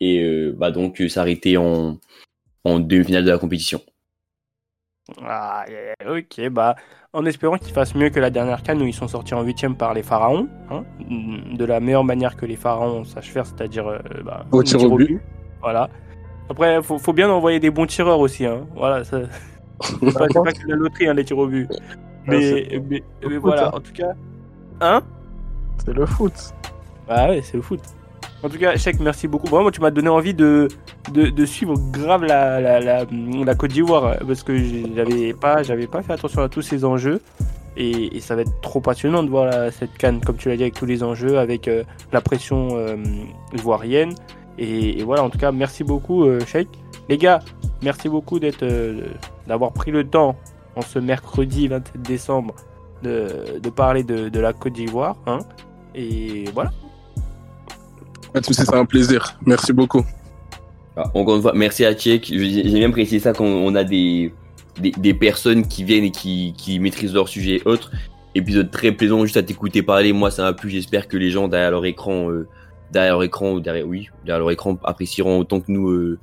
et 0.00 0.50
bah, 0.56 0.70
donc 0.72 1.02
s'arrêter 1.08 1.56
en, 1.58 2.00
en 2.64 2.80
demi-finale 2.80 3.24
de 3.24 3.30
la 3.30 3.38
compétition. 3.38 3.82
Ah, 5.26 5.64
ok, 6.08 6.48
bah, 6.50 6.76
en 7.12 7.24
espérant 7.26 7.58
qu'ils 7.58 7.72
fassent 7.74 7.94
mieux 7.94 8.10
que 8.10 8.20
la 8.20 8.30
dernière 8.30 8.62
canne 8.62 8.80
où 8.82 8.86
ils 8.86 8.94
sont 8.94 9.08
sortis 9.08 9.34
en 9.34 9.42
huitième 9.42 9.74
par 9.76 9.94
les 9.94 10.02
pharaons, 10.02 10.48
hein, 10.70 10.84
de 11.10 11.64
la 11.64 11.80
meilleure 11.80 12.04
manière 12.04 12.36
que 12.36 12.46
les 12.46 12.56
pharaons 12.56 13.04
sachent 13.04 13.30
faire, 13.32 13.44
c'est-à-dire 13.44 13.86
euh, 13.88 13.98
bah, 14.24 14.46
Au 14.52 14.62
tir 14.62 14.82
au 14.84 14.96
but. 14.96 15.20
Voilà. 15.60 15.88
Après, 16.48 16.80
faut, 16.82 16.98
faut 16.98 17.12
bien 17.12 17.28
envoyer 17.30 17.58
des 17.58 17.70
bons 17.70 17.86
tireurs 17.86 18.20
aussi, 18.20 18.46
hein. 18.46 18.66
Voilà, 18.76 19.02
ça... 19.04 19.20
c'est 19.82 20.14
pas, 20.14 20.28
que 20.28 20.68
la 20.68 20.76
loterie, 20.76 21.08
hein, 21.08 21.14
les 21.14 21.24
tirs 21.24 21.38
au 21.38 21.48
but. 21.48 21.68
Mais, 22.26 22.40
c'est- 22.40 22.78
mais, 22.88 23.02
mais 23.22 23.28
foot, 23.34 23.40
voilà, 23.40 23.66
hein. 23.68 23.70
en 23.74 23.80
tout 23.80 23.92
cas, 23.92 24.12
hein? 24.80 25.02
C'est 25.84 25.92
le 25.94 26.06
foot. 26.06 26.32
Ah 27.08 27.28
ouais, 27.30 27.42
c'est 27.42 27.56
le 27.56 27.62
foot. 27.62 27.80
En 28.42 28.48
tout 28.48 28.58
cas, 28.58 28.76
Cheikh, 28.76 28.98
merci 29.00 29.28
beaucoup. 29.28 29.46
Vraiment, 29.46 29.70
tu 29.70 29.80
m'as 29.80 29.90
donné 29.90 30.08
envie 30.08 30.34
de, 30.34 30.68
de, 31.12 31.46
suivre 31.46 31.74
grave 31.92 32.24
la, 32.24 32.60
la, 32.60 32.80
la, 32.80 33.54
Côte 33.54 33.70
d'Ivoire 33.70 34.04
euh, 34.04 34.14
parce 34.26 34.42
que 34.42 34.56
j'avais 34.94 35.32
pas, 35.32 35.62
pas 35.90 36.02
fait 36.02 36.12
attention 36.12 36.42
à 36.42 36.48
tous 36.48 36.62
ces 36.62 36.84
enjeux. 36.84 37.20
Et, 37.76 38.20
ça 38.20 38.34
va 38.34 38.42
être 38.42 38.60
trop 38.60 38.80
passionnant 38.80 39.22
de 39.22 39.30
voir 39.30 39.52
cette 39.72 39.96
canne, 39.96 40.20
comme 40.20 40.36
tu 40.36 40.48
l'as 40.48 40.56
dit, 40.56 40.62
avec 40.62 40.74
tous 40.74 40.86
les 40.86 41.02
enjeux, 41.02 41.38
avec 41.38 41.68
euh, 41.68 41.84
la 42.12 42.20
pression 42.20 42.70
euh, 42.72 42.96
ivoirienne. 43.54 44.14
Et, 44.58 45.02
voilà, 45.02 45.24
en 45.24 45.30
tout 45.30 45.38
cas, 45.38 45.52
merci 45.52 45.84
beaucoup, 45.84 46.24
euh, 46.24 46.40
Cheikh. 46.46 46.68
Les 47.08 47.18
gars, 47.18 47.40
merci 47.82 48.08
beaucoup 48.08 48.38
d'être, 48.38 48.62
euh, 48.62 49.06
d'avoir 49.46 49.72
pris 49.72 49.90
le 49.90 50.04
temps 50.04 50.36
en 50.76 50.82
ce 50.82 50.98
mercredi 50.98 51.68
27 51.68 52.02
décembre 52.02 52.54
de, 53.02 53.58
de 53.60 53.70
parler 53.70 54.04
de, 54.04 54.28
de 54.28 54.40
la 54.40 54.52
Côte 54.52 54.74
d'Ivoire. 54.74 55.16
Hein. 55.26 55.40
Et 55.94 56.44
voilà. 56.54 56.70
Pas 58.32 58.40
c'est 58.42 58.74
un 58.74 58.84
plaisir. 58.84 59.36
Merci 59.44 59.72
beaucoup. 59.72 60.04
Ah, 60.96 61.10
Encore 61.14 61.36
une 61.36 61.42
fois, 61.42 61.52
merci 61.54 61.84
à 61.84 61.94
Tchèque. 61.94 62.26
J'ai 62.34 62.62
bien 62.62 62.90
précisé 62.90 63.18
ça 63.18 63.32
quand 63.32 63.44
on 63.44 63.74
a 63.74 63.84
des, 63.84 64.32
des, 64.80 65.14
personnes 65.14 65.66
qui 65.66 65.84
viennent 65.84 66.04
et 66.04 66.10
qui, 66.10 66.54
qui 66.56 66.78
maîtrisent 66.78 67.14
leur 67.14 67.28
sujet 67.28 67.56
et 67.56 67.68
autres. 67.68 67.90
Épisode 68.34 68.70
très 68.70 68.92
plaisant 68.92 69.22
juste 69.24 69.36
à 69.36 69.42
t'écouter 69.42 69.82
parler. 69.82 70.12
Moi, 70.12 70.30
ça 70.30 70.42
m'a 70.42 70.52
plu. 70.52 70.70
J'espère 70.70 71.08
que 71.08 71.16
les 71.16 71.30
gens 71.30 71.48
derrière 71.48 71.70
leur 71.70 71.84
écran, 71.84 72.30
euh, 72.30 72.48
derrière 72.90 73.14
leur 73.14 73.22
écran 73.22 73.58
derrière, 73.58 73.86
oui, 73.86 74.08
derrière 74.24 74.40
leur 74.40 74.50
écran 74.50 74.78
apprécieront 74.84 75.38
autant 75.38 75.60
que 75.60 75.70
nous 75.70 75.90
euh, 75.90 76.18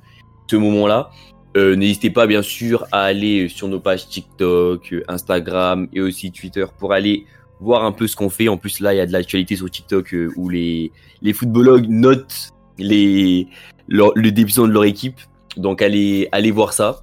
ce 0.48 0.56
moment-là. 0.56 1.10
Euh, 1.56 1.74
N'hésitez 1.76 2.10
pas, 2.10 2.26
bien 2.26 2.42
sûr, 2.42 2.86
à 2.92 3.02
aller 3.02 3.48
sur 3.48 3.68
nos 3.68 3.80
pages 3.80 4.08
TikTok, 4.08 4.94
Instagram 5.08 5.88
et 5.92 6.00
aussi 6.00 6.30
Twitter 6.32 6.64
pour 6.78 6.92
aller 6.92 7.26
voir 7.60 7.84
un 7.84 7.92
peu 7.92 8.06
ce 8.06 8.16
qu'on 8.16 8.30
fait. 8.30 8.48
En 8.48 8.56
plus, 8.56 8.80
là, 8.80 8.94
il 8.94 8.96
y 8.96 9.00
a 9.00 9.06
de 9.06 9.12
l'actualité 9.12 9.56
sur 9.56 9.70
TikTok 9.70 10.14
euh, 10.14 10.32
où 10.36 10.48
les, 10.48 10.90
les 11.22 11.32
footballogues 11.32 11.88
notent 11.88 12.50
les, 12.78 13.46
leur- 13.88 14.12
le 14.16 14.32
début 14.32 14.52
de 14.52 14.64
leur 14.64 14.84
équipe. 14.84 15.20
Donc 15.56 15.82
allez, 15.82 16.28
allez 16.32 16.50
voir 16.50 16.72
ça. 16.72 17.00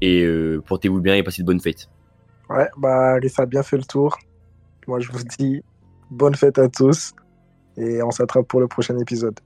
Et 0.00 0.22
euh, 0.22 0.62
portez-vous 0.66 1.00
bien 1.00 1.14
et 1.14 1.22
passez 1.22 1.42
de 1.42 1.46
bonnes 1.46 1.60
fêtes. 1.60 1.88
Ouais, 2.48 2.68
bah, 2.76 3.14
Rissa 3.14 3.42
a 3.42 3.46
bien 3.46 3.62
fait 3.62 3.76
le 3.76 3.84
tour. 3.84 4.18
Moi, 4.86 4.98
je 5.00 5.10
vous 5.12 5.22
dis 5.38 5.62
bonne 6.10 6.34
fête 6.34 6.58
à 6.58 6.68
tous. 6.68 7.12
Et 7.76 8.02
on 8.02 8.10
s'attrape 8.10 8.48
pour 8.48 8.60
le 8.60 8.66
prochain 8.66 8.98
épisode. 8.98 9.38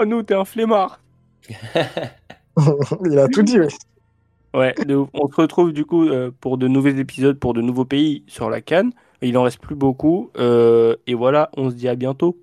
Oh 0.00 0.04
nous, 0.04 0.22
t'es 0.22 0.34
un 0.34 0.44
flemmard. 0.44 1.00
Il 3.04 3.18
a 3.18 3.28
tout 3.28 3.42
dit, 3.42 3.58
oui. 3.60 3.66
Ouais, 4.52 4.74
on 5.14 5.28
se 5.28 5.36
retrouve 5.40 5.72
du 5.72 5.84
coup 5.84 6.08
euh, 6.08 6.32
pour 6.40 6.58
de 6.58 6.66
nouveaux 6.66 6.88
épisodes, 6.88 7.38
pour 7.38 7.54
de 7.54 7.60
nouveaux 7.62 7.84
pays 7.84 8.24
sur 8.26 8.50
la 8.50 8.60
Cannes. 8.60 8.92
Il 9.22 9.36
en 9.36 9.42
reste 9.42 9.60
plus 9.60 9.74
beaucoup. 9.74 10.30
Euh, 10.38 10.96
et 11.06 11.14
voilà, 11.14 11.50
on 11.56 11.70
se 11.70 11.74
dit 11.74 11.88
à 11.88 11.94
bientôt. 11.94 12.40